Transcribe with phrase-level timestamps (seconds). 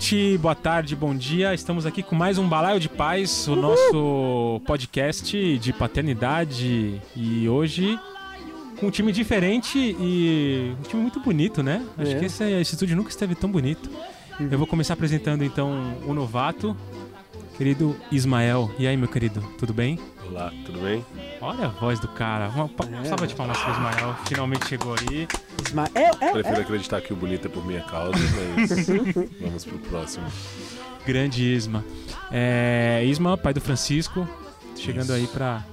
[0.00, 1.52] Boa noite, boa tarde, bom dia.
[1.52, 6.98] Estamos aqui com mais um Balaio de Paz, o nosso podcast de paternidade.
[7.14, 7.98] E hoje
[8.78, 11.84] com um time diferente e um time muito bonito, né?
[11.98, 12.18] Acho É.
[12.18, 13.90] que esse, esse estúdio nunca esteve tão bonito.
[14.40, 16.74] Eu vou começar apresentando então o novato,
[17.58, 18.70] querido Ismael.
[18.78, 19.98] E aí, meu querido, tudo bem?
[20.30, 21.04] Olá, tudo bem?
[21.40, 22.48] Olha a voz do cara.
[22.50, 23.04] Uma pa- É.
[23.04, 24.14] salva de palmas pro Ismael.
[24.26, 25.26] Finalmente chegou aí.
[25.66, 25.90] Ismael,
[26.20, 28.12] é, Prefiro acreditar que o bonito é por minha causa,
[28.56, 28.70] mas
[29.40, 30.26] vamos pro próximo.
[31.04, 31.84] Grande Isma.
[32.30, 34.28] É, Isma, pai do Francisco,
[34.76, 35.12] chegando Isso.
[35.14, 35.64] aí pra,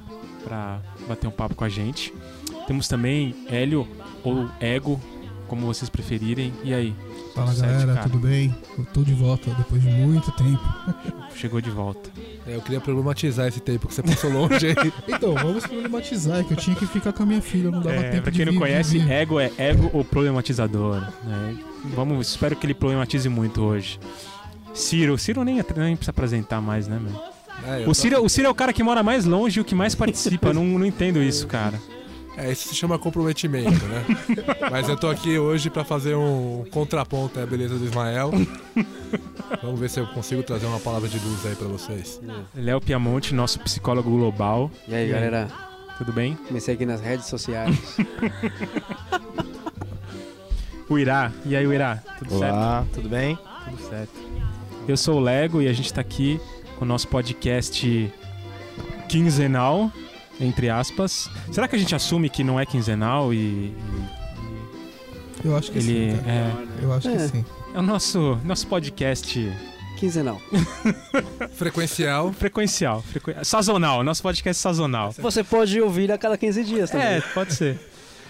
[0.43, 2.13] pra bater um papo com a gente.
[2.65, 3.87] Temos também Hélio
[4.23, 4.99] ou Ego,
[5.47, 6.51] como vocês preferirem.
[6.63, 6.95] E aí?
[7.37, 8.09] Fala galera, cara?
[8.09, 8.55] tudo bem?
[8.77, 10.61] Eu tô de volta depois de muito tempo.
[11.35, 12.09] Chegou de volta.
[12.47, 14.75] É, Eu queria problematizar esse tempo que você passou longe aí.
[15.07, 18.09] Então, vamos problematizar, que eu tinha que ficar com a minha filha, não dava É,
[18.11, 19.11] tempo pra de quem não vir- de conhece, vir.
[19.11, 21.01] Ego é Ego o problematizador.
[21.23, 21.57] né?
[21.95, 23.99] Vamos, espero que ele problematize muito hoje.
[24.73, 27.19] Ciro, Ciro nem, nem precisa apresentar mais, né, meu?
[27.67, 29.65] É, O tô- Ciro, o Ciro é o cara que mora mais longe e o
[29.65, 30.51] que mais participa.
[30.53, 31.79] não, não entendo isso, cara.
[32.37, 34.05] É, isso se chama comprometimento, né?
[34.69, 38.29] Mas eu tô aqui hoje pra fazer um contraponto à beleza do Ismael.
[39.63, 42.21] Vamos ver se eu consigo trazer uma palavra de luz aí pra vocês.
[42.55, 44.69] Léo Piamonte, nosso psicólogo global.
[44.87, 45.47] E aí, galera?
[45.97, 46.37] Tudo bem?
[46.51, 47.75] Me segue nas redes sociais.
[50.89, 51.33] O Irá.
[51.45, 51.97] E aí, o Irá?
[52.17, 53.35] Tudo Olá, tudo bem?
[53.35, 53.65] certo?
[53.65, 54.11] Tudo certo.
[54.87, 56.39] Eu sou o Lego e a gente tá aqui
[56.79, 58.09] com o nosso podcast
[59.09, 59.91] quinzenal,
[60.39, 61.29] entre aspas.
[61.51, 63.73] Será que a gente assume que não é quinzenal e,
[65.43, 66.31] Eu acho que ele sim, cara.
[66.31, 67.27] é, Eu acho que É.
[67.27, 67.45] sim.
[67.73, 69.51] é o nosso, nosso podcast
[69.97, 70.39] Quinzenal.
[71.53, 72.31] Frequencial.
[72.33, 75.11] frequencial, frequen- sazonal, nosso podcast sazonal.
[75.13, 77.07] Você pode ouvir a cada 15 dias também.
[77.07, 77.79] É, pode ser.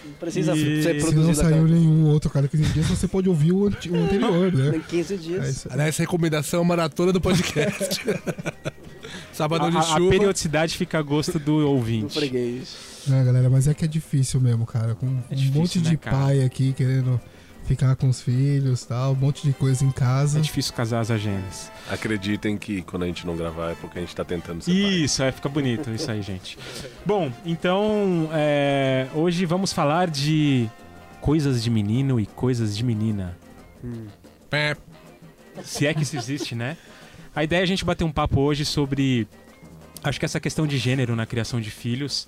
[0.05, 2.85] Não precisa E- ser Se Se não produzido saiu cada nenhum outro cada 15 dias,
[2.87, 4.81] você pode ouvir o, anterior, né?
[4.87, 5.49] 15 É dias.
[5.49, 5.67] isso.
[5.69, 7.99] Aliás, recomendação maratona do podcast.
[9.37, 10.09] Sábado A, de a- a chuva.
[10.09, 12.13] periodicidade fica a gosto do Um ouvinte.
[12.15, 12.75] freguês.
[13.07, 14.95] Não, galera, mas é que é difícil mesmo, cara.
[14.95, 16.17] Com É um difícil, monte né, de cara?
[16.17, 17.19] pai aqui querendo
[17.65, 20.39] ficar com os filhos tal, um monte de coisa em casa.
[20.39, 21.69] É difícil casar as agendas.
[21.91, 24.79] Acreditem que quando a gente não gravar é porque a gente tá tentando ser pai.
[24.79, 26.57] Isso, é, fica bonito isso aí, gente.
[27.05, 30.67] Bom, então é, hoje vamos falar de
[31.21, 33.37] coisas de menino e coisas de menina.
[33.83, 34.07] Hum.
[34.49, 34.75] Pé.
[35.63, 36.77] Se é que isso existe, né?
[37.37, 39.27] A ideia é a gente bater um papo hoje sobre.
[40.03, 42.27] Acho que essa questão de gênero na criação de filhos.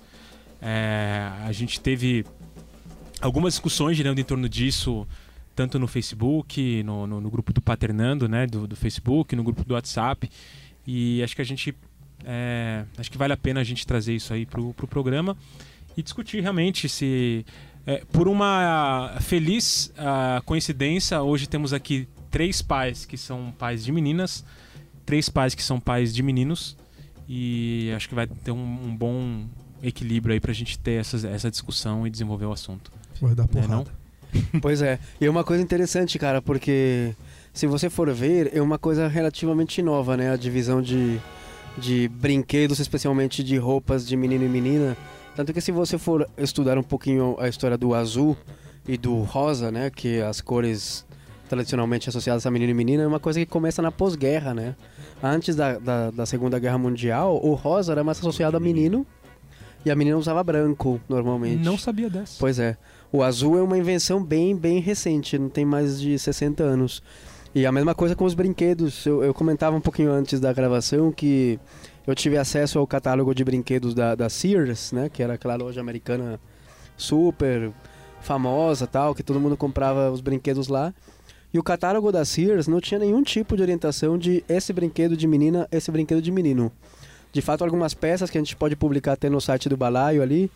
[0.62, 2.24] É, a gente teve
[3.20, 5.04] algumas discussões girando em torno disso,
[5.56, 8.46] tanto no Facebook, no, no- no grupo do Paternando, né?
[8.46, 10.30] Do, do Facebook, no grupo do WhatsApp.
[10.86, 11.74] E acho que a gente.
[12.24, 15.36] é, acho que vale a pena a gente trazer isso aí pro, pro programa
[15.96, 17.44] e discutir realmente se.
[17.84, 23.90] é, por uma feliz ah, coincidência, hoje temos aqui três pais que são pais de
[23.90, 24.44] meninas,
[25.06, 26.76] três pais que são pais de meninos,
[27.28, 28.56] e acho que vai ter um,
[28.86, 29.44] um bom
[29.82, 32.90] equilíbrio aí pra gente ter essas, essa discussão e desenvolver o assunto.
[33.20, 33.68] Vai dar É, porrada.
[33.74, 33.84] não?
[34.60, 34.98] Pois é.
[35.20, 37.14] E é uma coisa interessante, cara, porque
[37.52, 40.30] se você for ver, é uma coisa relativamente nova, né?
[40.30, 41.18] A divisão de,
[41.76, 44.96] de brinquedos, especialmente de roupas de menino e menina.
[45.34, 48.36] Tanto que se você for estudar um pouquinho a história do azul
[48.86, 49.90] e do rosa, né?
[49.90, 51.04] Que as cores
[51.48, 54.76] tradicionalmente associadas a menino e menina, é uma coisa que começa na pós-guerra, né?
[55.22, 59.06] Antes da, da, da Segunda Guerra Mundial, o rosa era mais associado a menino
[59.84, 61.62] e a menina usava branco, normalmente.
[61.62, 62.36] Não sabia dessa.
[62.38, 62.76] Pois é.
[63.12, 67.02] O azul é uma invenção bem, bem recente, não tem mais de 60 anos.
[67.54, 69.04] E a mesma coisa com os brinquedos.
[69.04, 71.58] Eu, eu comentava um pouquinho antes da gravação que
[72.06, 75.08] eu tive acesso ao catálogo de brinquedos da, da Sears, né?
[75.08, 76.38] Que era aquela loja americana
[76.96, 77.72] super
[78.20, 80.94] famosa tal, que todo mundo comprava os brinquedos lá.
[81.52, 85.26] E o catálogo da Sears não tinha nenhum tipo de orientação de esse brinquedo de
[85.26, 86.70] menina, esse brinquedo de menino.
[87.32, 90.50] De fato, algumas peças que a gente pode publicar até no site do Balaio ali,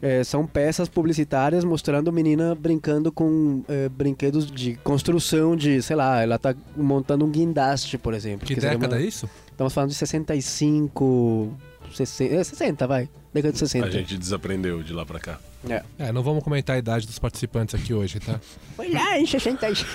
[0.00, 6.20] é, são peças publicitárias mostrando menina brincando com é, brinquedos de construção de, sei lá,
[6.20, 8.44] ela tá montando um guindaste, por exemplo.
[8.46, 9.30] Que seria década uma- é isso?
[9.52, 11.52] Estamos falando de 65,
[11.92, 13.08] 60, é, 60, vai.
[13.32, 13.86] Década de 60.
[13.86, 15.38] A gente desaprendeu de lá pra cá.
[15.68, 15.82] É.
[15.98, 18.40] É, não vamos comentar a idade dos participantes aqui hoje, tá?
[18.76, 19.88] Foi lá em 65.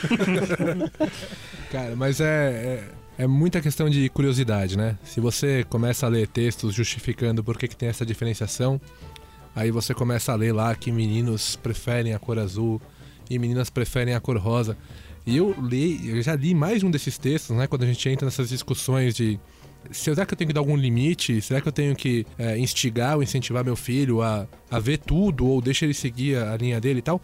[1.72, 2.86] Cara, mas é,
[3.18, 4.98] é, é muita questão de curiosidade, né?
[5.04, 8.80] Se você começa a ler textos justificando por que, que tem essa diferenciação,
[9.56, 12.82] aí você começa a ler lá que meninos preferem a cor azul
[13.30, 14.78] e meninas preferem a cor rosa.
[15.26, 17.68] E eu li, eu já li mais um desses textos, né?
[17.68, 19.38] Quando a gente entra nessas discussões de
[19.92, 21.42] será que eu tenho que dar algum limite?
[21.42, 25.46] Será que eu tenho que é, instigar ou incentivar meu filho a, a ver tudo
[25.48, 27.22] ou deixa ele seguir a, a linha dele e tal?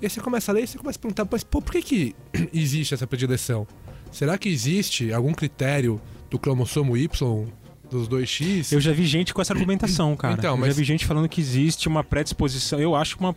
[0.00, 1.82] E aí você começa a ler e você começa a perguntar, mas pô, por que,
[1.82, 2.16] que
[2.52, 3.66] existe essa predileção?
[4.10, 6.00] Será que existe algum critério
[6.30, 7.46] do cromossomo Y
[7.90, 8.72] dos 2X?
[8.72, 10.34] Eu já vi gente com essa argumentação, cara.
[10.34, 12.80] Então, eu mas- já vi gente falando que existe uma predisposição.
[12.80, 13.30] Eu acho uma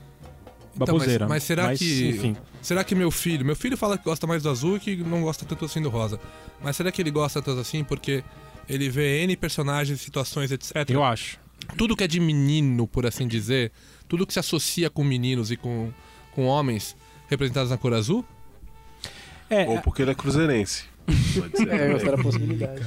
[0.75, 1.25] Então, baboseira.
[1.25, 2.09] mas, mas será que.
[2.09, 2.35] Enfim.
[2.61, 3.45] Será que meu filho.
[3.45, 5.89] Meu filho fala que gosta mais do azul e que não gosta tanto assim do
[5.89, 6.19] rosa.
[6.63, 8.23] Mas será que ele gosta tanto assim porque
[8.67, 10.89] ele vê N personagens, situações, etc.
[10.89, 11.37] Eu acho.
[11.77, 13.71] Tudo que é de menino, por assim dizer,
[14.07, 15.91] tudo que se associa com meninos e com,
[16.31, 16.95] com homens
[17.27, 18.23] representados na cor azul?
[19.49, 20.83] É, Ou porque ele é cruzeirense.
[21.05, 21.67] Pode ser.
[21.69, 22.81] É, outra possibilidade.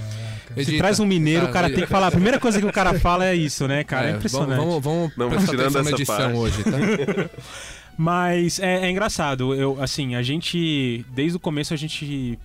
[0.54, 0.78] se Edita.
[0.78, 2.08] traz um mineiro, o cara tem que falar.
[2.08, 4.08] A primeira coisa que o cara fala é isso, né, cara?
[4.08, 4.58] É, É, impressionante.
[4.58, 6.36] Vamos, vamos, Não, prestar tirando atenção na essa edição parte.
[6.36, 7.30] hoje, tá?
[7.96, 9.54] Mas é, é engraçado.
[9.54, 11.04] Eu, assim, a gente.
[11.10, 12.38] Desde o começo a gente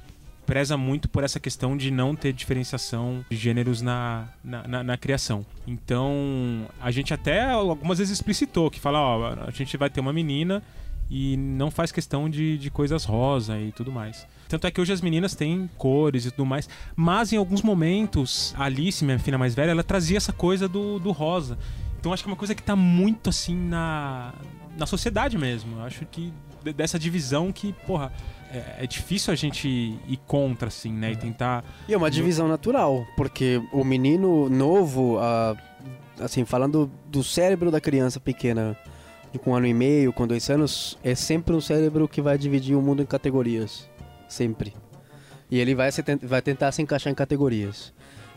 [0.46, 4.98] preza muito por essa questão de não ter diferenciação de gêneros na, na, na- na
[4.98, 5.46] criação.
[5.66, 10.14] Então, a gente até algumas vezes explicitou que fala, ó, a gente vai ter uma
[10.14, 10.62] menina
[11.10, 14.26] e não faz questão de, de coisas rosa e tudo mais.
[14.50, 18.54] Tanto é que hoje as meninas têm cores e tudo mais, mas em alguns momentos,
[18.58, 21.58] a Alice, minha filha mais velha, ela trazia essa coisa do, do rosa.
[22.00, 24.34] Então acho que é uma coisa que tá muito assim na,
[24.78, 25.78] na sociedade mesmo.
[25.78, 28.12] Eu acho que de- dessa divisão que, porra,
[28.54, 31.12] é, é difícil a gente ir contra, assim, né?
[31.12, 31.66] E tentar.
[31.88, 35.58] E é uma divisão natural, porque o menino novo, ah,
[36.20, 38.78] assim, falando do cérebro da criança pequena,
[39.44, 42.76] com um ano e meio, com dois anos, é sempre um cérebro que vai dividir
[42.76, 43.90] o mundo em categorias.
[44.28, 44.74] Sempre.
[45.50, 47.92] E ele vai, se vai tentar se encaixar em categorias.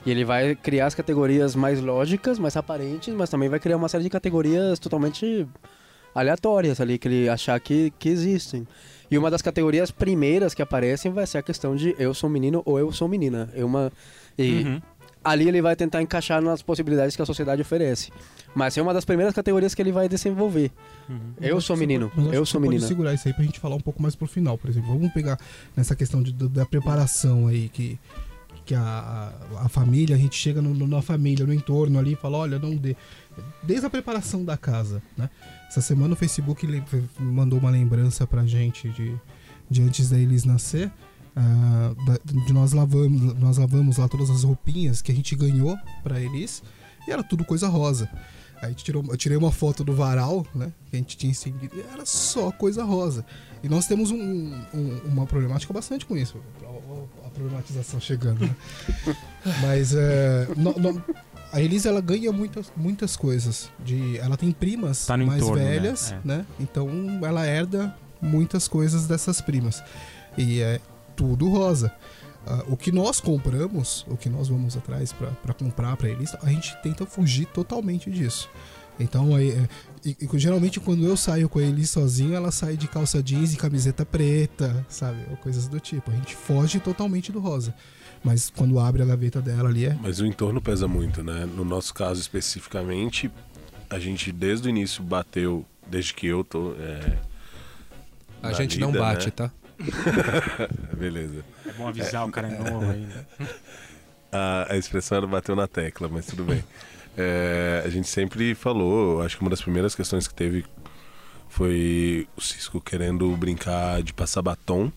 [0.04, 3.88] E ele vai criar as categorias mais lógicas, mais aparentes, mas também vai criar uma
[3.88, 5.46] série de categorias totalmente
[6.14, 8.66] aleatórias ali, que ele achar que, que existem.
[9.10, 12.62] E uma das categorias primeiras que aparecem vai ser a questão de eu sou menino
[12.64, 13.48] ou eu sou menina.
[13.54, 13.92] É uma...
[14.38, 14.82] E Uhum.
[15.24, 18.12] ali ele vai tentar encaixar nas possibilidades que a sociedade oferece.
[18.54, 20.70] Mas é uma das primeiras categorias que ele vai desenvolver.
[21.08, 21.18] Uhum.
[21.40, 22.80] Eu sou menino, Mas acho eu que sou menina.
[22.80, 24.88] Pode segurar isso aí pra gente falar um pouco mais pro final, por exemplo.
[24.88, 25.38] Vamos pegar
[25.76, 27.98] nessa questão de- da preparação aí que
[28.64, 32.14] que a, a, a família, a gente chega no- no- na família, no entorno ali
[32.14, 32.96] e fala, olha, não dê.
[33.62, 35.30] Desde a preparação da casa, né?
[35.68, 36.66] Essa semana o Facebook
[37.18, 39.14] mandou uma lembrança pra gente de,
[39.70, 40.90] de antes da Elis nascer.
[41.34, 46.20] da- de nós lavamos, nós lavamos lá todas as roupinhas que a gente ganhou pra
[46.20, 46.62] Elis
[47.06, 48.08] e era tudo coisa rosa.
[48.62, 50.72] Aí tirou, eu tirei uma foto do varal, né?
[50.90, 51.76] Que a gente tinha estendido.
[51.76, 53.22] E era só coisa rosa.
[53.62, 56.38] E nós temos um- um- uma problemática bastante com isso.
[57.26, 58.56] A problematização chegando, né?
[59.60, 61.02] Mas é, no- no-
[61.52, 63.70] a Elisa ela ganha muitas, muitas coisas.
[63.84, 65.70] De, ela tem primas Tá mais entorno, né?
[65.70, 66.18] velhas, É.
[66.24, 66.46] né?
[66.60, 66.88] Então
[67.24, 69.82] ela herda muitas coisas dessas primas.
[70.36, 70.80] E é
[71.14, 71.92] tudo rosa.
[72.46, 76.48] Ah, o que nós compramos, o que nós vamos atrás pra comprar pra eles, a
[76.48, 78.48] gente tenta fugir totalmente disso.
[78.98, 79.68] Então, aí, é,
[80.04, 83.52] e- e geralmente quando eu saio com a Elis sozinho, ela sai de calça jeans
[83.52, 85.18] e camiseta preta, sabe?
[85.30, 86.10] Ou coisas do tipo.
[86.10, 87.74] A gente foge totalmente do rosa.
[88.26, 89.96] Mas quando abre a gaveta dela ali é.
[90.02, 91.46] Mas o entorno pesa muito, né?
[91.46, 93.30] No nosso caso especificamente,
[93.88, 96.72] a gente desde o início bateu, desde que eu tô.
[96.72, 97.18] É...
[98.42, 99.30] A gente não lida, bate, né?
[99.30, 99.52] tá?
[100.98, 101.44] Beleza.
[101.64, 103.28] É bom avisar o cara é novo ainda.
[104.32, 106.64] A, a expressão era bateu na tecla, mas tudo bem.
[107.16, 110.64] É, a gente sempre falou, acho que uma das primeiras questões que teve
[111.48, 114.90] foi o Cisco querendo brincar de passar batom.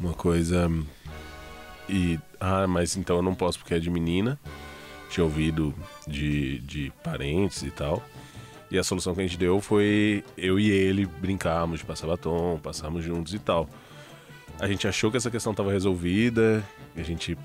[0.00, 0.70] Uma coisa.
[1.88, 2.18] E.
[2.40, 4.38] Ah, mas então eu não posso porque é de menina.
[5.10, 5.74] Tinha ouvido
[6.06, 8.02] de, de parentes e tal.
[8.70, 12.60] E a solução que a gente deu foi eu e ele brincarmos de passar batom,
[12.62, 13.68] passarmos juntos e tal.
[14.60, 16.62] A gente achou que essa questão estava resolvida,
[16.94, 17.38] a gente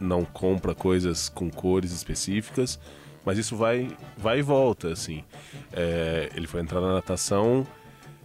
[0.00, 2.80] não compra coisas com cores específicas,
[3.24, 5.22] mas isso vai, vai e volta, assim.
[5.72, 7.66] É, ele foi entrar na natação,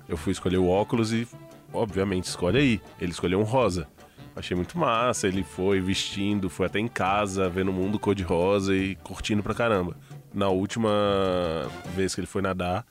[0.07, 1.27] eu fui escolher o óculos e,
[1.71, 2.81] obviamente, escolhe aí.
[2.99, 3.87] Ele escolheu um rosa.
[4.35, 8.95] Achei muito massa, ele foi vestindo, foi até em casa, vendo o mundo cor-de-rosa e
[8.95, 9.95] curtindo pra caramba.
[10.33, 10.89] Na última
[11.95, 12.83] vez que ele foi nadar,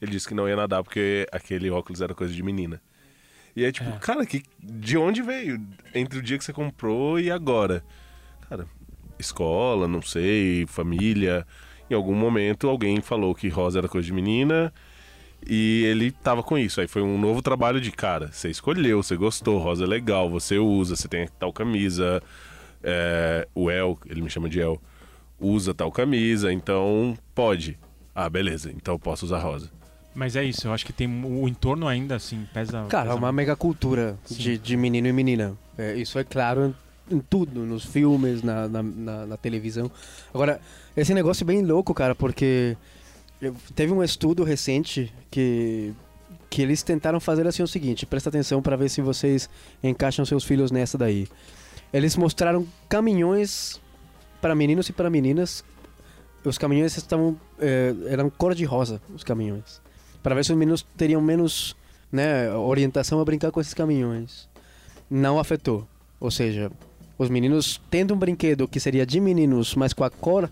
[0.00, 2.80] ele disse que não ia nadar porque aquele óculos era coisa de menina.
[3.56, 5.60] E é tipo, cara, que, de onde veio?
[5.92, 7.84] Entre o dia que você comprou e agora?
[8.48, 8.66] Cara,
[9.18, 11.44] escola, não sei, família.
[11.90, 14.72] Em algum momento alguém falou que rosa era coisa de menina
[15.48, 16.80] e ele tava com isso.
[16.80, 18.30] Aí foi um novo trabalho de cara.
[18.32, 22.22] Você escolheu, você gostou, rosa é legal, você usa, você tem tal camisa.
[22.82, 24.80] É, o El, ele me chama de El,
[25.40, 27.78] usa tal camisa, então pode.
[28.14, 29.70] Ah, beleza, então eu posso usar rosa.
[30.14, 32.84] Mas é isso, eu acho que tem o entorno ainda, assim, pesa.
[32.88, 35.56] Cara, é pesa uma mega cultura de, de menino e menina.
[35.76, 36.72] É, isso é claro
[37.10, 39.90] em, em tudo, nos filmes, na, na, na- na televisão.
[40.32, 40.60] Agora,
[40.96, 42.76] esse negócio é bem louco, cara, porque
[43.74, 45.94] teve um estudo recente que
[46.54, 49.50] que eles tentaram fazer assim o seguinte, presta atenção para ver se vocês
[49.82, 51.26] encaixam seus filhos nessa daí.
[51.92, 53.80] Eles mostraram caminhões
[54.40, 55.64] para meninos e para meninas.
[56.44, 59.82] Os caminhões estavam eh, eram cor de rosa, os caminhões,
[60.22, 61.74] para ver se os meninos teriam menos,
[62.12, 64.48] né, orientação a brincar com esses caminhões.
[65.10, 65.88] Não afetou.
[66.20, 66.70] Ou seja,
[67.18, 70.48] os meninos tendo um brinquedo que seria de meninos, mas com a cor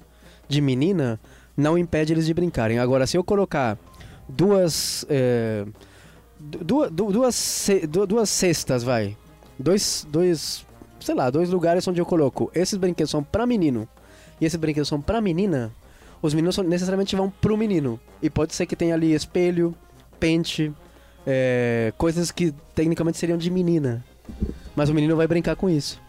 [0.48, 1.20] de menina,
[1.56, 2.78] não impede eles de brincarem.
[2.78, 3.78] Agora, se eu colocar
[4.28, 5.64] duas eh,
[6.42, 7.35] duas, duas,
[8.09, 9.16] duas cestas, vai.
[9.59, 10.66] Dois, dois,
[11.00, 12.50] sei lá, dois lugares onde eu coloco.
[12.54, 13.88] Esses brinquedos são pra menino
[14.40, 15.73] e esses brinquedos são pra menina.
[16.21, 17.99] Os meninos necessariamente vão pro menino.
[18.21, 19.75] E pode ser que tenha ali espelho,
[20.18, 20.73] pente,
[21.26, 24.04] é, coisas que tecnicamente seriam de menina.
[24.75, 26.00] Mas o menino vai brincar com isso.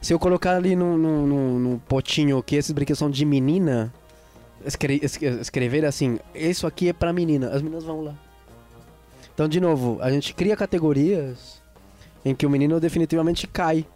[0.00, 3.92] Se eu colocar ali no, no, no potinho que esses brinquedos são de menina,
[4.64, 8.14] escre escrever assim, isso aqui é pra menina, as meninas vão lá.
[9.34, 11.62] Então, de novo, a gente cria categorias
[12.24, 13.86] em que o menino definitivamente cai.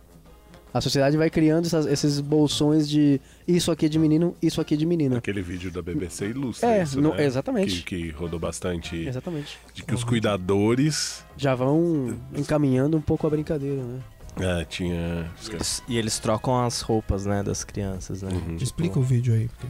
[0.73, 4.75] A sociedade vai criando essas, esses bolsões de isso aqui é de menino, isso aqui
[4.75, 5.19] é de menina.
[5.19, 7.25] Aquele vídeo da BBC ilustra é, isso, no, né?
[7.25, 7.83] exatamente.
[7.83, 8.97] Que, que, rodou bastante.
[8.97, 9.57] Exatamente.
[9.73, 11.25] De que os cuidadores...
[11.37, 14.01] Já vão encaminhando um pouco a brincadeira, né?
[14.41, 15.31] É, tinha...
[15.47, 18.33] E eles, e eles trocam as roupas, né, das crianças, né?
[18.33, 18.57] Uhum.
[18.57, 19.47] Explica o vídeo aí.
[19.47, 19.69] Porque...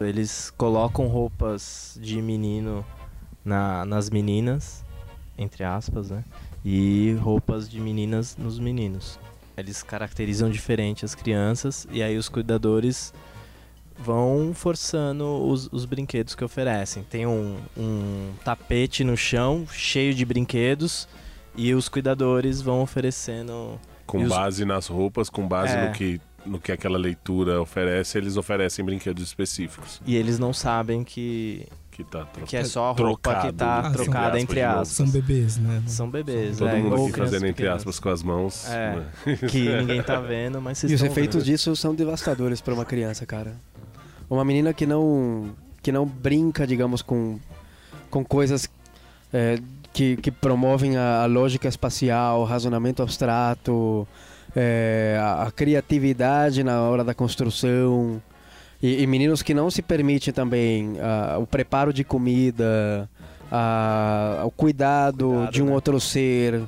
[0.00, 2.84] Eles colocam roupas de menino
[3.44, 4.84] na, nas meninas,
[5.38, 6.24] entre aspas, né?
[6.64, 9.18] E roupas de meninas nos meninos.
[9.56, 13.12] Eles caracterizam diferente as crianças e aí os cuidadores
[13.98, 17.02] vão forçando os, os brinquedos que oferecem.
[17.04, 21.06] Tem um, um tapete no chão cheio de brinquedos
[21.54, 23.78] e os cuidadores vão oferecendo.
[24.06, 25.86] Com os- base nas roupas, com base É.
[25.88, 30.00] no, que, no que aquela leitura oferece, eles oferecem brinquedos específicos.
[30.06, 33.56] E eles não sabem que, Que tá tro- que é só a roupa que trocado,
[33.56, 34.72] tá Ah, são trocada entre novo.
[34.80, 34.88] aspas.
[34.96, 35.82] São bebês, né?
[35.86, 38.68] São bebês, Todo é, mundo ou aqui fazendo entre aspas com as mãos.
[38.68, 38.96] É.
[39.24, 39.36] né?
[39.48, 41.52] Que ninguém tá vendo, mas vocês E os efeitos vendo.
[41.52, 43.54] disso são devastadores para uma criança, cara.
[44.28, 45.50] Uma menina que não
[45.82, 47.38] que não brinca, digamos, com
[48.10, 48.68] com coisas
[49.32, 49.58] é,
[49.92, 54.06] que, que promovem a, a lógica espacial, o razonamento abstrato,
[54.54, 58.20] é, a, a criatividade na hora da construção.
[58.82, 60.94] E, e meninos que não se permitem também
[61.40, 63.08] o preparo de comida,
[64.44, 65.72] o cuidado, Cuidado, de um né?
[65.72, 66.62] outro ser,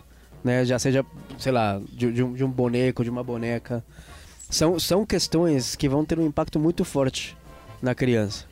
[0.45, 0.64] né?
[0.64, 1.05] Já seja,
[1.38, 3.83] sei lá, de, de um, de um boneco, de uma boneca.
[4.49, 7.37] São, são questões que vão ter um impacto muito forte
[7.83, 8.45] na criança.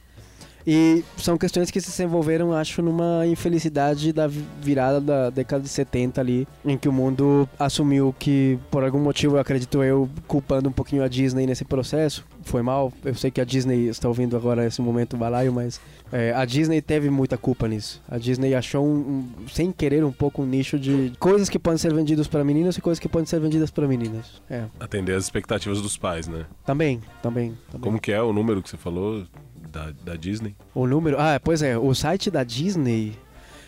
[0.67, 5.69] E são questões que se desenvolveram, acho, numa infelicidade da vi- virada da década de
[5.69, 10.69] 70 ali, em que o mundo assumiu que, por algum motivo, eu acredito eu, culpando
[10.69, 12.93] um pouquinho a Disney nesse processo, foi mal.
[13.05, 15.81] Eu sei que a Disney está ouvindo agora esse momento balaio, mas
[16.13, 18.01] é, a Disney teve muita culpa nisso.
[18.09, 21.79] A Disney achou, um, um- sem querer, um pouco um nicho de coisas que podem
[21.79, 24.41] ser vendidas para meninos e coisas que podem ser vendidas para meninas.
[24.51, 26.47] É, Atender as expectativas dos pais, né?
[26.65, 27.57] também, também.
[27.71, 27.81] também.
[27.85, 29.25] Como que é o número que você falou
[29.73, 30.55] da, da Disney?
[30.75, 31.17] O número.
[31.19, 33.17] Ah, pois é, o site da Disney.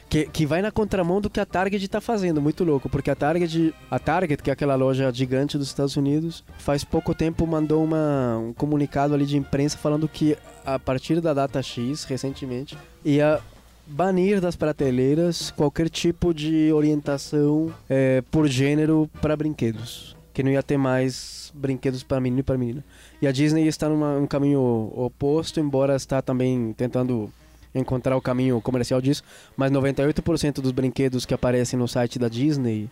[0.07, 3.17] Que, que vai na contramão do que a Target tá fazendo, muito louco, porque a
[3.17, 7.83] Target, a Target, que é aquela loja gigante dos Estados Unidos, faz pouco tempo mandou
[7.83, 13.41] uma, um comunicado ali de imprensa falando que a partir da data X, recentemente, ia
[13.87, 20.14] banir das prateleiras qualquer tipo de orientação é, por gênero para brinquedos.
[20.35, 22.85] Que não ia ter mais brinquedos para menino e para menina.
[23.23, 27.33] E a Disney está num um caminho oposto, embora está também tentando
[27.75, 29.23] encontrar o caminho comercial disso,
[29.57, 32.89] mas 98% dos brinquedos que aparecem no site da Disney,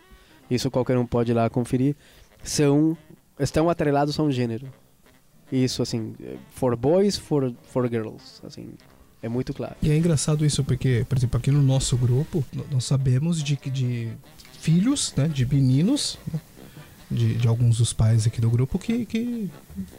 [0.50, 1.94] isso qualquer um pode ir lá conferir,
[2.42, 2.96] são
[3.38, 4.66] estão atrelados a um gênero.
[5.50, 6.14] Isso assim,
[6.50, 8.70] for boys, for for girls, assim,
[9.22, 9.76] é muito claro.
[9.82, 14.12] E é engraçado isso porque, por exemplo, aqui no nosso grupo, nós sabemos de, de
[14.58, 16.40] filhos, né, de meninos, né,
[17.12, 19.50] de, de alguns dos pais aqui do grupo que, que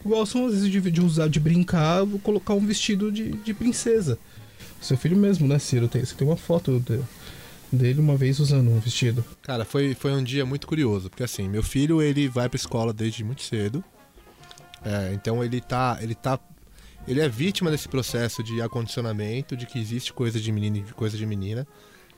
[0.06, 4.18] gostam às vezes de, de usar, de brincar, colocar um vestido de, de princesa.
[4.82, 5.88] Seu filho mesmo, né, Ciro?
[5.88, 7.00] Tem, você tem uma foto de-
[7.72, 9.24] dele uma vez usando um vestido.
[9.42, 12.92] Cara, foi, foi um dia muito curioso, porque assim, meu filho, ele vai pra escola
[12.92, 13.84] desde muito cedo.
[14.84, 16.38] É, então ele tá, ele tá
[17.08, 21.18] ele é vítima desse processo de acondicionamento, de que existe coisa de menino e coisa
[21.18, 21.68] de menina.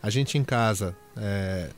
[0.02, 1.70] A gente em casa é,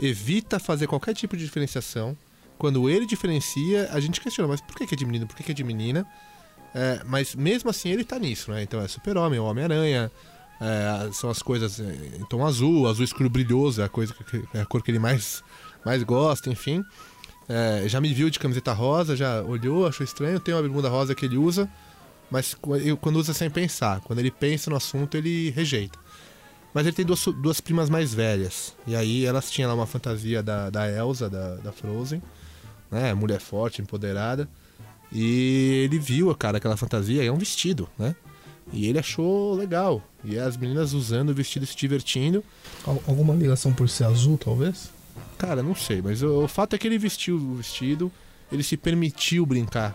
[0.00, 2.16] evita fazer qualquer tipo de diferenciação.
[2.64, 5.50] Quando ele diferencia, a gente questiona, mas por que é de menino, por que que
[5.50, 6.06] é de menina?
[6.74, 8.62] É, mas mesmo assim ele tá nisso, né?
[8.62, 10.10] Então é super-homem, é Homem-Aranha,
[10.58, 14.42] é, são as coisas é, em tom azul, azul escuro brilhoso, é a, coisa que,
[14.54, 15.44] é a cor que ele mais,
[15.84, 16.82] mais gosta, enfim.
[17.46, 20.40] É, já me viu de camiseta rosa, já olhou, achou estranho.
[20.40, 21.68] Tem uma bermuda rosa que ele usa,
[22.30, 22.56] mas
[22.98, 24.00] quando usa sem pensar.
[24.00, 25.98] Quando ele pensa no assunto, ele rejeita.
[26.72, 28.74] Mas ele tem duas, duas primas mais velhas.
[28.86, 32.22] E aí elas tinham lá uma fantasia da, da Elsa, da, da Frozen,
[32.94, 33.12] né?
[33.14, 34.48] Mulher forte, empoderada.
[35.12, 38.14] E ele viu, cara, aquela fantasia, é um vestido, né?
[38.72, 40.02] E ele achou legal.
[40.24, 42.42] E as meninas usando o vestido se divertindo.
[42.86, 44.90] Al- Alguma ligação por ser azul, talvez?
[45.38, 48.10] Cara, não sei, mas o, o fato é que ele vestiu o vestido,
[48.50, 49.94] ele se permitiu brincar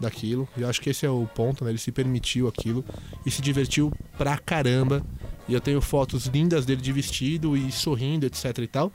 [0.00, 0.48] daquilo.
[0.56, 1.70] E eu acho que esse é o ponto, né?
[1.70, 2.84] Ele se permitiu aquilo
[3.24, 5.02] e se divertiu pra caramba.
[5.48, 8.92] E eu tenho fotos lindas dele de vestido e sorrindo, etc e tal.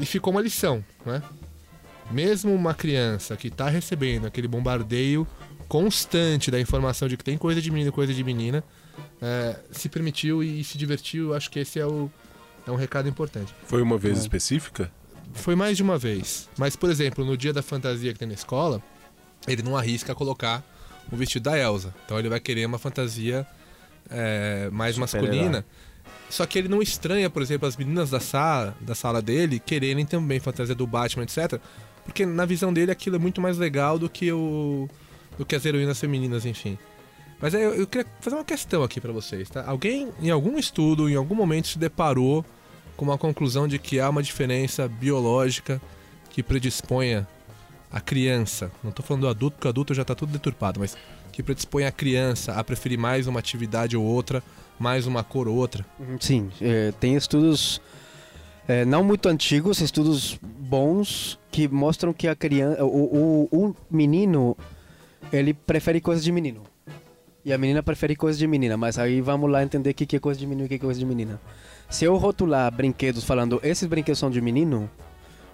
[0.00, 1.22] E ficou uma lição, né?
[2.10, 5.26] Mesmo uma criança que tá recebendo aquele bombardeio
[5.68, 8.64] constante da informação de que tem coisa de menino e coisa de menina,
[9.22, 11.28] é, se permitiu e se divertiu.
[11.28, 12.10] Eu Acho que esse é, o,
[12.66, 13.54] é um recado importante.
[13.64, 14.20] Foi uma vez É.
[14.22, 14.90] específica?
[15.32, 16.48] Foi mais de uma vez.
[16.58, 18.82] Mas, por exemplo, no dia da fantasia que tem na escola,
[19.46, 20.64] ele não arrisca colocar
[21.12, 21.94] o vestido da Elsa.
[22.04, 23.46] Então ele vai querer uma fantasia
[24.10, 25.64] é, mais masculina.
[26.28, 30.04] Só que ele não estranha, por exemplo, as meninas da sala, da sala dele quererem
[30.04, 31.60] também fantasia do Batman, etc.
[32.04, 34.88] Porque na visão dele aquilo é muito mais legal do que o
[35.38, 36.78] do que as heroínas femininas, enfim.
[37.40, 39.64] Mas eu, eu queria fazer uma questão aqui pra vocês, tá?
[39.66, 42.44] Alguém em algum estudo, em algum momento se deparou
[42.96, 45.80] com uma conclusão de que há uma diferença biológica
[46.28, 47.26] que predisponha
[47.90, 50.96] a criança, não tô falando do adulto, porque o adulto já tá tudo deturpado, mas
[51.32, 54.42] que predispõe a criança a preferir mais uma atividade ou outra,
[54.78, 55.84] mais uma cor ou outra.
[56.20, 57.80] Sim, é, tem estudos
[58.70, 64.56] é, não muito antigos, estudos bons que mostram que a criança, o, o, o menino,
[65.32, 66.62] ele prefere coisas de menino.
[67.44, 70.16] E a menina prefere coisas de menina, mas aí vamos lá entender o que que
[70.16, 71.40] é coisa de menino e o que que é coisa de menina.
[71.88, 74.88] Se eu rotular brinquedos falando esses brinquedos são de menino,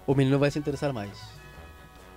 [0.05, 1.36] o menino vai se interessar mais.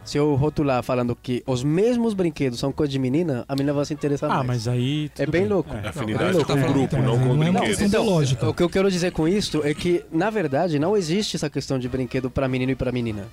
[0.05, 3.85] Se eu rotular falando que os mesmos brinquedos são coisa de menina, a menina vai
[3.85, 4.47] se interessar Ah, mais.
[4.47, 5.11] mas aí.
[5.19, 5.49] É bem bem.
[5.49, 5.73] louco.
[5.75, 5.89] É.
[5.89, 6.65] Afinidade louco, com é.
[6.65, 7.67] o grupo, Então, não com o é brinquedo.
[7.69, 8.49] questão biológica.
[8.49, 11.79] O que eu quero dizer com isso é que, na verdade, não existe essa questão
[11.79, 13.29] de brinquedo para menino e para menina.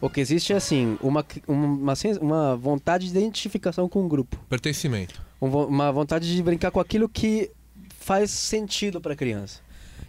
[0.00, 4.36] O que existe é, assim, uma, uma, uma vontade de identificação com o grupo.
[4.48, 5.22] Pertencimento.
[5.40, 7.50] Um Uma vontade de brincar com aquilo que
[7.98, 9.60] faz sentido para a criança.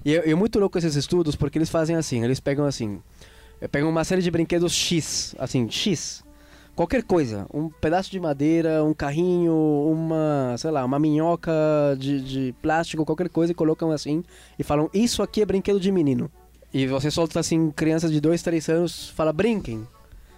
[0.06, 3.00] E é, é muito louco esses estudos porque eles fazem assim, eles pegam assim,
[3.62, 6.24] eh, pegam uma série de brinquedos X, assim, X.
[6.76, 11.52] Qualquer coisa, um pedaço de madeira, um carrinho, uma, sei lá, uma minhoca
[11.98, 14.24] de, de plástico, qualquer coisa, e colocam assim
[14.60, 16.30] e falam: Isso aqui é brinquedo de menino.
[16.72, 19.88] E você solta assim, crianças de 2, 3 anos, fala: Brinquem.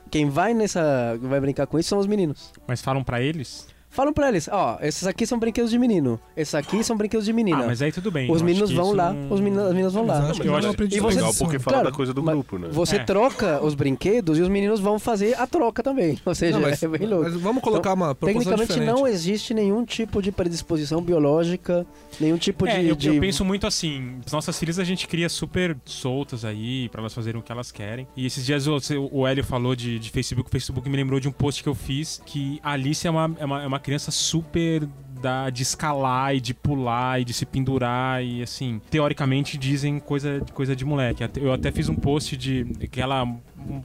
[0.09, 1.17] Quem vai nessa.
[1.21, 2.53] vai brincar com isso são os meninos.
[2.65, 3.67] Mas falam pra eles?
[3.89, 7.33] Falam pra eles: Ó, esses aqui são brinquedos de menino, esses aqui são brinquedos de
[7.33, 7.63] menina.
[7.63, 8.31] Ah, mas aí tudo bem.
[8.31, 10.29] Os meninos que vão lá, não- os meninos, as meninas vão Mas lá.
[10.29, 12.21] acho que Eu é acho uma E você- Legal porque fala Claro, da coisa do
[12.21, 12.67] grupo, né?
[12.71, 13.03] Você É.
[13.03, 16.19] troca os brinquedos e os meninos vão fazer a troca também.
[16.25, 17.23] Ou seja, Não, mas, é bem louco.
[17.25, 18.99] mas vamos colocar uma proposição Tecnicamente diferente.
[18.99, 21.85] não existe nenhum tipo de predisposição biológica,
[22.19, 25.07] nenhum tipo É, de, eu, de- eu penso muito assim, as nossas filhas a gente
[25.07, 28.07] cria super soltas aí, pra elas fazerem o que elas querem.
[28.15, 28.77] E esses dias o,
[29.11, 31.75] o Hélio falou de, de Facebook, o Facebook me lembrou de um post que eu
[31.75, 34.87] fiz, que a Alice é uma, é uma, é uma criança super
[35.19, 40.41] da, de escalar e de pular e de se pendurar e assim, teoricamente dizem coisa,
[40.53, 41.23] coisa de moleque.
[41.37, 43.27] Eu até fiz um post de que ela,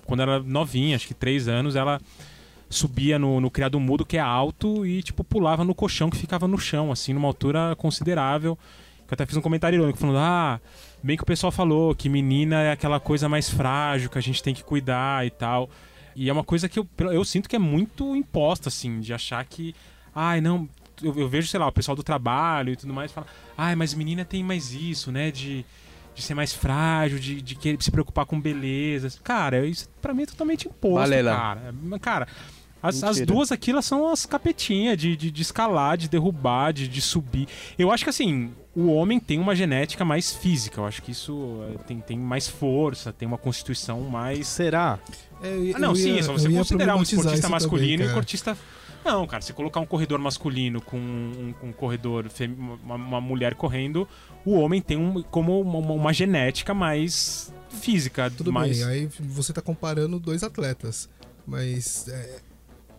[0.07, 2.01] quando era novinha, acho que três anos, ela
[2.71, 6.49] subia no, no criado mudo que é alto e tipo pulava no colchão que ficava
[6.49, 8.59] no chão, assim, numa altura considerável.
[9.01, 10.61] Eu até fiz um comentário irônico falando: "Ah,
[11.03, 14.43] bem que o pessoal falou que menina é aquela coisa mais frágil que a gente
[14.43, 15.69] tem que cuidar e tal".
[16.17, 19.45] E é uma coisa que eu, eu sinto que é muito imposta assim, de achar
[19.45, 19.75] que
[20.15, 20.69] ai, não,
[21.03, 23.95] eu, eu vejo, sei lá, o pessoal do trabalho e tudo mais fala: "Ai, mas
[23.95, 25.65] menina tem mais isso, né, de
[26.15, 29.13] de ser mais frágil, de, de querer se preocupar com beleza.
[29.25, 31.35] Cara, isso pra mim é totalmente imposto, Balela.
[31.35, 31.75] cara.
[32.01, 32.29] Cara,
[32.89, 36.87] as, as duas aqui, elas são as capetinhas de, de, de escalar, de derrubar, de,
[36.87, 37.49] de subir.
[37.79, 40.81] Eu acho que assim, o homem tem uma genética mais física.
[40.81, 44.47] Eu acho que isso eh, tem, tem mais força, tem uma constituição mais.
[44.49, 44.99] Será?
[45.43, 48.11] É, eu Ah, não, ia- sim, é só você considerar um esportista masculino também, e
[48.11, 48.57] um cortista.
[49.05, 53.55] Não, cara, se colocar um corredor masculino com um, um corredor, fem- uma, uma mulher
[53.55, 54.09] correndo,
[54.47, 58.31] o homem tem um, como uma, uma- uma genética mais física.
[58.31, 58.79] Tudo mais...
[58.79, 61.09] bem, aí você tá comparando dois atletas,
[61.47, 62.39] mas é,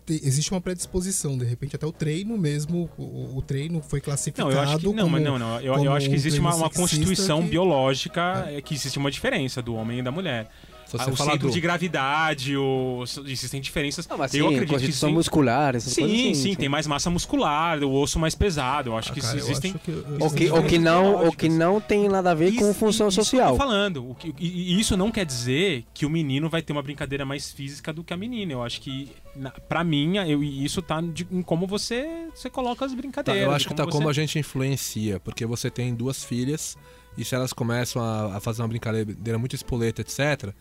[0.06, 4.50] te- existe uma predisposição, de repente até o treino mesmo, o, o treino foi classificado
[4.50, 5.10] Não, eu acho que não, como...
[5.10, 5.60] mas não, não.
[5.62, 9.10] Eu, eu acho que um existe uma, uma constituição que- biológica, é, que existe uma
[9.12, 10.50] diferença do homem e da mulher.
[10.86, 11.54] Se Ah, você o falar centro do...
[11.54, 13.04] de gravidade, o...
[13.26, 14.08] existem diferenças.
[14.08, 15.12] Não, mas eu sim, acredito que sim.
[15.12, 18.92] muscular, essas Sim, coisas assim, sim, tem mais massa muscular, o osso mais pesado.
[18.92, 19.72] Eu acho Ah, que cara, existem.
[19.72, 22.70] acho que O que, o que não, o que não tem nada a ver com
[22.70, 23.52] Isso- função isso que eu social.
[23.54, 24.10] tô falando.
[24.12, 27.52] O que, e, isso não quer dizer que o menino vai ter uma brincadeira mais
[27.52, 28.54] física do que a menina.
[28.54, 32.86] Eu acho que, na, pra mim, eu, isso tá de- em como você, você coloca
[32.86, 33.44] as Tá, brincadeiras.
[33.44, 36.78] eu acho que tá você- como a gente influencia, porque você tem duas filhas
[37.18, 40.54] e se elas começam a, a fazer uma brincadeira muito espoleta, etc.,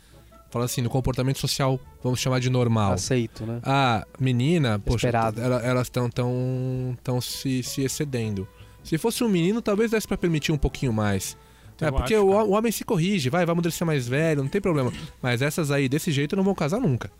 [0.50, 2.92] fala assim, no comportamento social, vamos chamar de normal.
[2.92, 3.60] Aceito, né?
[3.64, 5.40] A menina, poxa, Esperado.
[5.40, 8.46] elas estão tão, tão se, se excedendo.
[8.84, 11.36] Se fosse um menino, talvez desse pra permitir um pouquinho mais.
[11.80, 14.48] É, Eu porque acho, o, o homem se corrige, vai, vai amadurecer mais velho, não
[14.48, 14.92] tem problema.
[15.20, 17.10] Mas essas aí, desse jeito, não vão casar nunca.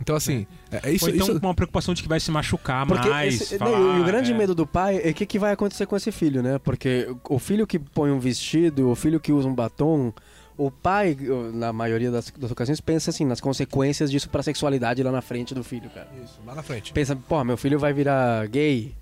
[0.00, 2.86] Então, assim, é, é isso, Ou então isso- uma preocupação de que vai se machucar
[2.86, 3.40] Porque mais.
[3.40, 4.34] esse- falar, não, e o grande é.
[4.36, 6.58] medo do pai é o que, que vai acontecer com esse filho, né?
[6.58, 10.12] Porque o filho que põe um vestido, o filho que usa um batom,
[10.56, 11.16] o pai,
[11.52, 15.54] na maioria das, das ocasiões, pensa assim nas consequências disso pra sexualidade lá na frente
[15.54, 16.08] do filho, cara.
[16.24, 16.92] Isso, lá na frente.
[16.92, 18.94] Pensa, pô, meu filho vai virar gay.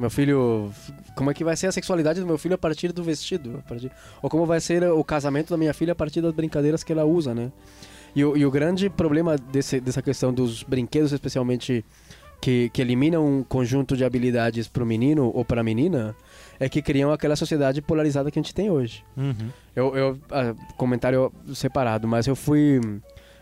[0.00, 0.72] Meu filho.
[1.14, 3.58] Como é que vai ser a sexualidade do meu filho a partir do vestido?
[3.64, 6.82] A partir- ou como vai ser o casamento da minha filha a partir das brincadeiras
[6.82, 7.52] que ela usa, né?
[8.14, 11.84] E o, e o grande problema desse, dessa questão dos brinquedos, especialmente
[12.40, 16.14] que, que eliminam um conjunto de habilidades pro menino ou pra menina,
[16.58, 19.04] é que criam aquela sociedade polarizada que a gente tem hoje.
[19.16, 19.48] Uhum.
[19.74, 22.80] Eu, eu ah, comentário separado, mas eu fui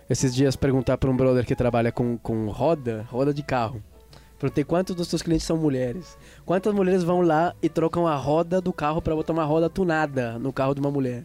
[0.09, 3.83] esses dias perguntar para um brother que trabalha com, com roda, roda de carro.
[4.39, 6.17] Perguntei quantos dos seus clientes são mulheres.
[6.45, 10.39] Quantas mulheres vão lá e trocam a roda do carro para botar uma roda tunada
[10.39, 11.25] no carro de uma mulher?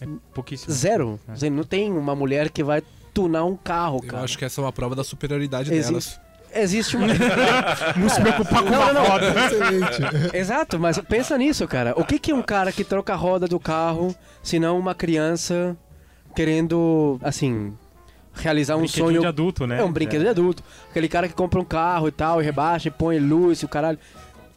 [0.00, 0.72] É pouquíssimo.
[0.72, 1.18] Zero.
[1.40, 1.48] É.
[1.50, 2.82] Não tem uma mulher que vai
[3.14, 4.24] tunar um carro, Eu cara.
[4.24, 6.20] acho que essa é uma prova da superioridade Existe- delas.
[6.54, 7.06] Existe uma.
[7.96, 9.10] Não se preocupar com Não, uma não, não.
[9.10, 9.26] roda.
[9.46, 10.02] Excelente.
[10.36, 11.92] Exato, mas pensa nisso, cara.
[11.98, 14.94] O que, que é um cara que troca a roda do carro, se não uma
[14.94, 15.76] criança
[16.34, 17.74] querendo, assim,
[18.34, 19.80] realizar um Brinquedinho sonho de adulto, né?
[19.80, 20.62] É um brinquedo de adulto.
[20.90, 23.68] Aquele cara que compra um carro e tal, e rebaixa, e põe luz e o
[23.68, 23.98] caralho.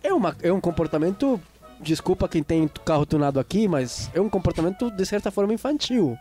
[0.04, 1.40] É, uma, é um comportamento.
[1.82, 6.18] Desculpa quem tem carro tunado aqui, mas é um comportamento de certa forma infantil.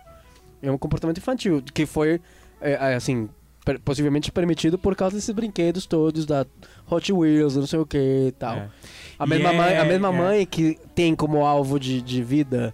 [0.63, 2.21] É um comportamento infantil, que foi,
[2.61, 3.29] é, é, assim,
[3.65, 6.47] per- possivelmente permitido por causa desses brinquedos todos da
[6.91, 8.57] Hot Wheels, não sei o que e tal.
[8.57, 8.69] É.
[9.19, 10.13] A mesma, é- mãe, a mesma é.
[10.13, 12.73] mãe que tem como alvo de, de vida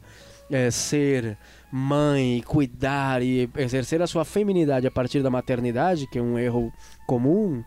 [0.51, 1.39] é, ser
[1.73, 6.73] mãe, cuidar e exercer a sua feminidade a partir da maternidade, que é um erro
[7.07, 7.65] comum.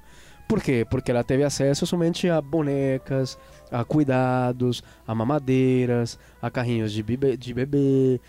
[0.48, 0.86] Por quê?
[0.90, 3.38] Porque ela teve acesso somente a bonecas,
[3.72, 7.36] a cuidados, a mamadeiras, a carrinhos de bebê.
[7.38, 8.20] De bebê.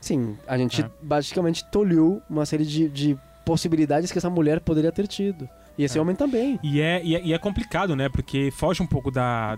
[0.00, 0.90] Sim, a gente É.
[1.02, 5.48] basicamente tolheu uma série de, de possibilidades que essa mulher poderia ter tido.
[5.76, 6.00] E esse É.
[6.00, 6.58] homem também.
[6.62, 8.08] E é, e, é, e é complicado, né?
[8.08, 9.56] Porque foge um pouco da,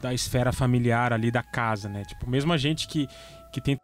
[0.00, 2.04] da esfera familiar ali da casa, né?
[2.04, 3.06] Tipo, mesmo a gente que,
[3.52, 3.78] que tem.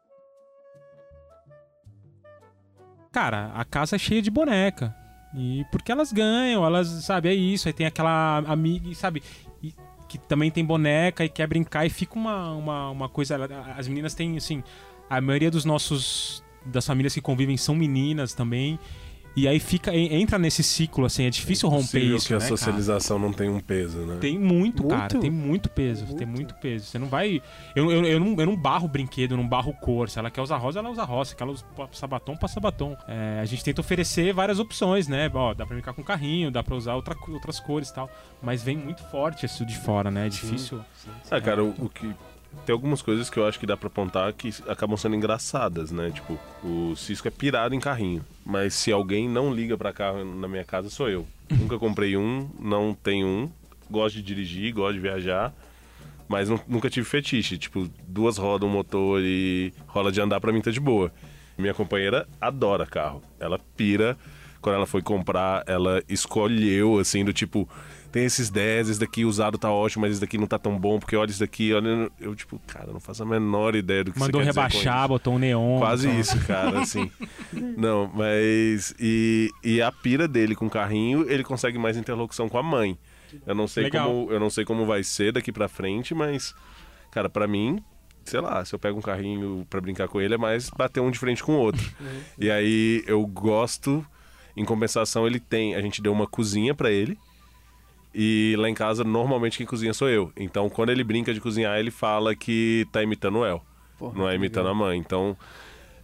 [3.12, 4.94] Cara, a casa é cheia de boneca.
[5.34, 7.68] E porque elas ganham, elas, sabe, é isso.
[7.68, 9.22] Aí tem aquela amiga, e, sabe,
[10.08, 13.38] que também tem boneca e quer brincar e fica uma, uma, uma coisa.
[13.76, 14.62] As meninas têm, assim,
[15.08, 16.44] a maioria dos nossos.
[16.64, 18.78] das famílias que convivem são meninas também.
[19.36, 22.26] E aí fica, en- entra nesse ciclo, assim, é difícil romper Possível isso.
[22.26, 22.56] que a né, cara?
[22.56, 24.16] socialização não tem um peso, né?
[24.18, 24.88] Tem muito, Muito?
[24.96, 25.20] cara.
[25.20, 26.06] Tem muito peso.
[26.06, 26.28] Tem Muito.
[26.30, 26.86] muito peso.
[26.86, 27.42] Você não vai.
[27.74, 30.08] Eu, eu, eu, não, eu não barro brinquedo, eu não barro cor.
[30.08, 31.30] Se ela quer usar rosa, ela usa rosa.
[31.36, 32.96] Se ela usa batom, passa batom.
[33.06, 35.30] É, a gente tenta oferecer várias opções, né?
[35.34, 38.10] Ó, dá pra brincar com carrinho, dá pra usar outra, outras cores e tal.
[38.42, 40.26] Mas vem muito forte isso de fora, né?
[40.26, 40.80] É difícil.
[41.30, 42.10] Ah, cara, o, o que.
[42.64, 46.10] Tem algumas coisas que eu acho que dá pra apontar que acabam sendo engraçadas, né?
[46.10, 48.24] Tipo, o Cisco é pirado em carrinho.
[48.44, 51.26] Mas se alguém não liga pra carro na minha casa, sou eu.
[51.50, 53.50] Nunca comprei um, não tenho um.
[53.90, 55.52] Gosto de dirigir, gosto de viajar.
[56.28, 57.56] Mas nu- nunca tive fetiche.
[57.56, 61.12] Tipo, duas rodas, um motor e rola de andar pra mim tá de boa.
[61.56, 63.22] Minha companheira adora carro.
[63.38, 64.16] Ela pira.
[64.60, 67.68] Quando ela foi comprar, ela escolheu, assim, do tipo,
[68.16, 70.98] tem esses 10, esse daqui usado tá ótimo, mas esse daqui não tá tão bom,
[70.98, 72.10] porque olha esse daqui, olha.
[72.18, 75.08] Eu, tipo, cara, não faço a menor ideia do que Mandou você quer rebaixar, isso.
[75.08, 75.78] botou um neon.
[75.78, 77.10] Quase então- isso, cara, assim.
[77.76, 78.94] Não, mas.
[78.98, 82.96] E, e a pira dele com o carrinho, ele consegue mais interlocução com a mãe.
[83.46, 84.08] Eu não sei Legal.
[84.08, 86.54] como eu não sei como vai ser daqui pra frente, mas
[87.10, 87.84] cara, pra mim,
[88.24, 91.10] sei lá, se eu pego um carrinho pra brincar com ele é mais bater um
[91.10, 91.86] de frente com o outro.
[92.40, 94.06] e aí eu gosto
[94.56, 97.18] em compensação ele tem, a gente deu uma cozinha pra ele.
[98.18, 100.32] E lá em casa normalmente quem cozinha sou eu.
[100.34, 103.62] Então quando ele brinca de cozinhar, ele fala que tá imitando o El,
[103.98, 104.82] Porra, não é imitando legal.
[104.82, 104.98] a mãe.
[104.98, 105.36] Então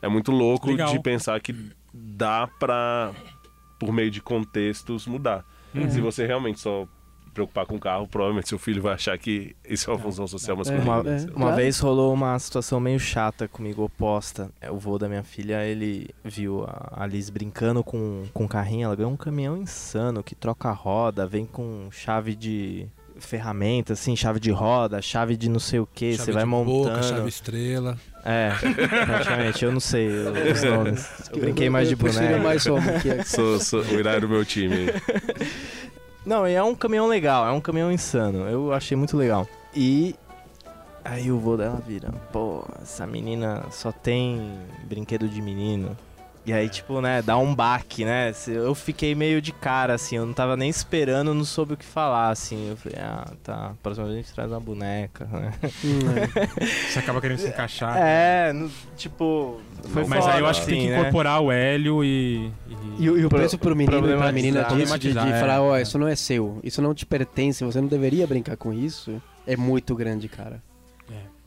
[0.02, 0.92] é muito louco Legal.
[0.92, 1.54] de pensar que
[1.94, 3.12] dá pra,
[3.78, 5.42] por meio de contextos, mudar.
[5.74, 5.90] Uhum.
[5.90, 6.86] Se você realmente só
[7.32, 10.56] preocupar com o carro, provavelmente seu filho vai achar que isso é uma função social
[10.56, 10.84] masculina.
[10.84, 11.56] Uma, é, uma claro.
[11.56, 14.50] vez rolou uma situação meio chata comigo, oposta.
[14.60, 18.86] É, O vô da minha filha, ele viu a Alice brincando com, com um carrinho.
[18.86, 24.16] Ela ganhou um caminhão insano que troca a roda, vem com chave de ferramenta, assim,
[24.16, 26.16] chave de roda, chave de não sei o que.
[26.16, 26.96] Você vai de montando.
[26.96, 27.96] Boca, chave estrela.
[28.24, 28.52] É,
[29.06, 29.64] praticamente.
[29.64, 30.08] Eu não sei
[30.52, 31.08] os nomes.
[31.32, 32.42] Eu brinquei mais de boneco.
[32.42, 34.86] mais homem que Sou, sou o Irai do meu time.
[36.24, 38.48] Não, é um caminhão legal, é um caminhão insano.
[38.48, 39.46] Eu achei muito legal.
[39.74, 40.14] E
[41.04, 45.96] Aí o vô dela vira, pô, essa menina só tem brinquedo de menino.
[46.44, 48.32] E aí, tipo, né, dá um baque, né?
[48.48, 51.84] Eu fiquei meio de cara, assim, eu não tava nem esperando, não soube o que
[51.84, 52.70] falar, assim.
[52.70, 55.52] Eu falei, ah, tá, próxima vez a gente traz uma boneca, né?
[55.84, 56.66] Hum, é.
[56.90, 57.96] Você acaba querendo se encaixar.
[57.96, 60.98] É, no- tipo, foi Mas foda, aí eu acho que tem assim, que né?
[61.00, 62.46] incorporar o Hélio e.
[62.48, 65.38] e- E, o- e o preço pro menino e pra menina disso, de, de é.
[65.38, 68.72] falar, ó, isso não é seu, isso não te pertence, você não deveria brincar com
[68.72, 70.60] isso, é muito grande, cara.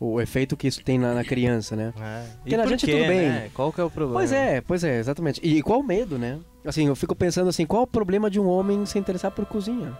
[0.02, 0.04] É.
[0.04, 1.94] O efeito que isso tem na, na criança, né?
[2.00, 2.26] É.
[2.38, 3.30] Porque E na por gente quê, tudo bem.
[3.30, 3.50] né?
[3.54, 4.20] Qual que é o problema?
[4.20, 5.40] Pois é, pois é, exatamente.
[5.44, 6.40] E qual o medo, né?
[6.66, 9.98] Assim, eu fico pensando assim, qual o problema de um homem se interessar por cozinha?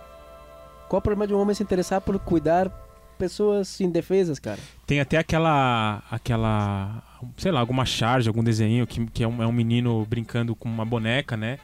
[0.90, 2.70] Qual o problema de um homem se interessar por cuidar
[3.18, 4.60] pessoas indefesas, cara?
[4.86, 6.04] Tem até aquela.
[6.12, 7.02] aquela.
[7.38, 10.68] sei lá, alguma charge, algum desenho que, que é, um, é um menino brincando com
[10.68, 11.58] uma boneca, né?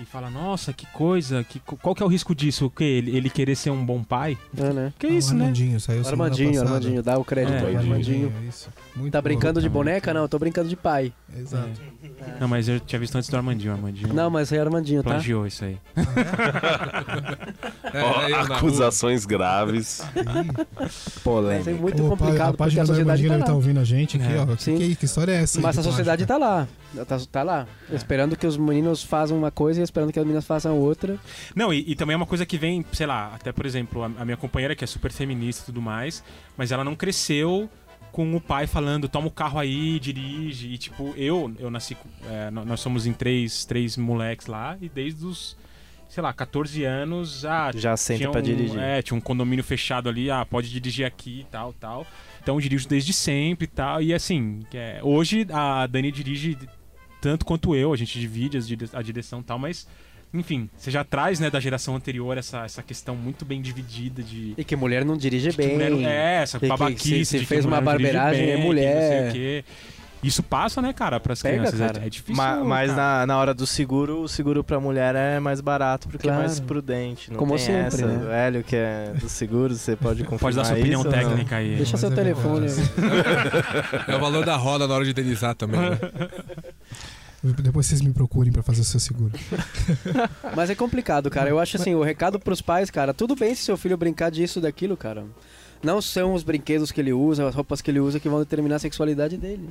[0.00, 2.64] E fala, nossa, que coisa, que, qual que é o risco disso?
[2.66, 2.84] O quê?
[2.84, 4.38] Ele, ele querer ser um bom pai?
[4.56, 4.92] É, né?
[4.98, 5.44] Que isso, o né?
[5.44, 6.68] Armandinho, saiu semana Armandinho, passada.
[6.70, 8.48] Armandinho, dá o crédito É, aí, Armandinho, Armandinho.
[8.48, 8.70] isso.
[8.96, 10.14] Muito Tá brincando de boneca?
[10.14, 11.12] Não, eu tô brincando de pai.
[11.36, 11.68] Exato.
[12.40, 13.72] Não, mas eu tinha visto antes do Armandinho.
[13.74, 15.10] Armandinho Não, mas é Armandinho, tá?
[15.10, 15.76] plagiou isso aí.
[17.92, 18.56] É, rua.
[18.56, 20.00] acusações graves.
[20.14, 23.40] Mas é muito Ô, pai, complicado a porque a sociedade tá lá.
[23.40, 24.38] estar ouvindo a gente aqui, É.
[24.40, 24.46] ó.
[24.56, 24.76] Que, Sim.
[24.78, 25.60] que, que história é essa?
[25.60, 26.68] Mas a sociedade tá lá.
[27.06, 27.66] Tá, tá lá.
[27.92, 31.18] Esperando que os meninos façam uma coisa e esperando que as meninas façam outra.
[31.54, 34.06] Não, e, e também é uma coisa que vem, sei lá, até por exemplo, a,
[34.06, 36.22] a minha companheira que é super feminista e tudo mais,
[36.56, 37.68] mas ela não cresceu
[38.12, 40.68] com o pai falando, toma o carro aí, dirige.
[40.68, 41.96] E tipo, eu, eu nasci.
[42.28, 45.56] é, nó- nós somos em três, três moleques lá, e desde os,
[46.08, 48.78] sei lá, 14 anos, ah, Já senta tinha pra um, dirigir.
[48.80, 52.04] É, tinha um condomínio fechado ali, ah, pode dirigir aqui e tal, tal.
[52.42, 54.02] Então eu dirijo desde sempre e tal.
[54.02, 56.58] E assim, é, hoje a Dani dirige
[57.20, 58.58] tanto quanto eu, a gente divide
[58.92, 59.86] a direção e tal, mas.
[60.32, 64.54] Enfim, você já traz, né, da geração anterior essa, essa questão muito bem dividida de.
[64.56, 65.76] E que mulher não dirige bem.
[65.76, 67.24] mulher- é, essa babaquice.
[67.24, 68.94] se- fez uma barbeiragem, é bem, mulher.
[68.94, 69.64] não sei o quê.
[70.22, 71.80] Isso passa, né, cara, pras Pega, crianças.
[71.80, 72.06] é- cara.
[72.06, 72.34] É, difícil.
[72.34, 76.26] Ma- mas na, na hora do seguro, o seguro pra mulher é mais barato porque
[76.28, 76.42] Claro.
[76.42, 77.30] é mais prudente.
[77.30, 78.06] Não Como tem sempre, essa.
[78.06, 78.26] né?
[78.26, 81.56] O Hélio, que é do seguro, você pode confirmar Pode dar sua opinião isso, técnica
[81.56, 81.76] aí.
[81.76, 82.66] Deixa Mas seu é telefone.
[84.08, 85.98] É o valor da roda na hora de deslizar também, né?
[87.42, 89.32] Depois vocês me procurem pra fazer o seu seguro.
[90.54, 91.48] Mas é complicado, cara.
[91.48, 94.60] Eu acho assim, o recado pros pais, cara, tudo bem se seu filho brincar disso,
[94.60, 95.24] daquilo, cara.
[95.82, 98.76] Não são os brinquedos que ele usa, as roupas que ele usa que vão determinar
[98.76, 99.70] a sexualidade dele.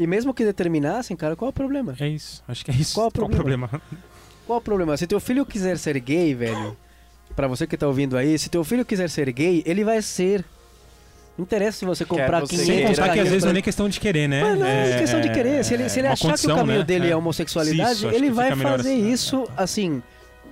[0.00, 1.94] E mesmo que determinassem, cara, qual é o problema?
[2.00, 2.94] É isso, acho que é isso.
[2.94, 3.68] Qual o problema?
[3.68, 3.82] problema?
[4.46, 4.96] Qual o problema?
[4.96, 6.74] Se teu filho quiser ser gay, velho,
[7.36, 10.42] pra você que tá ouvindo aí, se teu filho quiser ser gay, ele vai ser.
[11.36, 12.88] Não interessa se você comprar você 500 queira.
[12.88, 14.42] Contar que às vezes não é nem questão de querer, né?
[14.42, 15.64] Mas não é, questão de querer.
[15.66, 16.84] Se ele, se ele achar que o condição, caminho né?
[16.84, 17.16] dele é, É.
[17.16, 19.12] homossexualidade, Isso, ele vai fazer assim.
[19.12, 20.02] isso, assim,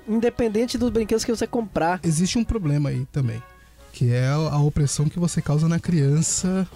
[0.07, 2.01] independente dos brinquedos que você comprar.
[2.05, 3.43] Existe um problema aí também,
[3.95, 6.69] que é a opressão que você causa na criança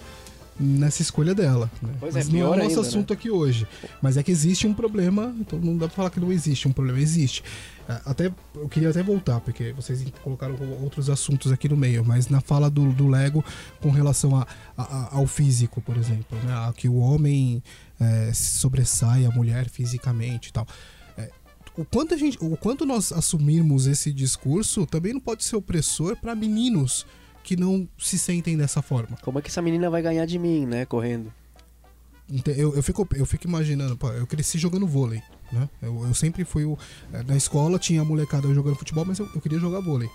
[0.59, 1.69] nessa escolha dela.
[1.81, 1.93] né?
[1.99, 2.87] Pois é, Mas não é pior o nosso ainda, né?
[2.87, 3.67] assunto aqui hoje.
[4.01, 6.71] Mas é que existe um problema, então não dá pra falar que não existe um
[6.71, 7.43] problema, existe.
[7.89, 12.29] Ah, Até, eu queria até voltar, porque vocês colocaram outros assuntos aqui no meio, mas
[12.29, 13.43] na fala do, do Lego
[13.81, 16.53] com relação a, a- ao físico, por exemplo, né?
[16.53, 17.61] a que o homem
[18.33, 20.67] se sobressai a mulher fisicamente e tal.
[21.17, 21.29] Eh,
[21.77, 26.15] o quanto, a gente, o quanto nós assumirmos esse discurso também não pode ser opressor
[26.17, 27.05] para meninos
[27.43, 29.17] que não se sentem dessa forma.
[29.21, 31.31] Como é que essa menina vai ganhar de mim, né, correndo?
[32.45, 35.69] Eu, eu, fico, eu fico imaginando, pô, eu cresci jogando vôlei, né?
[35.81, 36.77] Eu, eu sempre fui o.
[37.13, 40.09] eh, Na escola tinha a molecada jogando futebol, mas eu, eu queria jogar vôlei.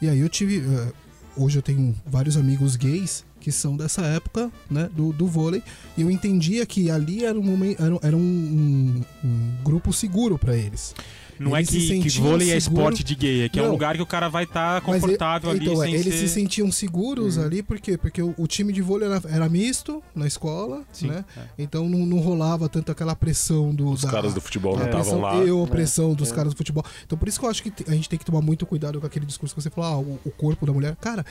[0.00, 0.58] E aí eu tive.
[0.60, 0.92] eh,
[1.36, 4.88] hoje eu tenho vários amigos gays que são dessa época, né?
[4.96, 5.62] Do, do vôlei.
[5.96, 10.38] E eu entendia que ali era um, momen- era, era um, um- um grupo seguro
[10.38, 10.94] para eles.
[11.42, 13.66] Não é Eles que, que vôlei é seguro- esporte de gay, é que é um
[13.66, 13.72] Não.
[13.72, 16.28] lugar que o cara vai estar Mas confortável e- ali então, é, sem eles ser...
[16.28, 17.44] se sentiam seguros Uhum.
[17.44, 17.96] ali, por quê?
[17.98, 21.24] Porque o, o time de vôlei era, era misto na escola, Sim, né?
[21.36, 21.40] é.
[21.58, 23.88] Então não, não rolava tanto aquela pressão do.
[23.90, 25.44] Os da- caras do futebol não a estavam pressão lá.
[25.44, 26.34] e a opressão dos É.
[26.34, 26.84] caras do futebol.
[27.06, 29.06] Então por isso que eu acho que a gente tem que tomar muito cuidado com
[29.06, 30.96] aquele discurso que você falou, ah, o, o corpo da mulher.
[31.00, 31.24] Cara,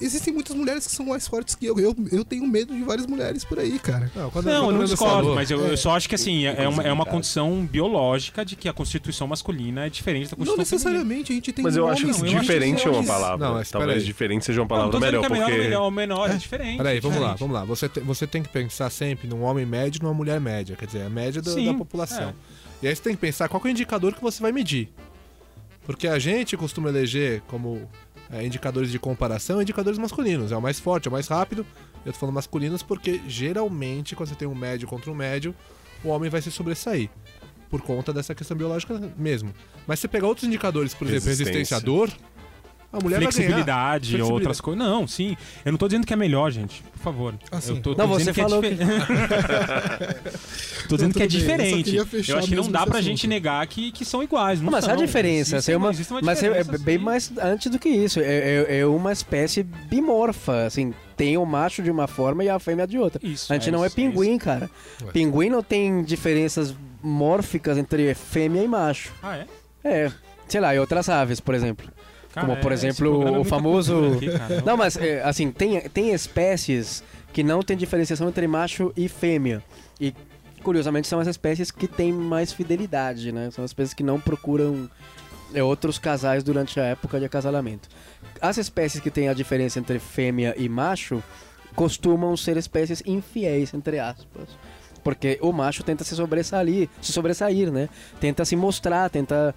[0.00, 1.78] existem muitas mulheres que são mais fortes que eu.
[1.78, 4.10] Eu, eu tenho medo de várias mulheres por aí, cara.
[4.14, 6.68] Não, quando, Não, eu não discordo, mas eu, eu só acho que assim, é, é
[6.68, 10.78] uma, é uma condição biológica de que a constituição masculina é diferente da Não constituição
[10.78, 11.04] feminina.
[11.04, 13.04] necessariamente, a gente tem Mas eu acho que Não, eu acho diferente que é uma
[13.04, 13.46] palavra.
[13.46, 14.04] Não, mas Talvez aí.
[14.04, 15.62] diferente seja uma Não, palavra melhor, que é melhor, porque...
[15.62, 16.76] melhor ou menor, é, diferente.
[16.76, 17.40] Peraí, vamos lá, diferente.
[17.40, 17.64] vamos lá.
[17.64, 20.86] Você, te- você tem que pensar sempre num homem médio e numa mulher média, quer
[20.86, 22.28] dizer, a média do- Sim, da população.
[22.30, 22.34] é.
[22.82, 24.88] E aí você tem que pensar qual que é o indicador que você vai medir.
[25.84, 27.88] Porque a gente costuma eleger como
[28.30, 30.52] é, indicadores de comparação indicadores masculinos.
[30.52, 31.64] É o mais forte, é o mais rápido.
[32.04, 35.54] Eu tô falando masculinos porque geralmente, quando você tem um médio contra um médio,
[36.04, 37.08] o homem vai se sobressair.
[37.68, 39.52] Por conta dessa questão biológica mesmo.
[39.86, 41.52] Mas se você pegar outros indicadores, por exemplo, Resistência.
[41.52, 42.10] resistência à dor,
[42.90, 44.32] A mulher flexibilidade, Flexibilidade.
[44.32, 44.82] outras coisas.
[44.82, 45.36] Não, sim.
[45.62, 46.82] Eu não tô dizendo que é melhor, gente.
[46.82, 47.34] Por favor.
[47.52, 47.76] Ah, sim.
[47.76, 49.06] eu tô, tô Não, dizendo você falou que é que- diferente.
[50.88, 52.04] tô dizendo que é bem, eu diferente.
[52.06, 53.02] fechar Eu acho que não dá pra assunto.
[53.04, 54.60] gente negar que, que são iguais.
[54.62, 54.94] Não mas são.
[54.94, 57.04] há diferença, Existe é uma, existe uma mas é, é diferença, bem sim.
[57.04, 58.20] mais antes do que isso.
[58.20, 58.24] É,
[58.68, 62.86] é- é uma espécie bimorfa, assim, tem o macho de uma forma e a fêmea
[62.86, 63.20] de outra.
[63.22, 64.70] Isso, A gente é não é isso, pinguim, cara.
[65.04, 65.12] Ué.
[65.12, 69.12] Pinguim não tem diferenças mórficas entre fêmea e macho.
[69.22, 69.46] Ah, é?
[69.84, 70.12] É,
[70.48, 71.86] sei lá, e outras aves, por exemplo.
[72.40, 74.28] Cara, Como, por é, exemplo, é o famoso- aqui.
[74.64, 79.62] Não, mas é, assim, tem, tem espécies que não tem diferenciação entre macho e fêmea.
[80.00, 80.14] E
[80.62, 83.50] curiosamente são as espécies que têm mais fidelidade, né?
[83.50, 84.88] São as espécies que não procuram
[85.54, 87.88] é, outros casais durante a época de acasalamento.
[88.40, 91.22] As espécies que têm a diferença entre fêmea e macho
[91.74, 94.48] costumam ser espécies infiéis, entre aspas.
[95.04, 97.88] Porque o macho tenta se sobressair, se sobressair, né?
[98.20, 99.54] Tenta se mostrar, tenta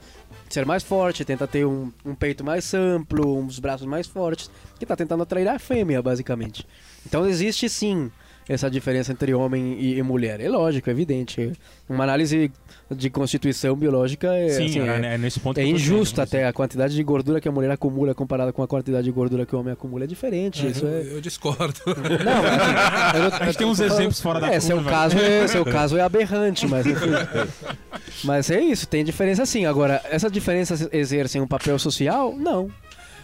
[0.53, 4.85] ser mais forte, tenta ter um, um peito mais amplo, uns braços mais fortes, que
[4.85, 6.65] tá tentando atrair a fêmea, basicamente.
[7.05, 8.11] Então existe sim
[8.49, 10.41] essa diferença entre homem e, e mulher.
[10.41, 11.53] É lógico, é evidente.
[11.87, 12.51] Uma análise
[12.89, 16.41] de constituição biológica é, Sim, assim, é, é, é nesse ponto é eu injusta dizendo,
[16.41, 16.47] até.
[16.47, 19.55] A quantidade de gordura que a mulher acumula comparada com a quantidade de gordura que
[19.55, 20.67] o homem acumula é diferente.
[20.67, 21.15] Isso eu, é...
[21.15, 21.79] eu discordo.
[21.85, 24.91] Não, assim, eu não- A gente tem uns exemplos fora da é, seu curva.
[24.91, 27.11] caso é, seu caso é aberrante, mas enfim.
[28.23, 29.65] Mas é isso, tem diferença sim.
[29.65, 32.35] Agora, essas diferenças exercem um papel social?
[32.35, 32.69] Não.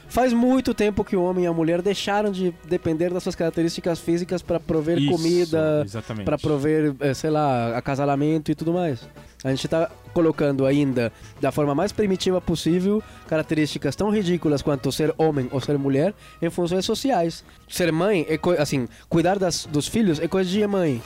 [0.09, 3.99] Faz muito tempo que o homem e a mulher deixaram de depender das suas características
[3.99, 5.85] físicas para prover Isso, comida,
[6.23, 9.01] para prover, eh, sei lá, acasalamento e tudo mais.
[9.43, 15.13] A gente tá colocando ainda, da forma mais primitiva possível, características tão ridículas quanto ser
[15.17, 17.43] homem ou ser mulher em funções sociais.
[17.67, 21.01] Ser mãe, é assim, cuidar das, dos filhos é coisa de mãe.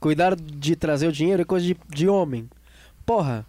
[0.00, 2.48] Cuidar de trazer o dinheiro é coisa de, de homem.
[3.04, 3.44] Porra,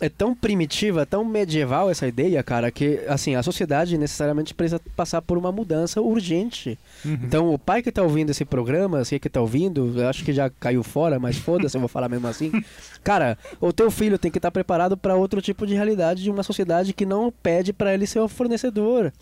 [0.00, 5.20] é tão primitiva, tão medieval essa ideia, cara, que assim, a sociedade necessariamente precisa passar
[5.20, 6.78] por uma mudança urgente.
[7.04, 7.18] Uhum.
[7.22, 10.24] Então, o pai que tá ouvindo esse programa, se é que tá ouvindo, eu acho
[10.24, 12.50] que já caiu fora, mas foda-se, eu vou falar mesmo assim.
[13.04, 16.42] Cara, o teu filho tem que estar preparado para outro tipo de realidade de uma
[16.42, 19.12] sociedade que não pede para ele ser o fornecedor.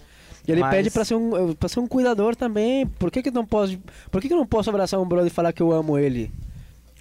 [0.46, 2.86] Ele Mas- pede para ser um para ser um cuidador também.
[2.86, 3.78] Por que que não pode?
[4.10, 6.32] Por que que eu não posso abraçar um brother e falar que eu amo ele?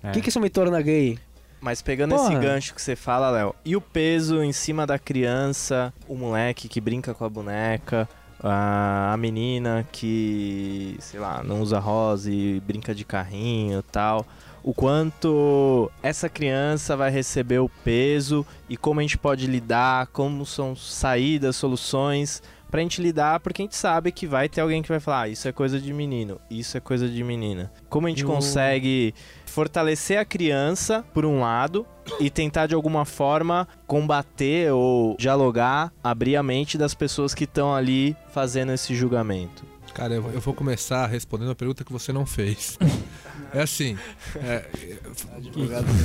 [0.03, 0.09] É.
[0.09, 1.17] O que que isso me torna gay?
[1.59, 2.33] Mas pegando Porra.
[2.33, 6.67] esse gancho que você fala, Léo, e o peso em cima da criança, o moleque
[6.67, 8.07] que brinca com a boneca,
[8.39, 14.25] a, a menina que, sei lá, não usa rosa e brinca de carrinho e tal.
[14.63, 20.45] O quanto essa criança vai receber o peso e como a gente pode lidar, como
[20.45, 24.89] são saídas, soluções pra gente lidar, porque a gente sabe que vai ter alguém que
[24.89, 27.71] vai falar, ah, isso é coisa de menino, isso é coisa de menina.
[27.89, 29.13] Como a gente Eu- consegue
[29.45, 31.85] fortalecer a criança, por um lado,
[32.19, 37.73] e tentar de alguma forma combater ou dialogar, abrir a mente das pessoas que estão
[37.73, 39.65] ali fazendo esse julgamento.
[39.93, 42.77] Cara, eu, eu vou começar respondendo a pergunta que você não fez.
[43.53, 43.97] É assim.
[44.35, 44.65] É,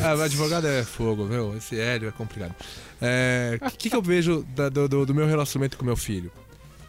[0.04, 1.56] ah, o advogado é fogo, meu.
[1.56, 2.54] Esse Hélio é complicado.
[3.00, 6.30] É, O que, que eu vejo da- do, do- do meu relacionamento com meu filho?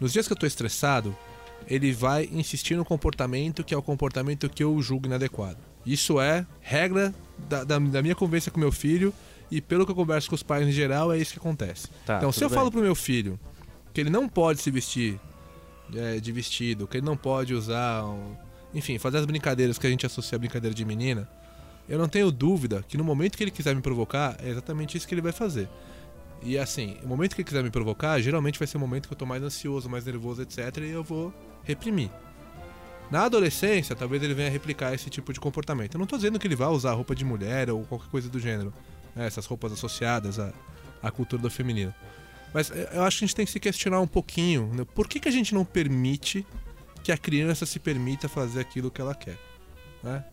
[0.03, 1.15] Nos dias que eu tô estressado,
[1.65, 5.57] ele vai insistir no comportamento que é o comportamento que eu julgo inadequado.
[5.85, 7.13] Isso é regra
[7.49, 9.13] da, da- da minha convivência com meu filho
[9.49, 11.87] e pelo que eu converso com os pais em geral, é isso que acontece.
[12.05, 12.57] Tá, então, se eu bem.
[12.57, 13.39] falo pro meu filho
[13.93, 15.17] que ele não pode se vestir
[15.95, 18.03] é, de vestido, que ele não pode usar.
[18.03, 18.35] um-
[18.73, 21.29] Enfim, fazer as brincadeiras que a gente associa a brincadeira de menina,
[21.87, 25.07] eu não tenho dúvida que no momento que ele quiser me provocar, é exatamente isso
[25.07, 25.69] que ele vai fazer.
[26.45, 29.13] E assim, o momento que ele quiser me provocar, geralmente vai ser o momento que
[29.13, 30.77] eu tô mais ansioso, mais nervoso, etc.
[30.79, 32.09] E eu vou reprimir.
[33.09, 35.95] Na adolescência, talvez ele venha replicar esse tipo de comportamento.
[35.95, 38.39] Eu não tô dizendo que ele vai usar roupa de mulher ou qualquer coisa do
[38.39, 38.73] gênero.
[39.15, 40.51] né, essas roupas associadas à,
[41.01, 41.93] à cultura do feminino.
[42.53, 44.71] Mas eh, eu acho que a gente tem que se questionar um pouquinho.
[44.73, 46.45] né, Por que, que a gente não permite
[47.03, 49.37] que a criança se permita fazer aquilo que ela quer?
[50.01, 50.23] né?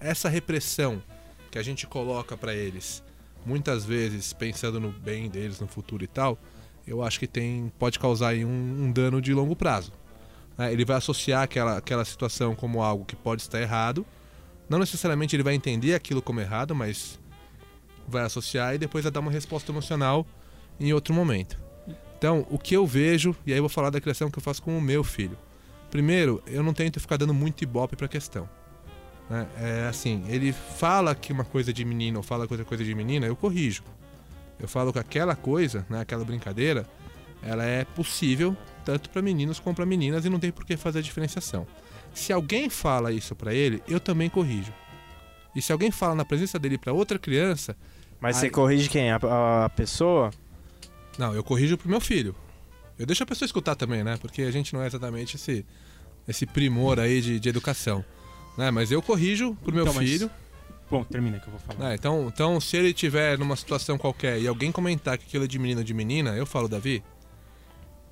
[0.00, 1.02] Essa repressão
[1.50, 3.02] que a gente coloca pra eles,
[3.46, 6.38] muitas vezes pensando no bem deles, no futuro e tal,
[6.86, 9.92] eu acho que tem pode causar aí um, um dano de longo prazo.
[10.58, 10.72] né?
[10.72, 14.04] Ele vai associar aquela, aquela situação como algo que pode estar errado.
[14.68, 17.20] Não necessariamente ele vai entender aquilo como errado, mas
[18.08, 20.26] vai associar e depois vai dar uma resposta emocional
[20.78, 21.58] em outro momento.
[22.18, 24.62] Então, o que eu vejo, e aí eu vou falar da criação que eu faço
[24.62, 25.38] com o meu filho.
[25.90, 28.48] Primeiro, eu não tento ficar dando muito ibope pra questão.
[29.30, 29.46] Né?
[29.60, 32.94] É assim, ele fala que uma coisa de menino ou fala que outra coisa de
[32.94, 33.82] menina, eu corrijo.
[34.58, 36.86] Eu falo que aquela coisa, né, aquela brincadeira,
[37.42, 41.00] ela é possível tanto para meninos como para meninas e não tem por que fazer
[41.00, 41.66] a diferenciação.
[42.14, 44.72] Se alguém fala isso pra ele, eu também corrijo.
[45.54, 47.76] E se alguém fala na presença dele pra outra criança,
[48.18, 49.10] Mas Aí- você corrige quem?
[49.10, 50.30] A, a- a pessoa?
[51.18, 52.34] não, eu corrijo pro meu filho.
[52.98, 54.16] Eu deixo a pessoa escutar também, né?
[54.18, 55.66] Porque a gente não é exatamente esse,
[56.26, 58.02] esse primor aí de, de educação.
[58.56, 58.70] Né?
[58.70, 60.30] Mas eu corrijo pro meu Então, mas- filho.
[60.90, 61.88] Bom, termina que eu vou falar.
[61.88, 61.94] né?
[61.96, 65.58] Então, então, se ele tiver numa situação qualquer e alguém comentar que aquilo é de
[65.58, 67.02] menino ou de menina, eu falo, Davi,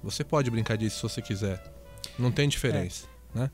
[0.02, 1.62] você pode brincar disso se você quiser.
[2.18, 3.48] Não tem diferença, né?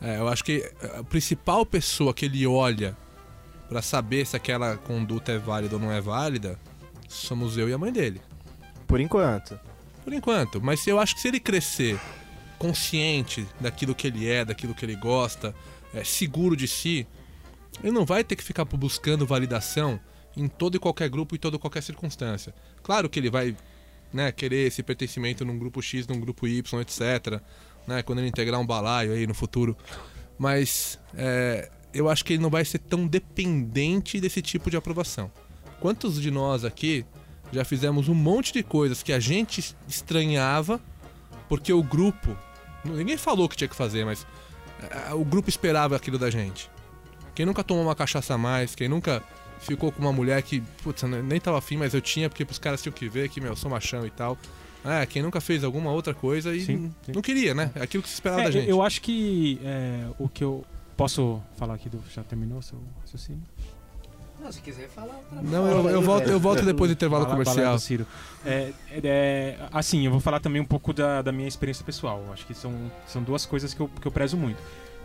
[0.00, 2.96] É, eu acho que a principal pessoa que ele olha
[3.68, 6.58] pra saber se aquela conduta é válida ou não é válida
[7.08, 8.20] somos eu e a mãe dele.
[8.86, 9.58] Por enquanto.
[10.02, 10.60] Por enquanto.
[10.60, 11.98] Mas eu acho que se ele crescer
[12.58, 15.54] consciente daquilo que ele é, daquilo que ele gosta,
[15.94, 17.06] é, seguro de si,
[17.82, 19.98] ele não vai ter que ficar buscando validação
[20.36, 22.54] em todo e qualquer grupo e toda qualquer circunstância.
[22.82, 23.56] Claro que ele vai
[24.12, 27.40] né, querer esse pertencimento num grupo X, num grupo Y, etc.
[27.86, 29.76] Né, quando ele integrar um balaio aí no futuro.
[30.38, 35.30] Mas é, eu acho que ele não vai ser tão dependente desse tipo de aprovação.
[35.80, 37.04] Quantos de nós aqui
[37.52, 40.80] já fizemos um monte de coisas que a gente estranhava
[41.48, 42.36] porque o grupo.
[42.84, 44.26] Ninguém falou que tinha que fazer, mas
[45.14, 46.70] o grupo esperava aquilo da gente.
[47.34, 49.22] Quem nunca tomou uma cachaça a mais, quem nunca
[49.60, 52.82] ficou com uma mulher que, putz, nem tava afim, mas eu tinha, porque pros caras
[52.82, 54.38] tinham que ver que, meu, eu sou machão e tal.
[54.84, 57.12] É, quem nunca fez alguma outra coisa e Sim, sim.
[57.12, 57.70] não queria, né?
[57.74, 58.68] É aquilo que se esperava É, da gente.
[58.68, 60.64] eu acho que é, o que eu.
[60.96, 62.00] Posso falar aqui do.
[62.14, 63.42] Já terminou o seu raciocínio?
[64.44, 67.36] Não, se quiser falar outra Não, eu, eu volto, eu volto depois do intervalo Fala-
[67.44, 67.74] fala comercial.
[67.76, 68.06] do Ciro.
[68.44, 72.22] É, é, é, assim, eu vou falar também um pouco da, da minha experiência pessoal.
[72.30, 74.58] Acho que são, são duas coisas que eu, que eu prezo muito.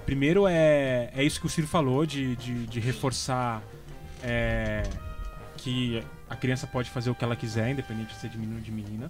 [0.05, 3.63] Primeiro é, é isso que o Ciro falou, de, de, de reforçar
[4.21, 4.83] é,
[5.55, 8.61] que a criança pode fazer o que ela quiser, independente de ser de menino ou
[8.61, 9.09] de menina.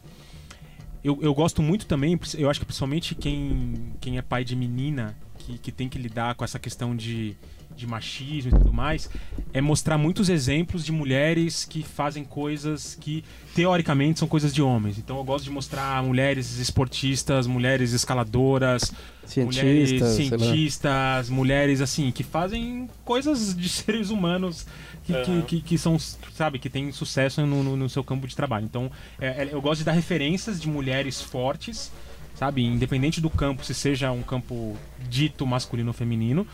[1.04, 5.16] Eu, eu gosto muito também, eu acho que principalmente quem, quem é pai de menina,
[5.38, 7.36] que, que tem que lidar com essa questão de,
[7.76, 9.10] de machismo e tudo mais,
[9.54, 13.24] é mostrar muitos exemplos de mulheres que fazem coisas que
[13.56, 14.98] teoricamente são coisas de homens.
[14.98, 18.92] Então eu gosto de mostrar mulheres esportistas, mulheres escaladoras,
[19.38, 20.02] mulheres Cientistas,
[20.42, 20.48] lá.
[20.48, 24.66] cientistas, mulheres assim, que fazem coisas de seres humanos
[25.06, 25.98] que, que, que, que são,
[26.36, 28.66] sabe, que têm sucesso no, no, no seu campo de trabalho.
[28.66, 31.92] Então é- é- eu gosto de dar referências de mulheres fortes,
[32.36, 34.76] sabe, independente do campo, se seja um campo
[35.10, 36.46] dito masculino ou feminino.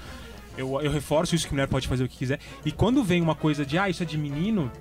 [0.58, 2.40] Eu, eu reforço isso que mulher pode fazer o que quiser.
[2.66, 4.72] E quando vem uma coisa de, ah, isso é de menino,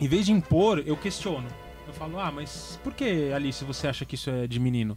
[0.00, 1.48] em vez de impor, eu questiono.
[1.86, 4.96] Eu falo, ah, mas por que, Alice, você acha que isso é de menino?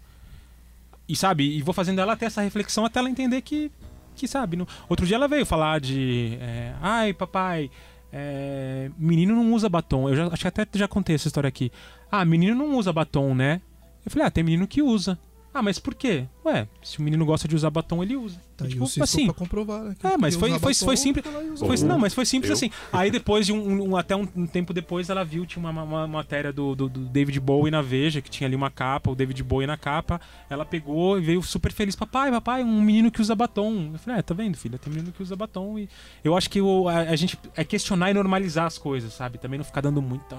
[1.08, 3.72] E sabe, e vou fazendo ela ter essa reflexão até ela entender que,
[4.16, 4.56] que sabe.
[4.56, 4.68] No...
[4.88, 7.72] Outro dia ela veio falar de, é, ai, papai,
[8.14, 10.10] é, menino não usa batom.
[10.10, 11.72] Eu já, acho que até já contei essa história aqui.
[12.12, 13.62] Ah, menino não usa batom, né?
[14.06, 15.18] Eu falei, ah, tem menino que usa.
[15.54, 16.26] Ah, mas por quê?
[16.46, 18.40] Ué, se o menino gosta de usar batom, ele usa.
[18.56, 19.96] Tá E, tipo, o Cisco assim, pra comprovar, né?
[20.00, 21.26] que é, mas foi, foi, batom, foi simples.
[21.60, 22.72] foi e não, mas foi simples Eu- assim.
[22.94, 26.08] Aí depois de um, um- até um, um tempo depois ela viu tinha uma, uma
[26.08, 29.44] matéria do, do, do David Bowie na Veja que tinha ali uma capa, o David
[29.44, 30.22] Bowie na capa.
[30.50, 33.90] Ela pegou e veio super feliz, papai, papai, um menino que usa batom.
[33.94, 35.90] Eu falei, é, tá vendo, filha, tem menino que usa batom e
[36.24, 39.38] eu acho que o, a, a gente é questionar e normalizar as coisas, sabe?
[39.38, 40.38] Também não ficar dando muita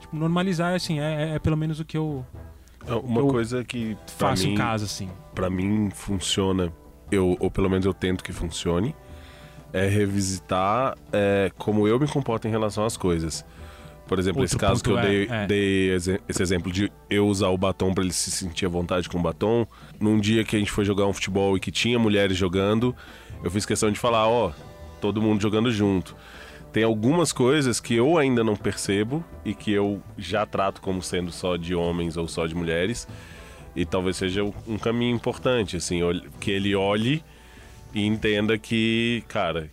[0.00, 2.24] tipo, normalizar assim é, é- é pelo menos o que eu
[3.04, 5.08] Uma Eu coisa que faço mim, em casa assim.
[5.34, 6.72] pra mim funciona,
[7.10, 8.94] eu, ou pelo menos eu tento que funcione,
[9.72, 13.44] é revisitar é, como eu me comporto em relação às coisas.
[14.06, 15.46] Por exemplo, Outro esse caso que eu é- dei, é.
[15.46, 15.90] dei
[16.28, 19.22] esse exemplo de eu usar o batom pra ele se sentir à vontade com o
[19.22, 19.66] batom.
[19.98, 22.94] Num dia que a gente foi jogar um futebol e que tinha mulheres jogando,
[23.42, 24.52] eu fiz questão de falar, ó,
[25.00, 26.14] todo mundo jogando junto.
[26.72, 31.30] Tem algumas coisas que eu ainda não percebo e que eu já trato como sendo
[31.30, 33.06] só de homens ou só de mulheres.
[33.76, 36.00] E talvez seja um caminho importante, assim,
[36.40, 37.22] que ele olhe
[37.94, 39.70] e entenda que, cara,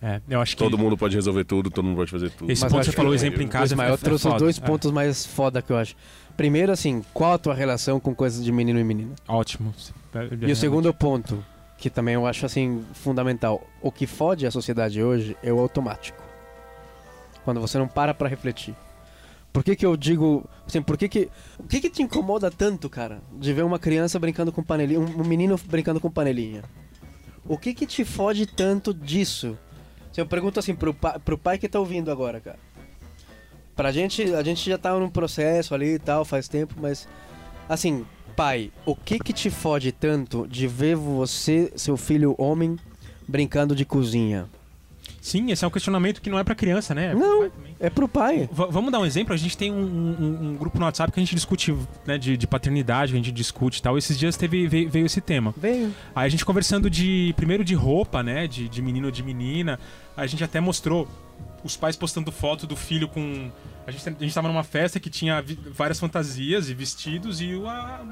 [0.00, 2.50] É, eu acho que todo mundo pode resolver tudo, todo mundo pode fazer tudo.
[2.50, 4.38] esse Mas ponto você falou eu- exemplo em casa é- eu é trouxe foda.
[4.38, 4.60] dois É.
[4.60, 5.94] pontos mais foda que eu acho.
[6.36, 9.14] Primeiro, assim, qual a tua relação com coisas de menino e menina?
[9.28, 9.72] Ótimo.
[10.46, 11.44] E o segundo ponto,
[11.78, 16.21] que também eu acho assim fundamental, o que fode a sociedade hoje é o automático.
[17.44, 18.74] Quando você não para pra refletir.
[19.52, 21.28] Por que que eu digo, assim, por que que
[21.58, 25.24] o que que te incomoda tanto, cara, de ver uma criança brincando com panelinha, um
[25.24, 26.62] menino brincando com panelinha?
[27.46, 29.58] O que que te fode tanto disso?
[30.10, 32.58] Se eu pergunto assim pro, pa, pro pai que tá ouvindo agora, cara.
[33.74, 37.08] Pra gente, a gente já tá num processo ali e tal, faz tempo, mas
[37.68, 42.78] assim, pai, o que que te fode tanto de ver você, seu filho homem,
[43.26, 44.48] brincando de cozinha?
[45.22, 47.06] Sim, esse é um questionamento que não é pra criança, né?
[47.06, 47.48] É pro Não.
[47.50, 47.76] também.
[47.78, 48.50] É pro pai.
[48.52, 49.32] V- vamos dar um exemplo?
[49.32, 51.72] A gente tem um, um- um grupo no WhatsApp que a gente discute
[52.04, 53.96] né, de, de paternidade, a gente discute e tal.
[53.96, 55.54] Esses dias teve, veio, veio esse tema.
[55.56, 55.94] Veio.
[56.12, 57.32] Aí a gente conversando de.
[57.36, 58.48] Primeiro de roupa, né?
[58.48, 59.78] De, de menino ou de menina.
[60.16, 61.06] A gente até mostrou
[61.62, 63.48] os pais postando foto do filho com.
[63.86, 67.64] A gente, a gente tava numa festa que tinha várias fantasias e vestidos e o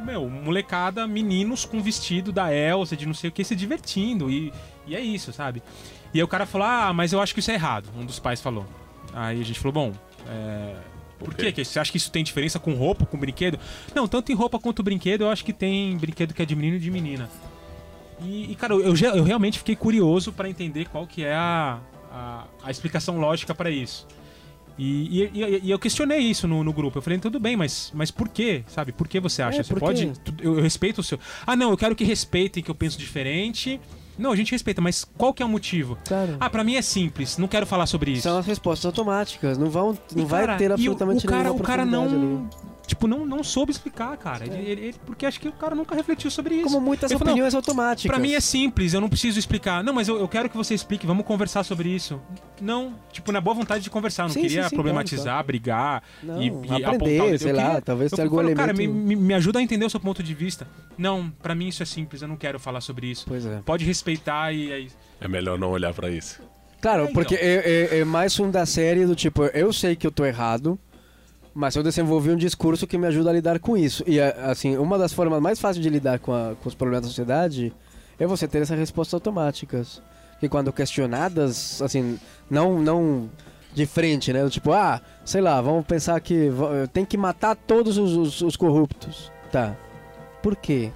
[0.05, 4.31] meu, molecada, meninos com vestido da Elsa, de não sei o que, se divertindo.
[4.31, 4.53] E,
[4.87, 5.61] e é isso, sabe?
[6.15, 7.89] E aí o cara falou: Ah, mas eu acho que isso é errado.
[7.97, 8.67] Um dos pais falou.
[9.13, 9.93] Aí a gente falou: Bom,
[10.29, 10.75] é,
[11.19, 11.53] por quê?
[11.53, 11.65] quê?
[11.65, 13.59] Você acha que isso tem diferença com roupa, com brinquedo?
[13.95, 16.77] Não, tanto em roupa quanto brinquedo, eu acho que tem brinquedo que é de menino
[16.77, 17.29] e de menina.
[18.23, 21.79] E, e, cara, eu, eu realmente fiquei curioso pra entender qual que é a,
[22.13, 24.07] a, a explicação lógica pra isso.
[24.79, 26.99] E, e- e- eu questionei isso no, no grupo.
[26.99, 28.63] Eu falei, tudo bem, mas, mas por quê?
[28.67, 28.93] Sabe?
[28.93, 29.61] Por que você acha?
[29.61, 30.13] É, você pode.
[30.43, 31.19] Eu, eu respeito o seu.
[31.47, 33.81] Ah, não, eu quero que respeitem que eu penso diferente.
[34.21, 35.97] Não, a gente respeita, mas qual que é o motivo?
[36.07, 36.37] Claro.
[36.39, 38.23] Ah, pra mim é simples, não quero falar sobre isso.
[38.23, 39.57] São as respostas automáticas.
[39.59, 42.05] Não, vão, não E, vai cara, ter e o- absolutamente o, cara, o cara não.
[42.05, 42.47] ali.
[42.91, 44.45] Tipo, não, não soube explicar, cara.
[44.45, 46.64] Ele, ele- ele- porque acho que o cara nunca refletiu sobre isso.
[46.64, 48.11] Como muitas falou, opiniões automáticas.
[48.11, 49.84] Pra mim é simples, eu não preciso explicar.
[49.84, 52.20] Não, mas eu, eu quero que você explique, vamos conversar sobre isso.
[52.61, 55.47] Não, tipo, na boa vontade de conversar, eu não Sim, queria sim, sim, problematizar, claro,
[55.47, 57.28] brigar Não, e, e aprender, apontar.
[57.32, 59.59] Eu sei lá, queria- talvez eu tenha algum falo, Cara, me, elemento- me, me ajuda
[59.61, 60.66] a entender o seu ponto de vista.
[60.99, 63.24] Não, pra mim isso é simples, eu não quero falar sobre isso.
[63.28, 63.61] Pois é.
[63.64, 64.97] Pode respeitar e é isso.
[65.20, 66.41] É melhor não olhar pra isso.
[66.80, 67.14] Claro, É, então.
[67.14, 70.24] porque é, é- é mais um da série do tipo, eu sei que eu tô
[70.24, 70.76] errado,
[71.55, 74.03] mas eu desenvolvi um discurso que me ajuda a lidar com isso.
[74.07, 77.03] E, a- assim, uma das formas mais fáceis de lidar com, a- com os problemas
[77.05, 77.72] da sociedade
[78.18, 80.03] é você ter essas respostas automáticas.
[80.38, 83.28] Que quando questionadas, assim, não, não
[83.74, 84.48] de frente, né?
[84.48, 86.51] Tipo, ah, sei lá, vamos pensar que
[86.92, 89.30] tem que matar todos os, os- os corruptos.
[89.53, 89.76] Tá.
[90.42, 90.90] Por quê?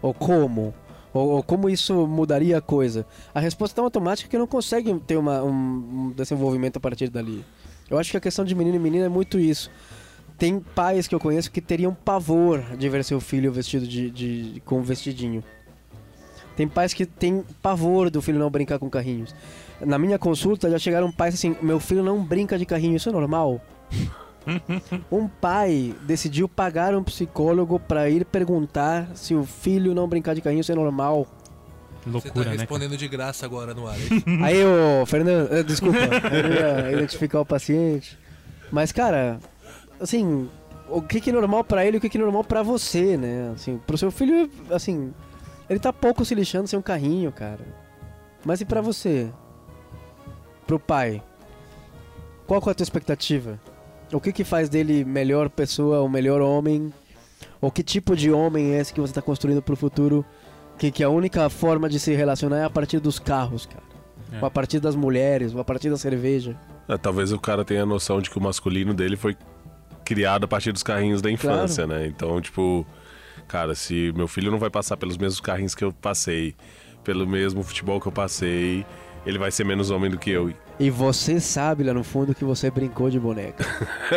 [0.00, 0.72] Ou como?
[1.12, 3.04] Ou, ou como isso mudaria a coisa?
[3.34, 7.08] A resposta é tão automática que não consegue ter uma, um, um desenvolvimento a partir
[7.08, 7.44] dali.
[7.90, 9.70] Eu acho que a questão de menino e menina é muito isso.
[10.38, 14.62] Tem pais que eu conheço que teriam pavor de ver seu filho vestido de, de-
[14.64, 15.42] com um vestidinho.
[16.56, 19.34] Tem pais que têm pavor do filho não brincar com carrinhos.
[19.80, 23.12] Na minha consulta já chegaram pais assim: meu filho não brinca de carrinho, isso é
[23.12, 23.60] normal?
[25.10, 30.40] um pai decidiu pagar um psicólogo para ir perguntar se o filho não brincar de
[30.40, 31.26] carrinho isso é normal.
[32.06, 32.56] Você tá Loucura, né?
[32.56, 33.96] respondendo de graça agora no ar.
[34.44, 38.16] Aí, ô, Fernando, eh, desculpa, eu ia identificar o paciente.
[38.70, 39.40] Mas, cara,
[40.00, 40.48] assim,
[40.88, 43.16] o que que é normal pra ele e o que que é normal pra você,
[43.16, 43.52] né?
[43.54, 45.12] Assim, pro seu filho, assim,
[45.68, 47.64] ele tá pouco se lixando sem um carrinho, cara.
[48.44, 49.28] Mas e pra você?
[50.64, 51.20] Pro pai?
[52.46, 53.58] Qual é a tua expectativa?
[54.12, 56.92] O que que faz dele melhor pessoa, ou melhor homem?
[57.60, 60.24] Ou que tipo de homem é esse que você tá construindo pro futuro?
[60.78, 63.82] Que, que a única forma de se relacionar é a partir dos carros, cara.
[64.32, 64.38] É.
[64.40, 66.56] Ou a partir das mulheres, ou a partir da cerveja.
[66.88, 69.36] É, talvez o cara tenha a noção de que o masculino dele foi
[70.04, 72.06] criado a partir dos carrinhos da infância, né?
[72.06, 72.86] Então, tipo,
[73.48, 76.54] cara, se meu filho não vai passar pelos mesmos carrinhos que eu passei,
[77.02, 78.84] pelo mesmo futebol que eu passei,
[79.24, 80.52] ele vai ser menos homem do que eu.
[80.78, 83.64] E você sabe lá no fundo que você brincou de boneca.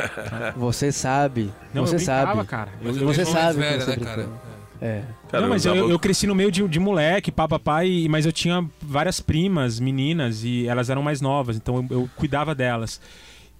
[0.56, 1.52] você sabe.
[1.74, 2.48] Não, você eu brincava, sabe.
[2.48, 2.70] cara.
[2.84, 4.16] Eu- eu você sabe que velha, você né, brincou.
[4.16, 4.59] cara?
[4.82, 5.04] É.
[5.30, 8.32] Cara, não, mas eu, usava- eu cresci no meio de, de moleque, papai, mas eu
[8.32, 13.02] tinha várias primas, meninas, e elas eram mais novas, então eu, eu cuidava delas.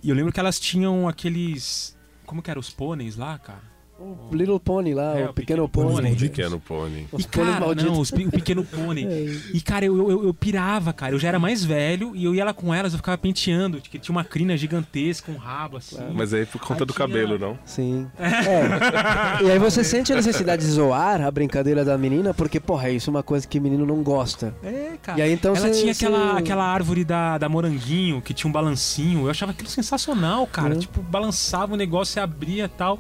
[0.02, 1.98] E eu lembro que elas tinham aqueles.
[2.26, 3.69] Como que eram os pôneis lá, cara?
[4.00, 5.96] O Little Pony lá, É, o o Pequeno Pequeno Pony.
[6.08, 6.16] Pony.
[6.16, 7.08] Pequeno pônei.
[7.12, 7.86] Os e cara, malditos.
[7.92, 9.40] não, os, o pequeno pônei.
[9.54, 11.14] E cara, eu, eu, eu pirava, cara.
[11.14, 13.98] Eu já era mais velho e eu ia lá com elas, eu ficava penteando, que
[14.00, 15.98] tinha uma crina gigantesca, um rabo assim.
[16.14, 17.58] Mas aí por conta Aí do tinha- cabelo, não?
[17.66, 18.08] Sim.
[18.20, 19.44] É.
[19.44, 23.10] E aí você sente a necessidade de zoar a brincadeira da menina, porque, porra, isso
[23.10, 24.54] é uma coisa que o menino não gosta.
[24.64, 25.20] É, cara.
[25.20, 28.50] E aí então Ela você- tinha aquela, você- aquela árvore da, da moranguinho, que tinha
[28.50, 29.22] um balancinho.
[29.26, 30.74] Eu achava aquilo sensacional, cara.
[30.74, 30.80] Uhum.
[30.80, 33.00] Tipo, balançava o negócio, se abria e tal.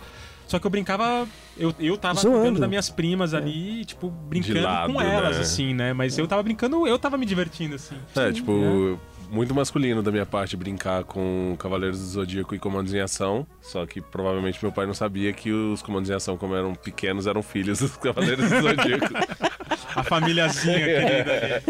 [0.50, 1.28] Só que eu brincava.
[1.56, 2.38] Eu, eu tava Zoando.
[2.38, 5.42] cuidando das minhas primas ali, tipo, brincando lado, com elas, né?
[5.44, 5.94] assim, né?
[5.94, 7.96] Mas eu tava brincando, eu tava me divertindo, assim.
[8.16, 13.00] É, tipo, muito masculino da minha parte brincar com Cavaleiros do Zodíaco e Comandos em
[13.00, 13.46] Ação.
[13.62, 17.28] Só que provavelmente meu pai não sabia que os Comandos em Ação, como eram pequenos,
[17.28, 19.06] eram filhos dos Cavaleiros do Zodíaco.
[19.96, 21.64] A famíliazinha querida ali.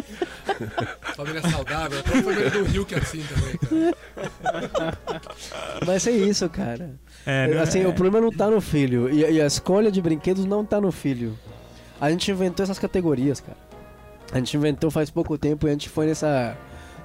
[1.15, 3.93] Família saudável, até a família do Rio que é assim também,
[4.71, 4.97] cara.
[5.85, 6.95] Mas é isso, cara.
[7.25, 7.61] É, né?
[7.61, 9.09] assim, o problema não tá no filho.
[9.09, 11.37] E, e a escolha de brinquedos não tá no filho.
[11.99, 13.57] A gente inventou essas categorias, cara.
[14.31, 16.55] A gente inventou faz pouco tempo e a gente foi nessa,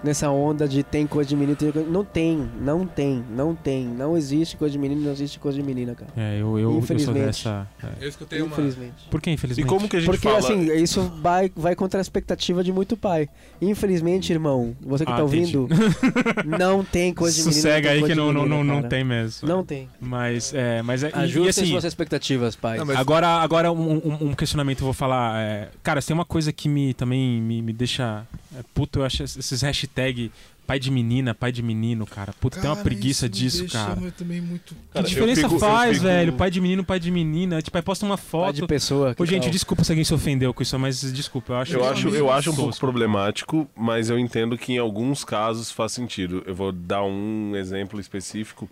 [0.05, 1.89] nessa onda de tem coisa de menino, tem coisa...
[1.91, 3.85] Não tem, não tem, não tem.
[3.87, 6.11] Não existe coisa de menino, não existe coisa de menina, cara.
[6.17, 7.19] É, eu, eu, eu sou Infelizmente.
[7.25, 7.67] dessa.
[7.83, 8.05] é.
[8.05, 8.53] Eu escutei uma.
[8.53, 9.09] Infelizmente.
[9.11, 9.67] Por que, E infelizmente?
[9.69, 10.39] como que a gente Porque fala...
[10.39, 13.29] assim, isso vai, vai contra a expectativa de muito pai.
[13.61, 15.67] Infelizmente, irmão, você que Ah, tá ouvindo,
[16.45, 17.55] não tem coisa de menino.
[17.63, 18.89] Sossega aí que não, não, menina, não, não cara.
[18.89, 19.49] tem mesmo.
[19.49, 19.89] Não tem.
[20.01, 21.09] Mas, é, mas é.
[21.09, 22.79] e- E, Ajustem assim, suas expectativas, pai.
[22.79, 25.41] Não, mas- Agora, agora um, um- um questionamento eu vou falar.
[25.41, 28.27] é, cara, tem uma coisa que me também me, me deixa
[28.59, 30.31] É, puto, eu acho esses hashtag
[30.67, 32.33] pai de menina, pai de menino, cara.
[32.41, 34.01] Puta, tem uma Cara, preguiça disso, cara.
[34.01, 34.75] eu também muito.
[34.75, 36.33] Cara, que eu diferença fico- faz, fico- velho?
[36.35, 37.61] Pai de menino, pai de menina.
[37.61, 38.55] Tipo, aí posta uma Pai foto.
[38.57, 39.15] de pessoa.
[39.15, 39.51] que Ô, gente, tal?
[39.51, 42.51] desculpa se alguém se ofendeu com isso, mas desculpa, eu acho Eu acho, eu acho
[42.51, 46.43] um pouco problemático, mas eu entendo que em alguns casos faz sentido.
[46.47, 48.69] Eu vou dar um exemplo específico.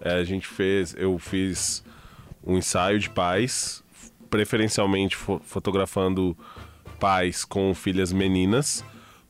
[0.00, 1.82] É, a gente fez, eu fiz
[2.46, 3.82] um ensaio de pais,
[4.30, 6.36] preferencialmente fo- fotografando
[7.00, 8.84] pais com filhas meninas,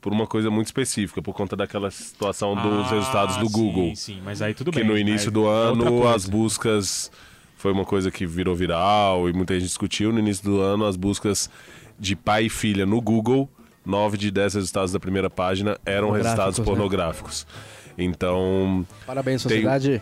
[0.07, 3.97] por uma coisa muito específica, por conta daquela situação dos Ah, resultados do sim, Google.
[3.97, 4.87] Sim, mas aí tudo que bem.
[4.89, 7.11] no início aí do é ano as buscas
[7.57, 10.13] foi uma coisa que virou viral e muita gente discutiu.
[10.13, 11.51] No início do ano, as buscas
[11.99, 13.49] de pai e filha no Google,
[13.85, 17.53] 9 de 10 resultados da primeira página eram resultados Pornográficos, né?
[17.59, 17.97] pornográficos.
[17.99, 20.01] Então, Parabéns, Tem- sociedade.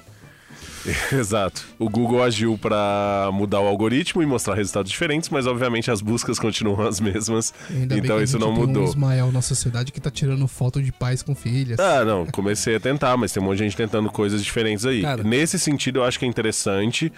[1.12, 1.64] exato.
[1.78, 6.38] O Google agiu para mudar o algoritmo e mostrar resultados diferentes, mas obviamente as buscas
[6.38, 7.54] continuam as mesmas.
[7.70, 8.84] Ainda bem então que a isso gente não tem um mudou.
[8.84, 11.78] Ismael na sociedade que tá tirando foto de pais com filhas.
[11.78, 15.02] Ah, não, comecei a tentar, mas tem um monte de gente tentando coisas diferentes aí.
[15.02, 15.22] Cara.
[15.22, 17.12] Nesse sentido, eu acho que é interessante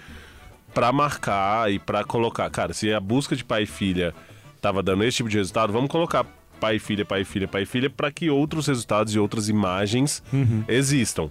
[0.73, 2.49] pra marcar e pra colocar.
[2.49, 4.13] Cara, se a busca de pai e filha
[4.61, 6.25] tava dando esse tipo de resultado, vamos colocar
[6.59, 9.49] pai e filha, pai e filha, pai e filha, pra que outros resultados e outras
[9.49, 10.23] imagens
[10.67, 11.29] existam.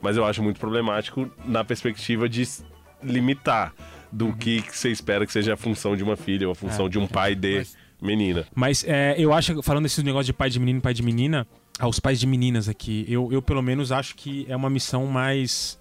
[0.00, 2.46] Mas eu acho muito problemático na perspectiva de
[3.02, 3.74] limitar
[4.10, 6.88] do que que você espera que seja a função de uma filha ou a função
[6.88, 7.66] de um pai de
[8.00, 8.46] menina.
[8.54, 11.46] Mas é, eu acho, falando desse negócio de pai de menino, pai de menina,
[11.78, 15.78] aos pais de meninas aqui, eu, eu pelo menos acho que é uma missão mais.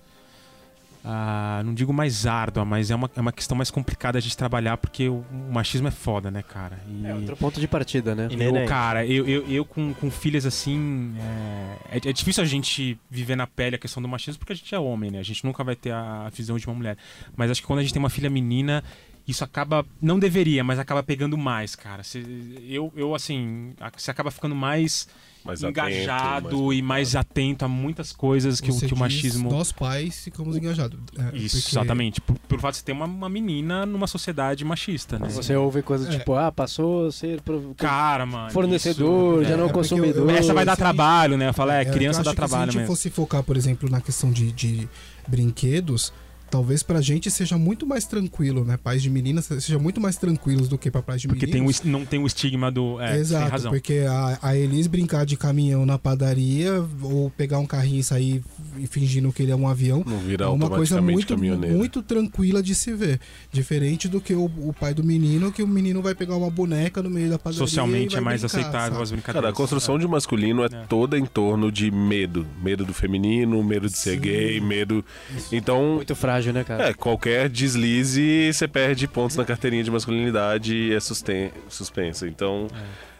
[1.04, 4.78] Ah, não digo mais árdua, mas é uma, é uma questão mais complicada de trabalhar,
[4.78, 6.80] porque o, o machismo é foda, né, cara?
[6.88, 8.28] E, É outro ponto de partida, né?
[8.30, 11.16] E eu, cara, eu, eu, eu com, com filhas assim.
[11.20, 14.56] É, é, é difícil a gente viver na pele a questão do machismo, porque a
[14.56, 15.20] gente é homem, né?
[15.20, 16.98] A gente nunca vai ter a visão de uma mulher.
[17.36, 18.84] Mas acho que quando a gente tem uma filha menina,
[19.28, 19.86] isso acaba.
[20.02, 22.04] Não deveria, mas acaba pegando mais, cara.
[22.04, 22.24] Cê-
[22.68, 23.74] eu, eu, assim.
[23.80, 25.08] a- Você acaba ficando mais
[25.48, 29.50] Mais engajado atento, mais e mais atento a muitas coisas que, o- que o machismo.
[29.50, 31.00] Nós pais ficamos engajados.
[31.18, 32.22] É, Isso, porque- exatamente.
[32.22, 35.30] Por, pelo fato de você ter uma, uma menina numa sociedade machista, né?
[35.30, 36.20] Você ouve coisas É.
[36.20, 38.52] tipo, ah, passou a ser pro- Cara, mano.
[38.52, 40.30] fornecedor, isso- já não é consumidor.
[40.30, 41.52] eu- Essa vai dar trabalho, né?
[41.54, 42.95] Fala, é, É, eu criança acho dá que trabalho Se a gente mesmo.
[42.95, 44.88] fosse focar, por exemplo, na questão de, de
[45.28, 46.12] brinquedos,
[46.50, 48.78] talvez pra gente seja muito mais tranquilo, né?
[48.78, 51.78] Pais de meninas sejam muito mais tranquilos do que pra pais de Porque tem meninos.
[51.80, 53.00] o, es- não tem o estigma do.
[53.02, 53.72] É, Exato, tem razão.
[53.72, 58.43] porque a, a Elis brincar de caminhão na padaria ou pegar um carrinho e sair
[58.78, 60.04] e fingindo que ele é um avião
[60.39, 63.20] é uma coisa muito, muito tranquila de se ver.
[63.52, 67.02] Diferente do que o, o pai do menino, que o menino vai pegar uma boneca
[67.02, 67.64] no meio da padaria.
[67.64, 69.04] e Socialmente vai é mais brincar, aceitável sabe?
[69.04, 69.41] as brincadeiras.
[69.43, 70.86] Cara, a construção de masculino é, É.
[70.88, 72.45] toda em torno de medo.
[72.62, 74.20] Medo do feminino, medo de ser Sim.
[74.22, 75.04] gay, medo.
[75.52, 76.89] Então, Muito frágil, né, cara?
[76.89, 82.27] é, qualquer deslize, você perde pontos na carteirinha de masculinidade e é susten suspensa.
[82.27, 82.67] Então,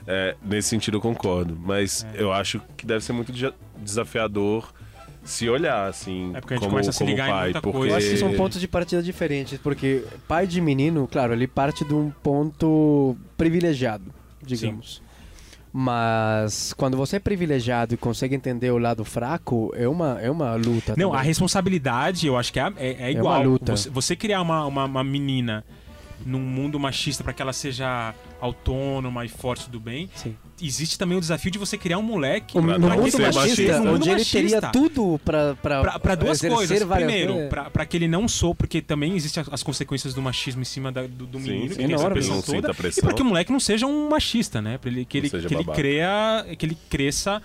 [0.06, 1.58] é, nesse sentido eu concordo.
[1.60, 2.22] Mas É.
[2.22, 3.32] eu acho que deve ser muito
[3.78, 4.72] desafiador
[5.24, 7.44] se olhar, assim, É porque a gente como, começa a se ligar em pai.
[7.46, 7.78] muita porque...
[7.78, 7.94] coisa.
[7.94, 11.84] Eu acho que são pontos de partida diferentes, porque pai de menino, claro, ele parte
[11.84, 14.06] de um ponto privilegiado,
[14.42, 15.02] digamos.
[15.80, 20.56] Mas quando você é privilegiado e consegue entender o lado fraco, é uma, é uma
[20.56, 20.96] luta.
[20.98, 21.28] Não, a também.
[21.28, 23.36] responsabilidade eu acho que é, é, é igual.
[23.36, 23.78] uma luta.
[23.78, 25.64] Você, você criar uma, uma, uma menina
[26.26, 30.36] num mundo machista para que ela seja autônoma e forte do bem, Sim.
[30.62, 33.32] Existe também o desafio de você criar um moleque O, Pra no não mundo machista,
[33.40, 33.80] machista.
[33.80, 34.40] No mundo onde ele machista.
[34.40, 35.56] teria tudo Pra,
[36.00, 36.84] pra duas coisas.
[36.84, 40.66] Primeiro, pra que ele não sou, porque também existem as, as consequências do machismo em
[40.66, 42.14] cima da- do, do Sim, menino, sim, que tem essa enorme.
[42.14, 42.74] pressão toda.
[42.74, 43.02] pressão.
[43.02, 44.78] E pra que o moleque não seja um machista, né?
[44.78, 47.42] Pra ele, que, ele, que, ele crea, que ele cresça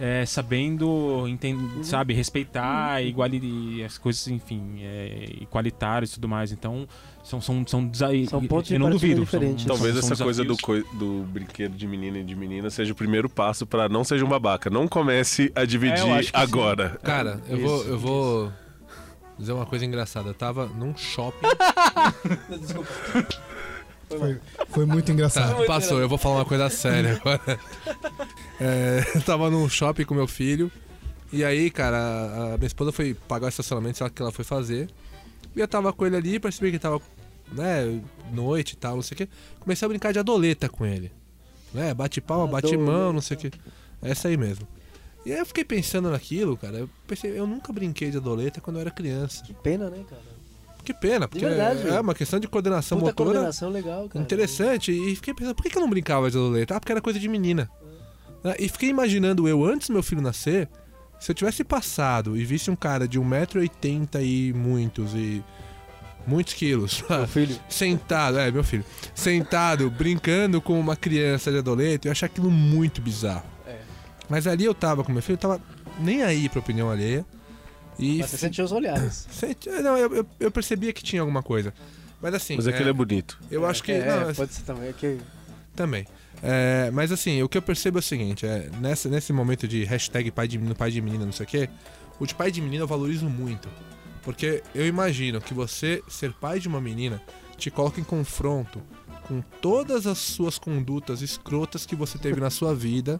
[0.00, 1.82] é, sabendo, enten- Uhum.
[1.82, 6.52] sabe, respeitar iguali, as coisas, enfim, é, igualitárias e tudo mais.
[6.52, 6.86] Então,
[7.28, 7.90] são, são, são,
[8.28, 9.20] São pontos eu não duvido.
[9.20, 9.64] diferentes.
[9.66, 10.56] São, Talvez são, são essa coisa do,
[10.94, 14.28] do brinquedo de menino e de menina seja o primeiro passo pra não seja um
[14.28, 14.70] babaca.
[14.70, 16.30] Não comece a dividir É, que sim.
[16.32, 16.98] agora.
[17.02, 18.52] Cara, eu Isso, vou, eu vou
[19.38, 20.30] dizer uma coisa engraçada.
[20.30, 21.46] Eu tava num shopping.
[24.08, 25.54] Foi, foi muito engraçado.
[25.58, 27.58] Tá, passou, eu vou falar uma coisa séria agora.
[28.60, 30.68] É, eu tava num shopping com meu filho.
[31.32, 31.96] E aí, cara,
[32.54, 34.88] a, minha esposa foi pagar o estacionamento, sei lá o que ela foi fazer.
[35.54, 37.00] E eu tava com ele ali, percebi que tava,
[37.52, 38.00] né,
[38.32, 39.28] noite e tal, não sei o que.
[39.60, 41.10] Comecei a brincar de adoleta com ele.
[41.72, 43.50] Né, bate palma, bate mão, não sei o que.
[44.02, 44.66] Essa aí mesmo.
[45.26, 46.78] E aí eu fiquei pensando naquilo, cara.
[46.78, 49.42] Eu pensei, eu nunca brinquei de adoleta quando eu era criança.
[49.44, 50.22] Que pena, né, cara?
[50.84, 51.86] Que pena, porque verdade.
[51.86, 54.22] é uma questão de coordenação Puta motora coordenação legal, cara.
[54.24, 54.90] interessante.
[54.90, 56.76] E fiquei pensando, por que eu não brincava de adoleta?
[56.76, 57.70] Ah, porque era coisa de menina.
[58.42, 60.66] Né, E fiquei imaginando eu, antes do meu filho nascer,
[61.20, 65.44] se eu tivesse passado e visse um cara de 1,80m e muitos e
[66.28, 67.58] muitos quilos, Meu filho.
[67.68, 73.00] sentado, é, meu filho, sentado, brincando com uma criança de adoleta, eu achar aquilo muito
[73.00, 73.44] bizarro.
[73.66, 73.76] É.
[74.28, 75.60] Mas ali eu tava com meu filho, eu tava
[75.98, 77.24] nem aí pra opinião alheia.
[77.98, 79.26] E Mas você sentiu os olhares.
[79.32, 81.74] Sente- Não, eu, eu, eu percebia que tinha alguma coisa.
[82.22, 82.56] Mas assim.
[82.56, 83.38] Mas é que ele é bonito.
[83.50, 83.92] Eu acho que.
[83.92, 84.88] É, não, pode ser também.
[84.88, 85.18] É que...
[85.74, 86.06] Também.
[86.42, 89.84] É, mas assim, o que eu percebo é o seguinte: é, nessa, nesse momento de
[89.84, 91.68] hashtag pai de menino, pai de menina, não sei o quê,
[92.20, 93.68] o de pai de menina eu valorizo muito.
[94.28, 97.18] Porque eu imagino que você ser pai de uma menina
[97.56, 98.78] te coloca em confronto
[99.26, 103.18] com todas as suas condutas escrotas que você teve na sua vida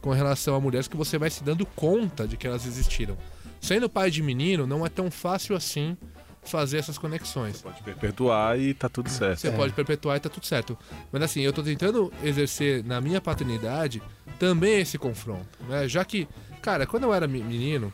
[0.00, 3.18] com relação a mulheres que você vai se dando conta de que elas existiram.
[3.60, 5.96] Sendo pai de menino, não é tão fácil assim
[6.44, 7.60] fazer essas conexões.
[7.60, 9.40] Pode perpetuar e tá tudo certo.
[9.40, 10.78] Você pode perpetuar e tá tudo certo.
[11.10, 14.00] Mas assim, eu tô tentando exercer na minha paternidade
[14.38, 15.88] também esse confronto, né?
[15.88, 16.28] Já que,
[16.62, 17.92] cara, quando eu era me- menino,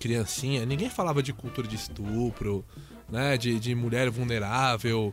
[0.00, 2.64] criancinha, ninguém falava de cultura de estupro,
[3.08, 3.36] né?
[3.36, 5.12] De, de mulher vulnerável.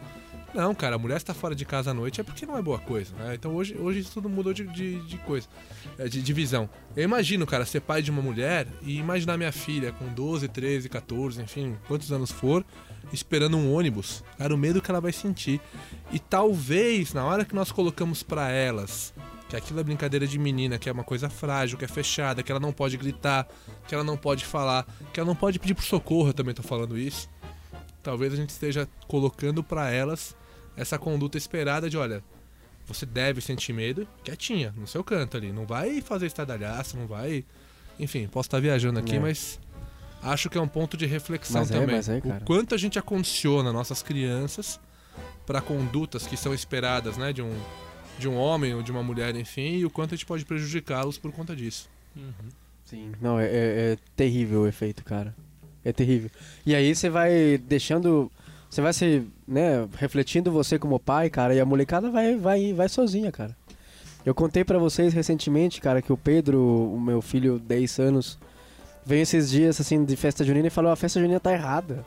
[0.54, 2.80] Não, cara, a mulher está fora de casa à noite é porque não é boa
[2.80, 3.36] coisa, né?
[3.36, 5.48] Então hoje, hoje isso tudo mudou de, de, de coisa,
[6.00, 6.70] é, de, de visão.
[6.96, 10.88] Eu imagino, cara, ser pai de uma mulher e imaginar minha filha com 12, 13,
[10.90, 12.66] 14, enfim, quantos anos for,
[13.12, 14.24] esperando um ônibus.
[14.38, 15.60] Cara, o medo que ela vai sentir.
[16.12, 19.14] E talvez, na hora que nós colocamos pra elas
[19.50, 22.52] que aquilo é brincadeira de menina, que é uma coisa frágil, que é fechada, que
[22.52, 23.48] ela não pode gritar,
[23.88, 26.64] que ela não pode falar, que ela não pode pedir por socorro, eu também tô
[26.64, 27.30] falando isso.
[28.04, 30.36] Talvez a gente esteja colocando pra elas
[30.76, 32.24] essa conduta esperada de, olha,
[32.86, 37.44] você deve sentir medo, quietinha, no seu canto ali, não vai fazer estardalhaço, não vai,
[38.00, 39.20] enfim, posso estar viajando aqui, É.
[39.20, 39.60] mas
[40.22, 41.96] acho que é um ponto de reflexão Mas é, também.
[41.96, 42.38] mas é, cara.
[42.42, 44.80] o quanto a gente acondiciona nossas crianças
[45.46, 47.54] para condutas que são esperadas, né, de um
[48.18, 51.18] de um homem ou de uma mulher, enfim, e o quanto a gente pode prejudicá-los
[51.18, 51.90] por conta disso.
[52.86, 53.12] Sim.
[53.22, 53.50] Não, é, é-
[53.94, 55.36] é terrível o efeito, cara.
[55.84, 56.30] É terrível.
[56.66, 58.32] E aí você vai deixando.
[58.70, 62.90] Você vai se, né, refletindo você como pai, cara, e a molecada vai, vai, vai
[62.90, 63.56] sozinha, cara.
[64.26, 68.38] Eu contei pra vocês recentemente, cara, que o Pedro, o meu filho, 10 anos,
[69.06, 72.06] veio esses dias, assim, de festa junina e falou: a festa junina tá errada.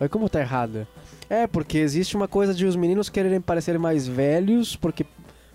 [0.00, 0.88] Falei, como tá errada?
[1.28, 5.04] É, porque existe uma coisa de os meninos quererem parecer mais velhos, porque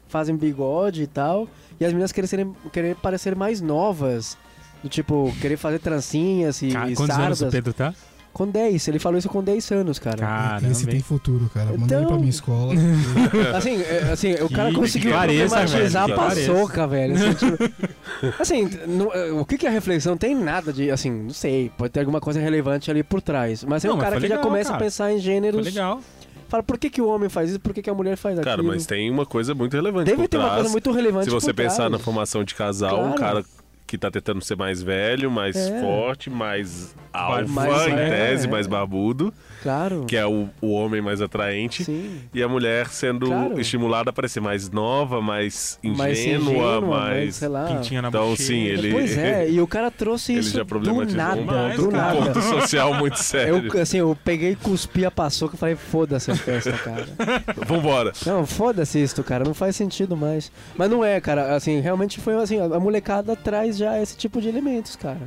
[0.08, 4.38] fazem bigode e tal, e as meninas quererem, querer parecer mais novas.
[4.84, 7.41] Do tipo, querer fazer trancinhas e, Cara, quantos anos sardas.
[7.41, 7.91] o Pedro tá?
[8.36, 10.17] Com 10, ele falou isso com 10 anos, cara.
[10.17, 11.67] Caramba, Esse tem futuro, cara.
[11.67, 12.73] Manda ele Então- pra minha escola.
[13.55, 17.15] Assim, é, assim o cara Que conseguiu clareza, problematizar velho, a que paçoca, velho.
[17.15, 20.17] Assim, tipo, assim, no- é, o que, que é reflexão?
[20.17, 23.63] Tem nada de, assim, não sei, pode ter alguma coisa relevante ali por trás.
[23.63, 24.81] Mas é Não, um cara foi que já legal, começa cara.
[24.81, 25.65] a pensar em Foi gêneros.
[25.65, 26.01] legal.
[26.49, 28.51] Fala, por que, que o homem faz isso, por que, que a mulher faz aquilo?
[28.57, 30.57] Cara, mas tem uma coisa muito relevante Deve por ter uma trás.
[30.59, 33.19] coisa muito relevante Se você por pensar na formação de casal, um Claro.
[33.19, 33.45] cara
[33.88, 35.79] que tá tentando ser mais velho, mais É.
[35.81, 38.49] forte, mais alfa, Mais- em tese, é.
[38.49, 39.33] mais barbudo,
[39.66, 40.05] Claro.
[40.07, 41.84] que é o, o homem mais atraente.
[41.84, 42.22] Sim.
[42.34, 43.59] E a mulher sendo Claro.
[43.59, 47.36] estimulada a parecer mais nova, mais ingênua, mais ingênua, mais.
[47.36, 47.66] sei lá.
[47.66, 51.05] Pintinha na Então, sim, ele- Pois é, e o cara trouxe Ele isso já do
[51.16, 52.20] nada, mais, do nada.
[52.20, 53.68] um ponto social muito sério.
[53.74, 57.05] Eu, assim, eu peguei e cuspi a paçoca e falei, foda-se a festa, cara.
[57.66, 58.13] Vambora.
[58.26, 60.51] Não, foda-se isso, cara, não faz sentido mais.
[60.78, 64.47] Mas não é, cara, assim, realmente foi assim, a molecada traz já esse tipo de
[64.47, 65.22] elementos, cara.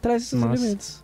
[0.00, 0.60] Traz esses Nossa.
[0.62, 1.01] elementos.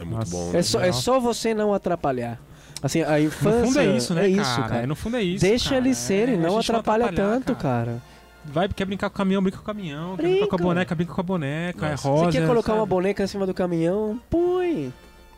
[0.00, 0.30] É muito Nossa.
[0.30, 0.62] bom, É né?
[0.62, 2.40] só, é só você não atrapalhar.
[2.82, 4.68] Assim, a No infância fundo é isso, né, é isso, cara?
[4.68, 4.86] cara.
[4.86, 5.44] No fundo é isso.
[5.44, 5.76] Deixa cara.
[5.82, 8.02] eles serem, É, não atrapalha atrapalhar, tanto, cara.
[8.42, 10.16] Vai, quer brincar com o caminhão, brinca com o caminhão.
[10.16, 10.64] Quer brincar com a Brinca.
[10.64, 11.86] boneca, brinca com a boneca.
[11.86, 12.08] É Nossa.
[12.08, 12.24] rosa.
[12.32, 12.78] Você quer colocar sabe?
[12.80, 14.18] uma boneca em cima do caminhão?
[14.30, 14.92] Põe.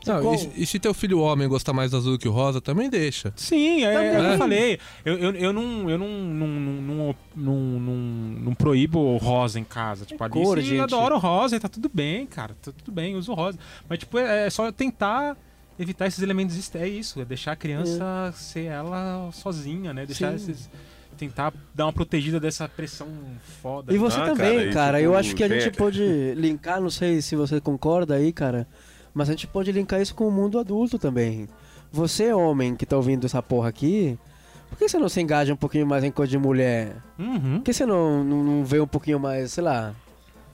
[0.07, 2.61] Não, Qual- e, e se teu filho homem gostar mais do azul que o rosa,
[2.61, 3.33] também deixa.
[3.37, 4.33] Sim, é, é o que Também.
[4.33, 4.79] eu falei.
[5.05, 7.95] Eu, eu, eu, não, eu não, não, não, não, não, não,
[8.45, 10.05] não proíbo o rosa em casa.
[10.05, 10.81] Tipo, ali cor, eu gente.
[10.81, 12.55] adoro rosa e tá tudo bem, cara.
[12.61, 13.59] Tá tudo bem, uso rosa.
[13.89, 15.37] Mas, tipo, é, é só tentar
[15.79, 16.75] evitar esses elementos.
[16.75, 20.05] É isso, é deixar a criança ser ela sozinha, né?
[20.07, 20.51] Deixar Sim.
[20.53, 20.71] esses.
[21.19, 23.07] Tentar dar uma protegida dessa pressão
[23.63, 23.93] foda.
[23.95, 25.01] E você Ah, também, cara, cara.
[25.01, 26.03] eu acho que a gente pode
[26.35, 28.67] linkar, não sei se você concorda aí, cara,
[29.15, 31.49] mas a gente pode linkar isso com o mundo adulto também.
[31.91, 34.19] Você, homem, que tá ouvindo essa porra aqui,
[34.71, 36.97] por que você não se engaja um pouquinho mais em coisa de mulher?
[37.19, 37.57] Uhum.
[37.59, 39.95] Por que você não, não, não vê um pouquinho mais, sei lá,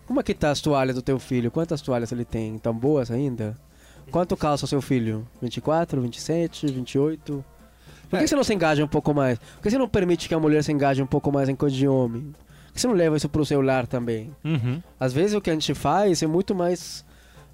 [0.06, 1.50] como é que tá as toalhas do teu filho?
[1.50, 2.58] Quantas toalhas ele tem?
[2.58, 3.56] Tão boas ainda?
[4.10, 5.26] Quanto calça o seu filho?
[5.42, 7.44] 24, 27, 28?
[8.10, 8.26] Por que É.
[8.26, 9.38] você não se engaja um pouco mais?
[9.38, 11.76] Por que você não permite que a mulher se engaje um pouco mais em coisa
[11.76, 12.32] de homem?
[12.68, 14.34] Por que você não leva isso pro seu lar também?
[14.42, 14.82] Uhum.
[14.98, 17.04] Às vezes o que a gente faz é muito mais,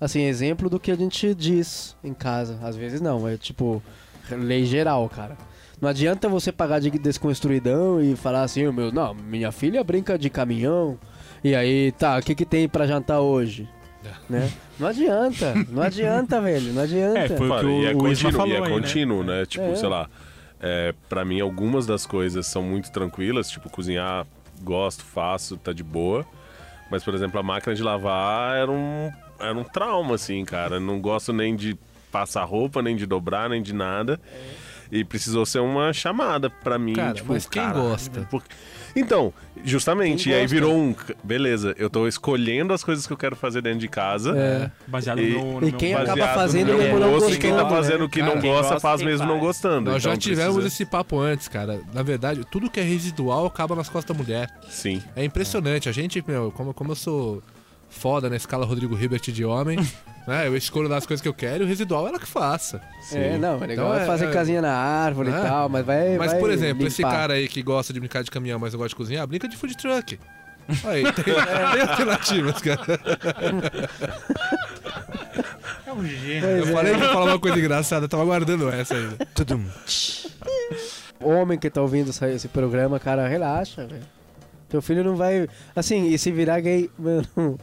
[0.05, 2.59] assim, exemplo do que a gente diz em casa.
[2.63, 3.83] Às vezes não, é tipo
[4.31, 5.37] lei geral, cara.
[5.81, 10.17] Não adianta você pagar de desconstruidão e falar assim, "Ô, meu, não, minha filha brinca
[10.19, 10.99] de caminhão.
[11.43, 13.69] E aí, tá, o que que tem pra jantar hoje?
[14.29, 14.51] Né?
[14.79, 17.19] Não adianta, não adianta, velho, não adianta.
[17.21, 18.69] É, foi- o e é o Isma contínuo, falou e é aí, né?
[18.71, 19.47] contínuo, né?
[19.47, 19.77] Tipo, É.
[19.77, 20.09] sei lá,
[20.61, 24.27] é, pra mim algumas das coisas são muito tranquilas, tipo, cozinhar,
[24.63, 26.25] gosto, faço, tá de boa.
[26.91, 30.79] Mas, por exemplo, a máquina de lavar era um, era um trauma, assim, cara.
[30.81, 31.77] Não gosto nem de
[32.13, 34.21] passar roupa, nem de dobrar, nem de nada.
[34.93, 36.93] E precisou ser uma chamada pra mim.
[36.93, 38.21] Cara, tipo, mas quem cara, gosta?
[38.31, 38.43] por-
[38.95, 39.33] Então,
[39.65, 40.95] justamente, e aí virou um.
[41.25, 44.37] Beleza, eu tô escolhendo as coisas que eu quero fazer dentro de casa.
[44.39, 44.71] É.
[44.87, 47.39] Baseado E- no, no e meu quem acaba no fazendo meu mesmo não gosto, e
[47.39, 49.47] quem tá fazendo o que Cara, não gosta gosta, faz mesmo não faz.
[49.47, 49.91] gostando.
[49.91, 51.81] Nós já Então, tivemos precisa- esse papo antes, cara.
[51.93, 54.49] Na verdade, tudo que é residual acaba nas costas da mulher.
[54.69, 55.03] Sim.
[55.17, 55.89] É impressionante.
[55.89, 57.43] A gente, meu, como, como eu sou
[57.95, 59.79] foda na escala Rodrigo Hilbert de homem,
[60.27, 60.47] né?
[60.47, 62.81] Eu escolho das coisas que eu quero e o residual ela que faça.
[63.13, 65.33] É, não, é legal Então, é é- fazer é- casinha na árvore É.
[65.33, 66.19] e tal, mas vai.
[66.19, 67.15] Mas, vai por exemplo, esse limpar.
[67.17, 69.57] cara aí que gosta de brincar de caminhão, mas não gosta de cozinhar, brinca de
[69.57, 70.19] food truck.
[70.85, 72.81] Aí, tem, tem alternativas, cara.
[75.87, 76.49] É um gênio.
[76.49, 76.73] Eu é.
[76.73, 79.17] falei que ia falar uma coisa engraçada, eu tava guardando essa ainda.
[81.21, 84.03] Homem que tá ouvindo esse programa, cara, relaxa, velho.
[84.69, 85.47] Teu filho não vai.
[85.77, 87.59] Assim, e se virar gay, mano.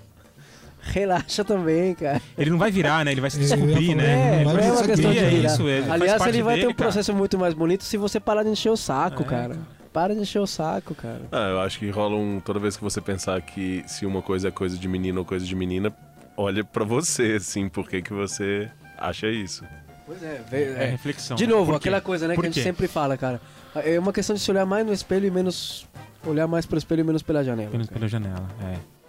[0.81, 2.21] Relaxa também, cara.
[2.37, 3.11] Ele não vai virar, né?
[3.11, 4.41] Ele vai se descobrir, né?
[4.41, 5.53] É, não é uma descobrir, questão de é virar.
[5.53, 8.19] isso, ele faz Aliás, ele vai ter dele, um processo muito mais bonito se você
[8.19, 9.57] parar de encher o saco, É, cara.
[9.93, 11.21] Para de encher o saco, cara.
[11.31, 12.39] Ah, eu acho que rola um.
[12.39, 15.45] Toda vez que você pensar que se uma coisa é coisa de menino ou coisa
[15.45, 15.93] de menina,
[16.37, 19.63] olha pra você, assim, por que, que você acha isso.
[20.05, 21.35] Pois é, É, reflexão.
[21.35, 21.89] De novo, Por quê?
[21.89, 22.63] aquela coisa, né, Por que a gente quê?
[22.63, 23.39] sempre fala, cara.
[23.75, 25.85] É uma questão de se olhar mais no espelho e menos.
[26.25, 27.71] Olhar mais pro espelho e menos pela janela.
[27.71, 27.85] Cara.
[27.87, 29.00] pela janela, é.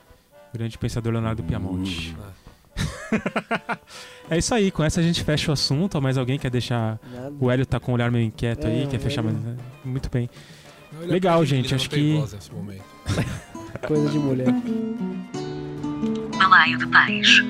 [0.53, 2.17] Grande pensador Leonardo Piamonte.
[4.31, 6.01] É isso aí, com essa a gente fecha o assunto.
[6.01, 6.99] Mais alguém quer deixar.
[7.13, 7.35] Nada.
[7.39, 9.37] O Hélio tá com um olhar meio inquieto É, aí, o quer fechar mais.
[9.37, 10.31] Hélio- Muito bem.
[10.91, 12.17] Não, é Legal, gente, menina, acho que-.
[13.87, 14.55] Coisa de mulher.
[16.39, 17.43] Balaio de Pais.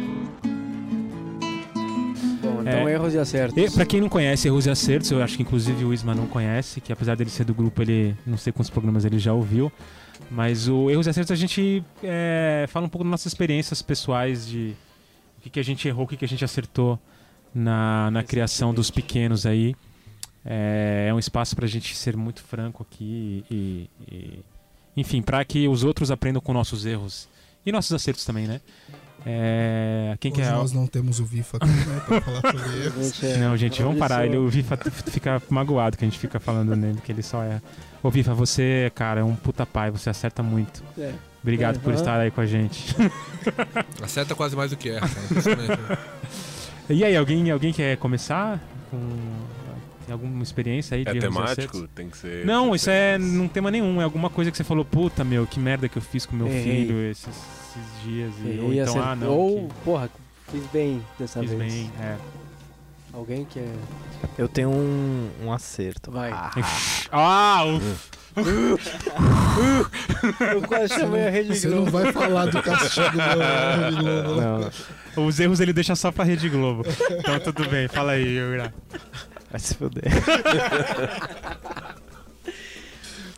[2.42, 2.92] Bom, então É.
[2.94, 3.56] erros e acertos.
[3.56, 6.26] E, pra quem não conhece Erros e Acertos, eu acho que inclusive o Isma não
[6.26, 9.70] conhece, que apesar dele ser do grupo, ele não sei quantos programas ele já ouviu.
[10.30, 14.46] Mas o Erros e Acertos a gente é, fala um pouco das nossas experiências pessoais
[14.46, 14.74] de
[15.38, 16.98] o que, que a gente errou, o que, que a gente acertou
[17.54, 19.74] na, na criação dos pequenos aí.
[20.44, 24.38] É, é um espaço pra gente ser muito franco aqui e, e-
[24.96, 27.28] enfim, pra que os outros aprendam com nossos erros
[27.64, 28.60] e nossos acertos também, né?
[29.24, 33.06] É, quem Hoje quer nós não temos o VIFA aqui, né, pra falar sobre erros.
[33.14, 34.26] Gente, é- não, gente, vamos parar.
[34.26, 34.76] Ele, o Vifa
[35.10, 37.60] fica magoado que a gente fica falando nele, que ele só é.
[38.02, 40.82] Ô, Vifa, você, cara, é um puta pai, você acerta muito.
[40.98, 41.12] É.
[41.42, 42.94] Obrigado É, por estar aí com a gente.
[44.02, 45.98] Acerta quase mais do que erra, cara.
[46.88, 48.60] E aí, alguém, alguém quer começar?
[48.90, 48.98] Com...
[50.06, 51.50] Tem alguma experiência aí de É temático?
[51.60, 51.88] acertos?
[51.94, 52.44] Tem que ser.
[52.44, 54.00] Não, isso que é não tema nenhum.
[54.00, 56.46] É alguma coisa que você falou, puta, meu, que merda que eu fiz com meu
[56.48, 56.62] Errei.
[56.84, 57.28] filho esses,
[57.76, 58.32] esses dias.
[58.44, 60.10] E, ou então, acer- ah, não, Ou, que porra,
[60.50, 61.72] fiz bem dessa fiz vez.
[61.72, 61.90] bem.
[62.00, 62.16] É.
[63.12, 63.72] Alguém que é.
[64.38, 66.10] Eu tenho um, um acerto.
[66.10, 66.30] Vai.
[66.32, 66.50] Ah,
[67.12, 67.80] Ah, o-
[70.40, 71.90] Eu quase chamei a Rede Você não Globo.
[71.90, 74.70] vai falar do castigo do Rede Globo, né?
[75.16, 76.84] não, os erros ele deixa só pra Rede Globo.
[77.18, 78.72] Então tudo bem, fala aí, Ura.
[79.50, 80.04] vai se fuder.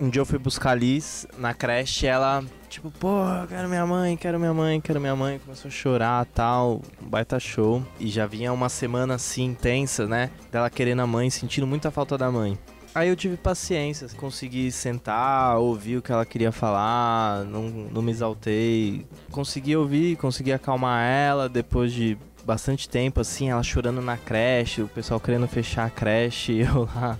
[0.01, 3.87] um dia eu fui buscar a Liz na creche e ela, tipo, porra, quero minha
[3.87, 5.39] mãe, quero minha mãe, quero minha mãe.
[5.39, 7.83] Começou a chorar tal, um baita show.
[8.01, 10.31] E já vinha uma semana assim intensa, né?
[10.51, 12.59] Dela querendo a mãe, sentindo muita falta da mãe.
[12.95, 18.13] Aí eu tive paciência, consegui sentar, ouvir o que ela queria falar, não, não me
[18.13, 19.05] exaltei.
[19.33, 24.87] Consegui ouvir, consegui acalmar ela depois de bastante tempo, assim, ela chorando na creche, o
[24.87, 27.19] pessoal querendo fechar a creche, eu lá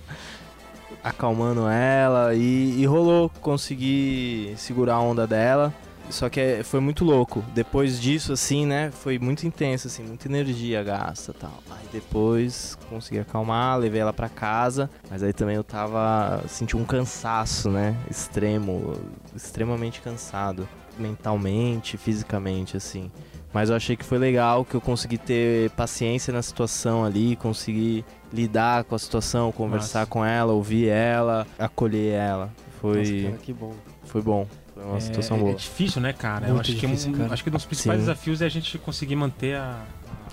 [1.05, 5.73] acalmando ela e, e rolou, consegui segurar a onda dela.
[6.09, 7.43] Só que é- foi muito louco.
[7.53, 8.91] Depois disso, assim, né?
[8.91, 11.63] Foi muito intenso, assim, muita energia gasta tal.
[11.71, 14.87] Aí depois consegui acalmar, levei ela pra casa.
[15.09, 16.43] Mas aí também eu tava.
[16.47, 17.95] Senti um cansaço, né?
[18.09, 18.93] Extremo.
[19.35, 20.67] Extremamente cansado.
[20.99, 23.11] Mentalmente, fisicamente, assim.
[23.55, 28.03] Mas eu achei que foi legal, que eu consegui ter paciência na situação ali, consegui
[28.33, 30.11] lidar com a situação, conversar Massa.
[30.11, 32.51] com ela, ouvir ela, acolher ela.
[32.81, 33.73] Foi, Nossa, cara, que bom.
[34.03, 34.45] foi bom.
[34.73, 35.51] Foi uma situação é, boa.
[35.53, 36.47] É difícil, né, cara?
[36.47, 37.33] eu Muito acho que, difícil, um, cara.
[37.33, 38.05] acho que um dos principais Sim.
[38.07, 39.79] desafios é a gente conseguir manter a.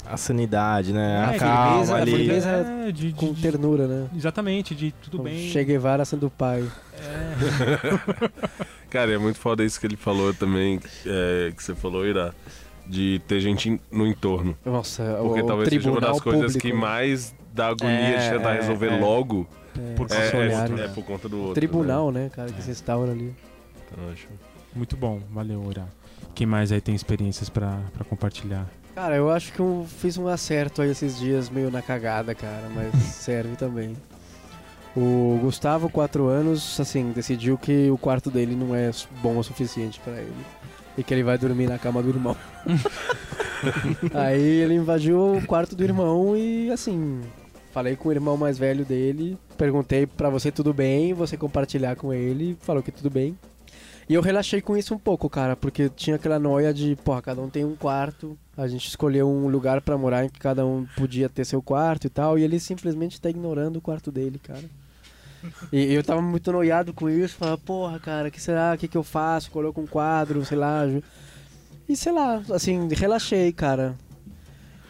[0.05, 1.15] A sanidade, né?
[1.15, 2.11] É, a que calma beleza, ali.
[2.11, 2.49] beleza.
[2.49, 4.09] É, de, de- Com de- ternura, né?
[4.17, 5.49] Exatamente, de tudo Com bem.
[5.49, 6.69] Che Guevara sendo pai.
[6.99, 8.33] É,
[8.91, 12.35] Cara, é muito foda isso que ele falou também, é, que você falou, Ira,
[12.87, 14.57] de ter gente no entorno.
[14.65, 18.31] Nossa, Porque o, o talvez seja uma das coisas público, que mais dá agonia É,
[18.31, 18.99] de tentar é, resolver é.
[19.01, 19.47] logo.
[19.79, 21.55] É, por É, é, é por conta do outro.
[21.55, 22.25] Tribunal, né?
[22.25, 23.35] né, cara, que se instaura ali.
[23.91, 24.27] Então, acho-
[24.75, 25.87] muito bom, valeu, Ura.
[26.35, 28.67] Quem mais aí tem experiências pra, pra compartilhar?
[28.95, 32.69] Cara, eu acho que eu fiz um acerto aí esses dias, meio na cagada, cara,
[32.75, 33.95] mas serve também.
[34.95, 38.91] O Gustavo, 4 anos, assim, decidiu que o quarto dele não é
[39.23, 40.33] bom o suficiente pra ele.
[40.97, 42.37] E que ele vai dormir na cama do irmão.
[44.15, 47.21] Aí ele invadiu o quarto do irmão e assim,
[47.73, 52.13] falei com o irmão mais velho dele, perguntei pra você tudo bem, você compartilhar com
[52.13, 53.37] ele, falou que tudo bem.
[54.09, 57.41] E eu relaxei com isso um pouco, cara, porque tinha aquela noia de, porra, cada
[57.41, 60.87] um tem um quarto, a gente escolheu um lugar pra morar em que cada um
[60.97, 64.65] podia ter seu quarto e tal, e ele simplesmente tá ignorando o quarto dele, cara.
[65.73, 68.75] E eu tava muito noiado com isso, falava, porra, cara, que será?
[68.75, 69.51] O que, que eu faço?
[69.51, 70.85] Coloco um quadro, sei lá.
[71.89, 73.97] E sei lá, assim, relaxei, cara.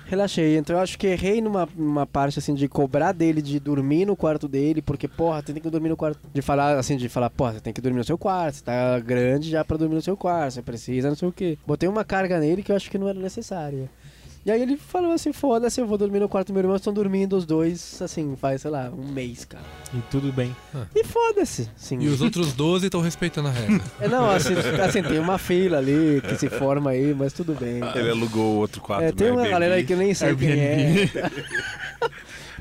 [0.07, 0.59] Relaxei.
[0.59, 4.14] Então eu acho que errei numa, numa parte assim de cobrar dele de dormir no
[4.14, 6.20] quarto dele, porque, porra, tem que dormir no quarto.
[6.34, 8.98] De falar assim, de falar, porra, você tem que dormir no seu quarto, você tá
[9.00, 11.57] grande já pra dormir no seu quarto, você precisa, não sei o quê.
[11.66, 13.88] Botei uma carga nele que eu acho que não era necessária.
[14.45, 16.93] E aí ele falou assim, foda-se, eu vou dormir no quarto do meu irmão, estão
[16.93, 19.62] dormindo os dois, assim, faz, sei lá, um mês, cara.
[19.95, 20.55] E tudo bem.
[20.97, 22.01] E foda-se, sim.
[22.01, 23.80] E os outros 12 estão respeitando a regra.
[24.01, 27.80] É, não, assim, assim, tem uma fila ali que se forma aí, mas tudo bem.
[27.95, 29.05] Ele alugou o outro quarto.
[29.05, 29.51] É, tem no uma Airbnb.
[29.53, 31.09] galera aí que eu nem sei quem é.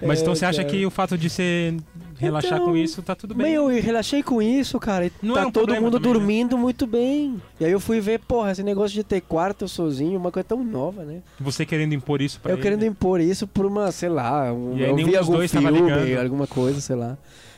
[0.02, 0.70] Mas É, então você acha cara.
[0.76, 1.76] que o fato de você
[2.18, 3.52] relaxar Então, com isso tá tudo bem?
[3.52, 5.06] Meu, eu relaxei com isso, cara.
[5.08, 6.20] E Não tá é um todo mundo também, né?
[6.20, 7.42] dormindo muito bem.
[7.60, 10.64] E aí eu fui ver, porra, esse negócio de ter quarto sozinho, uma coisa tão
[10.64, 11.22] nova, né?
[11.40, 12.62] Você querendo impor isso pra eu ele.
[12.62, 16.48] querendo impor isso por uma, sei lá, um, E aí eu vi algum filme, alguma
[16.48, 17.18] coisa, sei lá.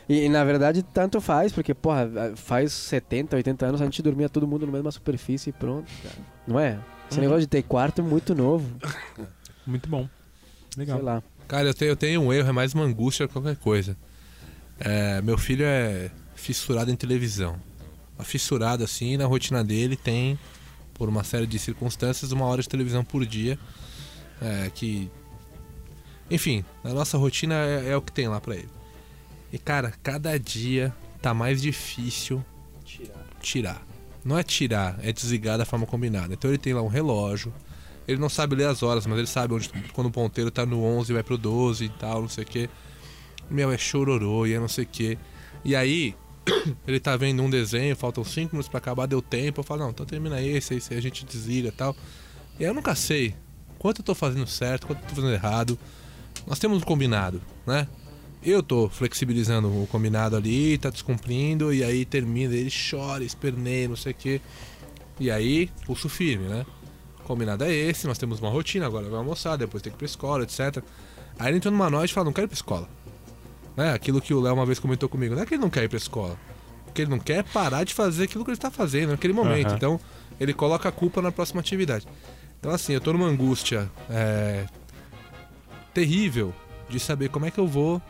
[0.09, 4.45] E, na verdade tanto faz, porque, porra, faz 70, 80 anos a gente dormia todo
[4.45, 6.15] mundo na mesma superfície e pronto, cara.
[6.45, 6.77] Não é?
[7.09, 7.21] Esse Uhum.
[7.23, 8.67] negócio de ter quarto é muito novo.
[9.65, 10.07] Muito bom.
[10.77, 10.97] Legal.
[10.97, 11.23] Sei lá.
[11.53, 13.95] Cara, eu tenho, eu tenho um erro, é mais uma angústia que qualquer coisa.
[14.79, 17.61] É, meu filho é fissurado em televisão.
[18.17, 20.39] Uma fissurada assim, na rotina dele tem,
[20.95, 23.59] por uma série de circunstâncias, uma hora de televisão por dia.
[24.41, 25.11] É, que.
[26.27, 28.69] Enfim, na nossa rotina é, é o que tem lá pra ele.
[29.51, 30.91] E cara, cada dia
[31.21, 32.43] tá mais difícil
[33.39, 33.85] tirar.
[34.25, 36.33] Não é tirar, é desligar da forma combinada.
[36.33, 37.53] Então ele tem lá um relógio.
[38.07, 40.83] Ele não sabe ler as horas, mas ele sabe onde quando o ponteiro tá no
[40.83, 42.69] 11 vai pro 12 e tal, não sei o que.
[43.49, 45.17] Meu, é chororô e é não sei o que.
[45.63, 46.15] E aí,
[46.87, 49.61] ele tá vendo um desenho, faltam 5 minutos pra acabar, deu tempo.
[49.61, 51.95] Eu falo, não, então termina esse, esse aí a gente desliga e tal.
[52.59, 53.35] E aí eu nunca sei
[53.79, 55.79] quanto eu tô fazendo certo, quanto eu tô fazendo errado.
[56.45, 57.87] Nós temos um combinado, né?
[58.41, 63.95] Eu tô flexibilizando o combinado ali, tá descumprindo, e aí termina, ele chora, esperneia, não
[63.95, 64.41] sei o que.
[65.19, 66.65] E aí, pulso firme, né?
[67.23, 70.05] Combinado é esse, nós temos uma rotina, agora vai almoçar, depois tem que ir pra
[70.05, 70.83] escola, etc.
[71.39, 72.87] Aí ele entrou numa noite e fala, não quero ir pra escola.
[73.75, 73.93] Né?
[73.93, 75.89] Aquilo que o Léo uma vez comentou comigo, não é que ele não quer ir
[75.89, 76.37] pra escola.
[76.87, 79.33] O que ele não quer é parar de fazer aquilo que ele tá fazendo naquele
[79.33, 79.67] momento.
[79.67, 79.75] Aham.
[79.75, 79.99] Então,
[80.39, 82.07] ele coloca a culpa na próxima atividade.
[82.59, 84.65] Então, assim, eu tô numa angústia é,
[85.93, 86.53] terrível
[86.89, 88.01] de saber como é que eu vou,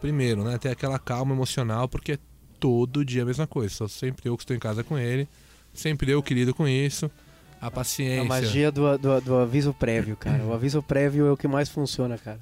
[0.00, 0.58] primeiro, né?
[0.58, 2.18] Ter aquela calma emocional, porque é
[2.60, 3.74] todo dia a mesma coisa.
[3.74, 5.28] Sou sempre eu que estou em casa com ele,
[5.72, 7.10] sempre eu que lido com isso.
[7.66, 8.20] A paciência.
[8.20, 10.42] A magia do, do, do aviso prévio, cara.
[10.44, 12.40] O aviso prévio é o que mais funciona, cara.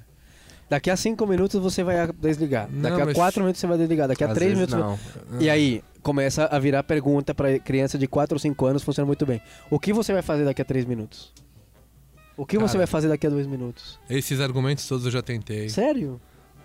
[0.69, 2.67] Daqui a 5 minutos você vai desligar.
[2.69, 4.07] Não, Daqui a mas- 4 minutos você vai desligar.
[4.07, 4.99] Daqui a Às 3 vezes minutos.
[5.29, 5.39] não.
[5.41, 9.25] E aí, começa a virar pergunta pra criança de 4 ou 5 anos, funciona muito
[9.25, 9.41] bem.
[9.69, 11.31] O que você vai fazer daqui a 3 minutos?
[12.35, 12.77] O que você Cara.
[12.79, 13.99] vai fazer daqui a 2 minutos?
[14.09, 15.69] Esses argumentos todos eu já tentei.
[15.69, 16.19] Sério?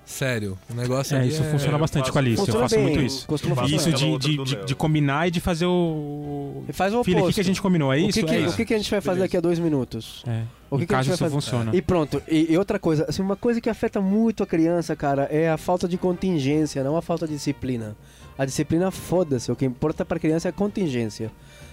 [0.09, 1.51] Sério, o negócio É, isso é...
[1.51, 2.49] funciona bastante com a Alice.
[2.49, 3.27] Eu faço bem, muito isso.
[3.69, 6.65] E isso de, de, de, de combinar e de fazer o.
[6.67, 7.35] E faz o Filho, o que, oposto.
[7.35, 7.93] que a gente combinou?
[7.93, 8.19] É o isso?
[8.21, 10.25] que, que- é o que, que a gente vai fazer daqui a 2 minutos?
[10.27, 10.45] É.
[10.71, 11.35] O que em que a gente caso vai fazer?
[11.35, 11.77] funciona.
[11.77, 12.23] E pronto.
[12.27, 15.59] E, e outra coisa, assim, uma coisa que afeta muito a criança, cara, é a
[15.59, 17.95] falta de contingência, não a falta de disciplina.
[18.39, 19.53] A disciplina, foda-se.
[19.53, 21.31] O que importa pra criança é a contingência.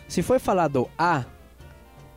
[0.10, 1.24] Se foi falado A,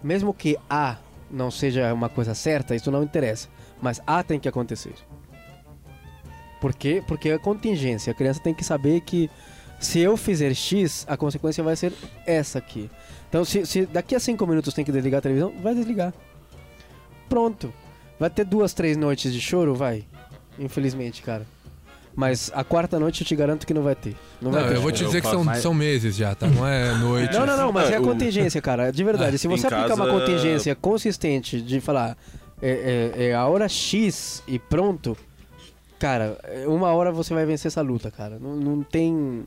[0.02, 0.96] mesmo que A
[1.30, 3.48] não seja uma coisa certa, isso não interessa.
[3.80, 4.94] Mas A tem que acontecer.
[6.60, 7.02] Por quê?
[7.06, 8.10] Porque é contingência.
[8.10, 9.30] A criança tem que saber que
[9.78, 11.92] se eu fizer X, a consequência vai ser
[12.26, 12.90] essa aqui.
[13.28, 16.12] Então, se, se daqui a 5 minutos tem que desligar a televisão, vai desligar.
[17.28, 17.72] Pronto.
[18.18, 19.74] Vai ter duas, três noites de choro?
[19.74, 20.04] Vai.
[20.58, 21.46] Infelizmente, cara.
[22.16, 24.16] Mas a quarta noite eu te garanto que não vai ter.
[24.42, 24.96] Não, Não, vai ter eu vou choro.
[24.96, 26.48] te Eu dizer que faço são, mais- são meses já, tá?
[26.48, 27.32] Não é noite.
[27.34, 28.90] Não, não, não, mas é a o- contingência, cara.
[28.90, 29.38] De verdade.
[29.38, 32.16] Se Em você aplicar uma casa- contingência consistente de falar
[32.60, 35.16] é, é- é a hora X e pronto,
[35.98, 38.38] cara, é, uma hora você vai vencer essa luta, cara.
[38.38, 39.44] Não, não tem.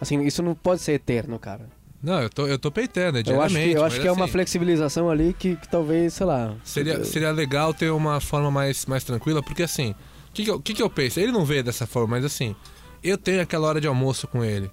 [0.00, 1.66] Assim, isso não pode ser eterno, cara.
[2.00, 4.26] Não, eu tô, eu tô peitando, é Eu acho que, eu acho que é uma
[4.26, 6.54] assim, flexibilização ali que, que talvez, sei lá.
[6.62, 9.90] Seria, seria legal ter uma forma mais, mais tranquila, porque assim,
[10.28, 11.18] o que, que, eu- que, que eu penso?
[11.18, 12.54] Ele não vê dessa forma, mas assim,
[13.02, 14.70] eu tenho aquela hora de almoço com ele,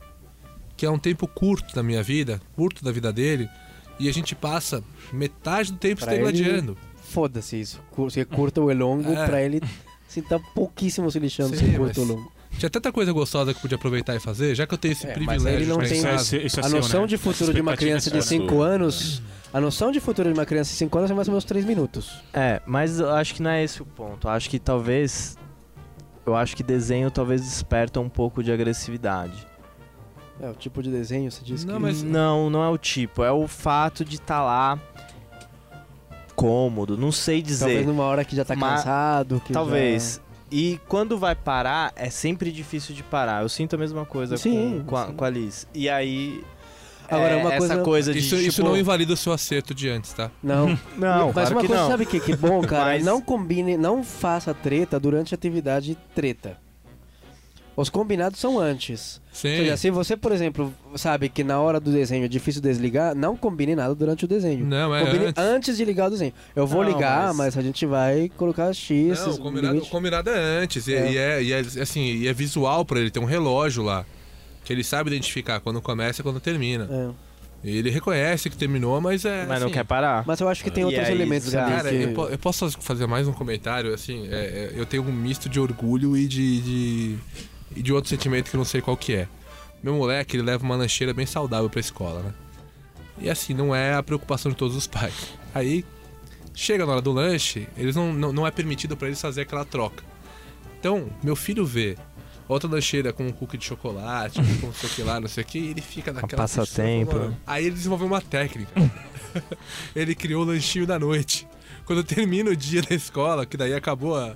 [0.78, 3.50] que é um tempo curto da minha vida, curto da vida dele,
[4.00, 6.78] e a gente passa metade do tempo se Pra degladiando.
[7.02, 7.82] Foda-se isso.
[8.12, 9.26] Se curta ou é longo, É.
[9.26, 9.64] pra ele
[10.22, 12.32] se tá pouquíssimo se lixando Sim, se ou mas- longo.
[12.58, 15.06] Tinha tanta coisa gostosa que eu podia aproveitar e fazer, já que eu tenho esse
[15.06, 17.08] É, mas privilégio ele não de tem- Isso, é- isso é A seu, noção né?
[17.08, 18.30] de futuro de uma criança de é sua.
[18.30, 19.22] 5 anos.
[19.54, 21.66] A noção de futuro de uma criança de 5 anos é mais ou menos 3
[21.66, 22.24] minutos.
[22.34, 24.28] É, mas eu acho que não é esse o ponto.
[24.28, 25.38] Eu acho que talvez.
[26.26, 29.46] Eu acho que desenho talvez desperta um pouco de agressividade.
[30.40, 31.82] É, o tipo de desenho, você disse Não, que.
[31.82, 33.22] mas- Não, não é o tipo.
[33.24, 34.80] É o fato de estar lá
[36.36, 36.98] cômodo.
[36.98, 37.66] Não sei dizer.
[37.66, 39.42] Talvez numa hora que já tá Ma- cansado.
[39.46, 40.22] Que Talvez.
[40.52, 43.42] E quando vai parar, é sempre difícil de parar.
[43.44, 45.68] Eu sinto a mesma coisa Sim, com, com, a, com a Liz.
[45.74, 46.44] E aí.
[47.10, 48.20] Agora, é uma essa coisa- coisa de.
[48.20, 50.26] Isso, isso tipo, não invalida o seu acerto de antes, tá?
[50.26, 50.32] Já...
[50.42, 50.68] Não.
[50.98, 51.90] Não, Mas claro uma que coisa, não.
[51.90, 52.86] sabe o que, que é bom, cara?
[52.98, 56.58] Mas- Não combine, não faça treta durante a atividade treta.
[57.78, 59.22] Os combinados são antes.
[59.26, 59.58] Ou Sim.
[59.58, 63.36] seja, se você, por exemplo, sabe que na hora do desenho é difícil desligar, não
[63.36, 64.66] combine nada durante o desenho.
[64.66, 65.44] Não, é Combine antes.
[65.44, 65.78] antes.
[65.78, 66.32] de ligar o desenho.
[66.56, 67.38] Eu vou Não, ligar, mas...
[67.38, 69.20] mas- a gente vai colocar X.
[69.20, 70.88] Não, o combinado, combinado é antes.
[70.88, 70.98] E É.
[71.00, 74.06] é, e é, e é, assim, e é visual pra ele, tem um relógio lá.
[74.64, 76.88] Que ele sabe identificar quando começa e quando termina.
[76.90, 77.10] É.
[77.68, 79.46] E ele reconhece que terminou, mas é.
[79.46, 80.24] Mas não assim, quer parar.
[80.26, 81.66] Mas eu acho que tem E outros aí, elementos ali.
[81.66, 81.84] desgasta.
[81.90, 82.04] Cara, que...
[82.04, 85.50] eu, po- eu posso fazer mais um comentário, assim, é, é, eu tenho um misto
[85.50, 87.16] de orgulho e de, de,
[87.74, 89.28] e de outro sentimento que eu não sei qual que é.
[89.82, 92.34] Meu moleque, ele leva uma lancheira bem saudável pra escola, né?
[93.20, 95.34] E assim, não é a preocupação de todos os pais.
[95.54, 95.86] Aí,
[96.54, 99.64] chega na hora do lanche, eles não, não, não é permitido pra eles fazer aquela
[99.64, 100.04] troca.
[100.80, 101.98] Então, meu filho vê
[102.48, 105.44] outra lancheira com um cookie de chocolate, com não sei o que lá, não sei
[105.44, 106.44] o que, e ele fica naquela...
[106.44, 107.16] passatempo.
[107.16, 107.38] mano.
[107.46, 108.72] Aí ele desenvolveu uma técnica.
[109.96, 111.48] ele criou o lanchinho da noite.
[111.86, 114.36] Quando termina o dia da escola, que daí acabou a,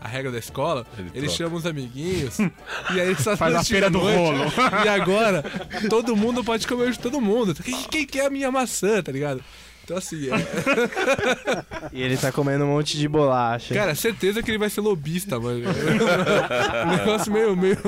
[0.00, 3.64] a regra da escola, Ele ele, chama os amiguinhos e aí ele só Faz a
[3.64, 4.44] feira do rolo.
[4.84, 5.44] E agora,
[5.88, 7.54] todo mundo pode comer de todo mundo.
[7.54, 9.42] Quem, quem quer a minha maçã, tá ligado?
[9.84, 10.34] Então assim, é-
[11.92, 13.74] E ele tá comendo um monte de bolacha.
[13.74, 15.60] cara, certeza que ele vai ser lobista, mano.
[16.84, 17.78] um negócio meio, meio...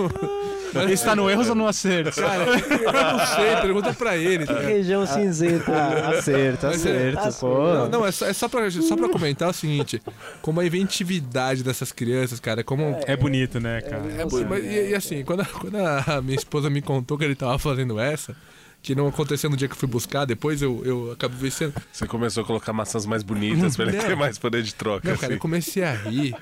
[0.74, 2.20] Ele está no erro ou no acerto?
[2.20, 4.58] Cara, eu não sei, pergunta pra ele, tá?
[4.60, 5.72] Região cinzenta.
[5.72, 7.64] Ah, acerto, Mas é- acerto, pô.
[7.74, 10.02] Não, não, é só, é só, pra, só pra comentar o seguinte:
[10.42, 12.96] como a inventividade dessas crianças, cara, como.
[13.06, 14.02] É bonito, né, cara?
[14.18, 17.24] É, bu- mas, e, e assim, quando a, quando a minha esposa me contou que
[17.24, 18.34] ele tava fazendo essa,
[18.82, 21.74] que não aconteceu no dia que eu fui buscar, depois eu, eu acabei vencendo.
[21.92, 25.08] Você começou a colocar maçãs mais bonitas pra ele ter mais poder de troca.
[25.08, 25.40] Não, cara, eu assim.
[25.40, 26.34] comecei a rir.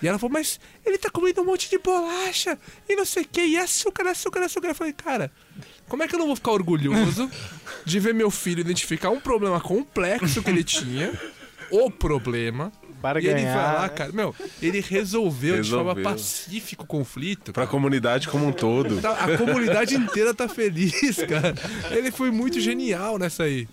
[0.00, 2.58] E ela falou, mas ele tá comendo um monte de bolacha
[2.88, 4.68] e não sei o que, e açúcar, açúcar, açúcar.
[4.68, 5.30] Eu falei, cara,
[5.88, 7.30] como é que eu não vou ficar orgulhoso
[7.84, 11.12] de ver meu filho identificar um problema complexo que ele tinha,
[11.70, 12.72] o problema,
[13.02, 13.54] Para e ele ganhar.
[13.54, 16.04] vai lá, cara, meu, ele resolveu, de forma Resolveu.
[16.04, 17.52] pacífica o conflito.
[17.52, 19.00] Pra comunidade como um todo.
[19.00, 21.54] Tá- A comunidade inteira tá feliz, cara.
[21.90, 23.68] Ele foi muito genial nessa aí.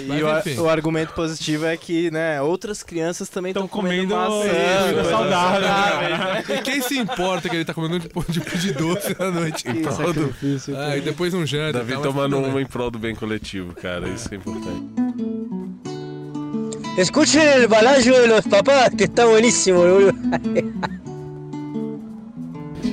[0.00, 4.14] E Mas, o, o argumento positivo é que, né, outras crianças também Tão estão comendo,
[4.14, 4.48] comendo maçã.
[4.48, 6.44] comida coisas saudável, né?
[6.58, 8.22] E quem se importa que ele tá comendo um tipo
[8.58, 9.64] de, doce na noite?
[9.64, 10.76] Que sacrifício.
[10.76, 11.78] Ah, e depois um janta.
[11.78, 14.08] Davi mas tomando uma em prol do bem coletivo, cara.
[14.08, 14.97] Isso é importante.
[16.98, 20.12] Escuchen el balayo de los papás, que está buenísimo, boludo.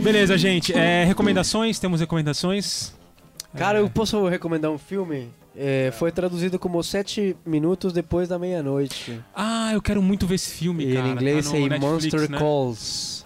[0.03, 0.71] Beleza, gente.
[0.73, 1.79] É, recomendações?
[1.79, 2.93] Temos recomendações?
[3.57, 5.29] Cara, eu posso recomendar um filme?
[5.57, 9.19] É, foi traduzido como Sete Minutos Depois da Meia-Noite.
[9.33, 11.07] Ah, eu quero muito ver esse filme, E cara.
[11.07, 12.37] em inglês tá é Netflix, Monster né?
[12.37, 13.24] Calls.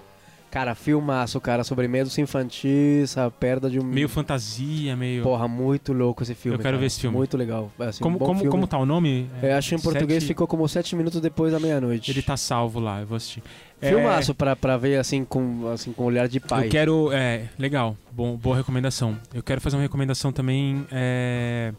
[0.51, 3.83] Cara, filmaço, cara, sobre medos infantis, a perda de um...
[3.83, 5.21] Meio fantasia, meio...
[5.21, 6.55] Porra, muito louco esse filme.
[6.55, 6.77] Eu quero cara.
[6.79, 7.15] ver esse filme.
[7.15, 7.71] Muito legal.
[7.77, 8.51] Assim, como, bom como, filme.
[8.51, 9.29] como tá o nome?
[9.43, 12.09] Eu acho que em português Sete- ficou como Sete Minutos Depois da Meia-Noite.
[12.09, 13.43] Ele tá salvo lá, eu vou assistir.
[13.79, 16.65] É, Filmaço pra, pra ver assim com, assim com olhar de pai.
[16.65, 17.11] Eu quero.
[17.13, 17.95] É, legal.
[18.11, 19.17] Bom, boa recomendação.
[19.31, 20.83] Eu quero fazer uma recomendação também.
[20.91, 21.73] É,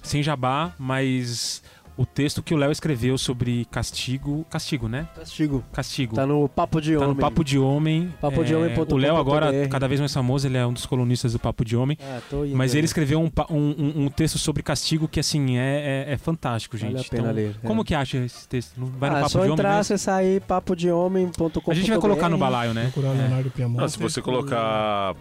[0.00, 1.60] sem jabá, mas
[1.96, 4.44] o texto que o Léo escreveu sobre castigo.
[4.50, 5.06] Castigo, né?
[5.14, 5.64] Castigo.
[5.72, 6.16] Castigo.
[6.16, 7.08] Tá no Papo de Tá Homem.
[7.08, 8.12] no Papo de Homem.
[8.20, 8.94] Papo de É, homem.com.br.
[8.94, 11.76] O Léo agora, cada vez mais famoso, ele é um dos colunistas do Papo de
[11.76, 11.96] Homem.
[12.02, 15.56] Ah, tô indo, Mas ele escreveu um, um, um- um texto sobre castigo que, assim,
[15.56, 16.92] é, é, é fantástico, gente.
[16.94, 17.54] Vale a pena Então, ler.
[17.62, 17.66] é.
[17.66, 18.72] Como que acha esse texto?
[18.78, 19.80] Não Vai no ah, Papo só de Homem entrar, mesmo?
[19.80, 21.70] acessar aí papodehomem.com.br.
[21.70, 22.90] A gente vai colocar no balaio, né?
[22.92, 23.80] Procurar Leonardo Piamonte.
[23.80, 25.14] Não, se você colocar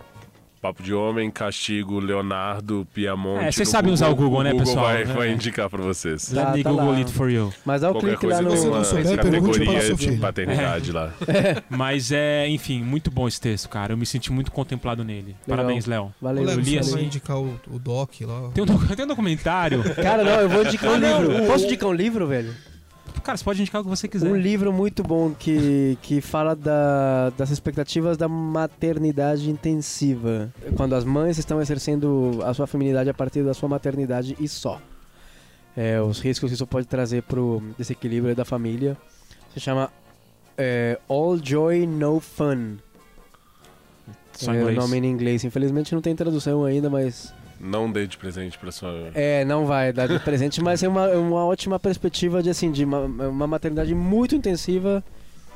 [0.63, 3.43] Papo de Homem, Castigo, Leonardo, Piamonte.
[3.43, 4.85] É, vocês sabem usar o Google, né, Google pessoal?
[4.85, 5.05] Vai, É.
[5.05, 6.31] vai indicar pra vocês.
[6.31, 6.97] Tá, Let me tá Google lá.
[6.99, 7.53] it for you.
[7.65, 8.49] Mas dá o Qualquer clique lá no...
[8.49, 11.11] uma souber, o categoria seu de paternidade lá.
[11.69, 13.91] Mas é, enfim, muito bom esse texto, cara.
[13.91, 15.35] Eu me senti muito contemplado nele.
[15.45, 16.13] Parabéns, Léo.
[16.21, 16.47] Valeu.
[16.49, 16.91] Eu li assim.
[16.93, 18.49] vai indicar o, o doc lá.
[18.53, 19.83] Tem um, tem um documentário.
[19.95, 21.43] Cara, não, eu vou indicar um livro.
[21.43, 22.53] o- Posso indicar um livro, velho?
[23.23, 24.29] Cara, você pode indicar o que você quiser.
[24.29, 30.53] Um livro muito bom que, que fala da, das expectativas da maternidade intensiva.
[30.75, 34.81] Quando as mães estão exercendo a sua feminidade a partir da sua maternidade e só.
[35.75, 38.97] É, os riscos que isso pode trazer pro desequilíbrio da família.
[39.53, 39.89] Se chama
[40.57, 42.77] é, All Joy No Fun.
[44.33, 44.77] Só é o inglês.
[44.77, 45.43] nome em inglês.
[45.43, 47.33] Infelizmente não tem tradução ainda, mas.
[47.63, 49.09] Não dê de presente pra sua.
[49.15, 52.83] É, não vai dar de presente, mas é uma, uma ótima perspectiva de assim, de
[52.83, 55.01] uma, uma maternidade muito intensiva.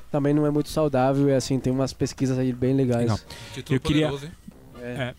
[0.09, 3.01] Também não é muito saudável, e assim, tem umas pesquisas aí bem legais.
[3.01, 3.19] Legal.
[3.53, 4.13] Título Eu queria-?
[4.81, 5.13] É.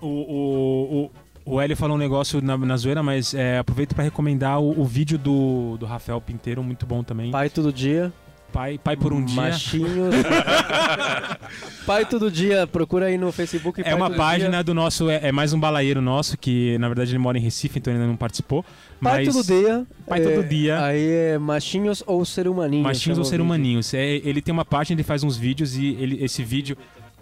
[0.00, 1.10] O, o,
[1.44, 4.80] o, o Hélio falou um negócio na, na zoeira, mas é, aproveito para recomendar o,
[4.80, 7.32] o vídeo do, do Rafael Pinteiro, muito bom também.
[7.32, 8.12] Pai todo dia.
[8.52, 9.36] Pai, pai por um dia.
[9.36, 10.14] Machinhos.
[11.84, 13.82] Pai todo dia, procura aí no Facebook.
[13.84, 14.64] É uma página Dia.
[14.64, 17.78] do nosso, é, é mais um balaeiro nosso, que na verdade ele mora em Recife,
[17.78, 18.62] então ele ainda não participou.
[19.00, 19.86] Pai Mas todo dia.
[20.06, 20.82] Pai é, todo dia.
[20.82, 22.84] Aí é machinhos ou ser humaninhos.
[22.84, 23.94] Machinhos ou ser humaninhos.
[23.94, 26.76] É, ele tem uma página, ele faz uns vídeos e ele, esse vídeo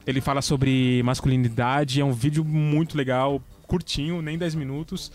[0.07, 2.01] ele fala sobre masculinidade.
[2.01, 5.13] É um vídeo muito legal, curtinho, nem 10 minutos.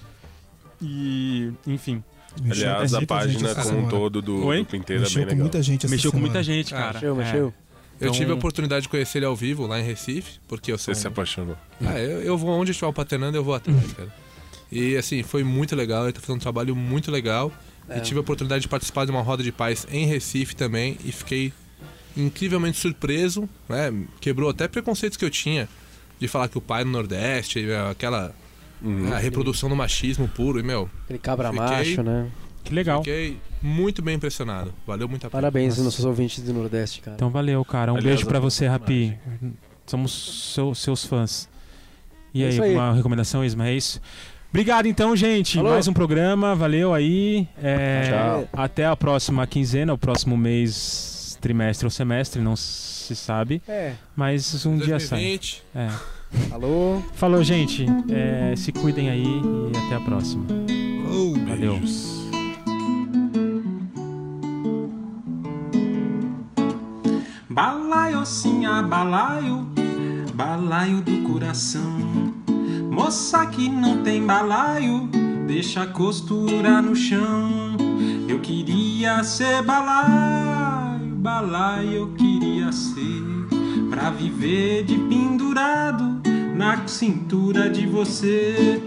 [0.82, 2.04] E, enfim,
[2.41, 4.60] Mexeu com Aliás, a página como um todo do, Oi?
[4.60, 5.44] do Pinteiro é Mexeu bem com legal.
[5.44, 6.34] muita gente essa mexeu com semana.
[6.34, 6.94] muita gente, Ah, cara.
[6.94, 7.24] Mexeu, É.
[7.24, 7.40] mexeu.
[7.41, 7.53] Eu
[8.08, 10.94] Então- tive a oportunidade de conhecer ele ao vivo lá em Recife, porque eu sou.
[10.95, 11.56] Você se apaixonou.
[11.86, 14.14] Ah, eu, eu vou onde estiver o Paternando, eu vou atrás, cara.
[14.72, 17.52] E assim, foi muito legal, ele tá fazendo um trabalho muito legal.
[17.90, 17.98] É.
[17.98, 21.12] E tive a oportunidade de participar de uma roda de paz em Recife também e
[21.12, 21.52] fiquei
[22.16, 23.94] incrivelmente surpreso, né?
[24.20, 25.68] Quebrou até preconceitos que eu tinha
[26.20, 28.34] de falar que o pai no Nordeste, é aquela
[28.82, 29.14] Uhum.
[29.14, 32.28] a reprodução do machismo puro, e meu, Aquele cabra Fiquei- macho, né?
[32.64, 32.99] Que legal.
[33.03, 34.74] fiquei muito bem impressionado.
[34.86, 35.41] Valeu muito a pena.
[35.41, 37.16] Parabéns aos nossos ouvintes do Nordeste, cara.
[37.16, 37.91] Então valeu, cara.
[37.91, 39.18] Um Aliás, beijo pra eu- você, Rapi.
[39.88, 41.49] Somos seu- seus fãs.
[42.34, 42.74] E É aí, aí.
[42.76, 43.68] uma recomendação, Isma?
[43.68, 43.99] É isso?
[44.49, 45.56] Obrigado então, gente.
[45.58, 45.72] Falou.
[45.72, 46.56] Mais um programa.
[46.56, 47.48] Valeu aí.
[47.62, 48.49] É, Tchau.
[48.53, 53.62] Até a próxima quinzena, o próximo mês, trimestre ou semestre, não se sabe.
[53.68, 53.94] É.
[54.16, 55.20] Mas um dia sai.
[55.20, 55.64] 2020.
[55.76, 55.90] É.
[56.52, 57.02] Alô?
[57.14, 57.86] Falou, gente.
[58.10, 59.41] É, se cuidem aí
[59.74, 60.45] e até a próxima.
[61.48, 61.74] Valeu.
[61.74, 62.22] Beijos.
[67.49, 69.68] Balaio, sim, a balaio,
[70.34, 72.34] balaio do coração.
[72.90, 75.10] Moça que não tem balaio,
[75.48, 77.76] deixa a costura no chão.
[78.30, 83.22] Eu queria ser balaio, balaio eu queria ser.
[83.89, 86.22] Pra viver de pendurado
[86.56, 88.81] na cintura de você.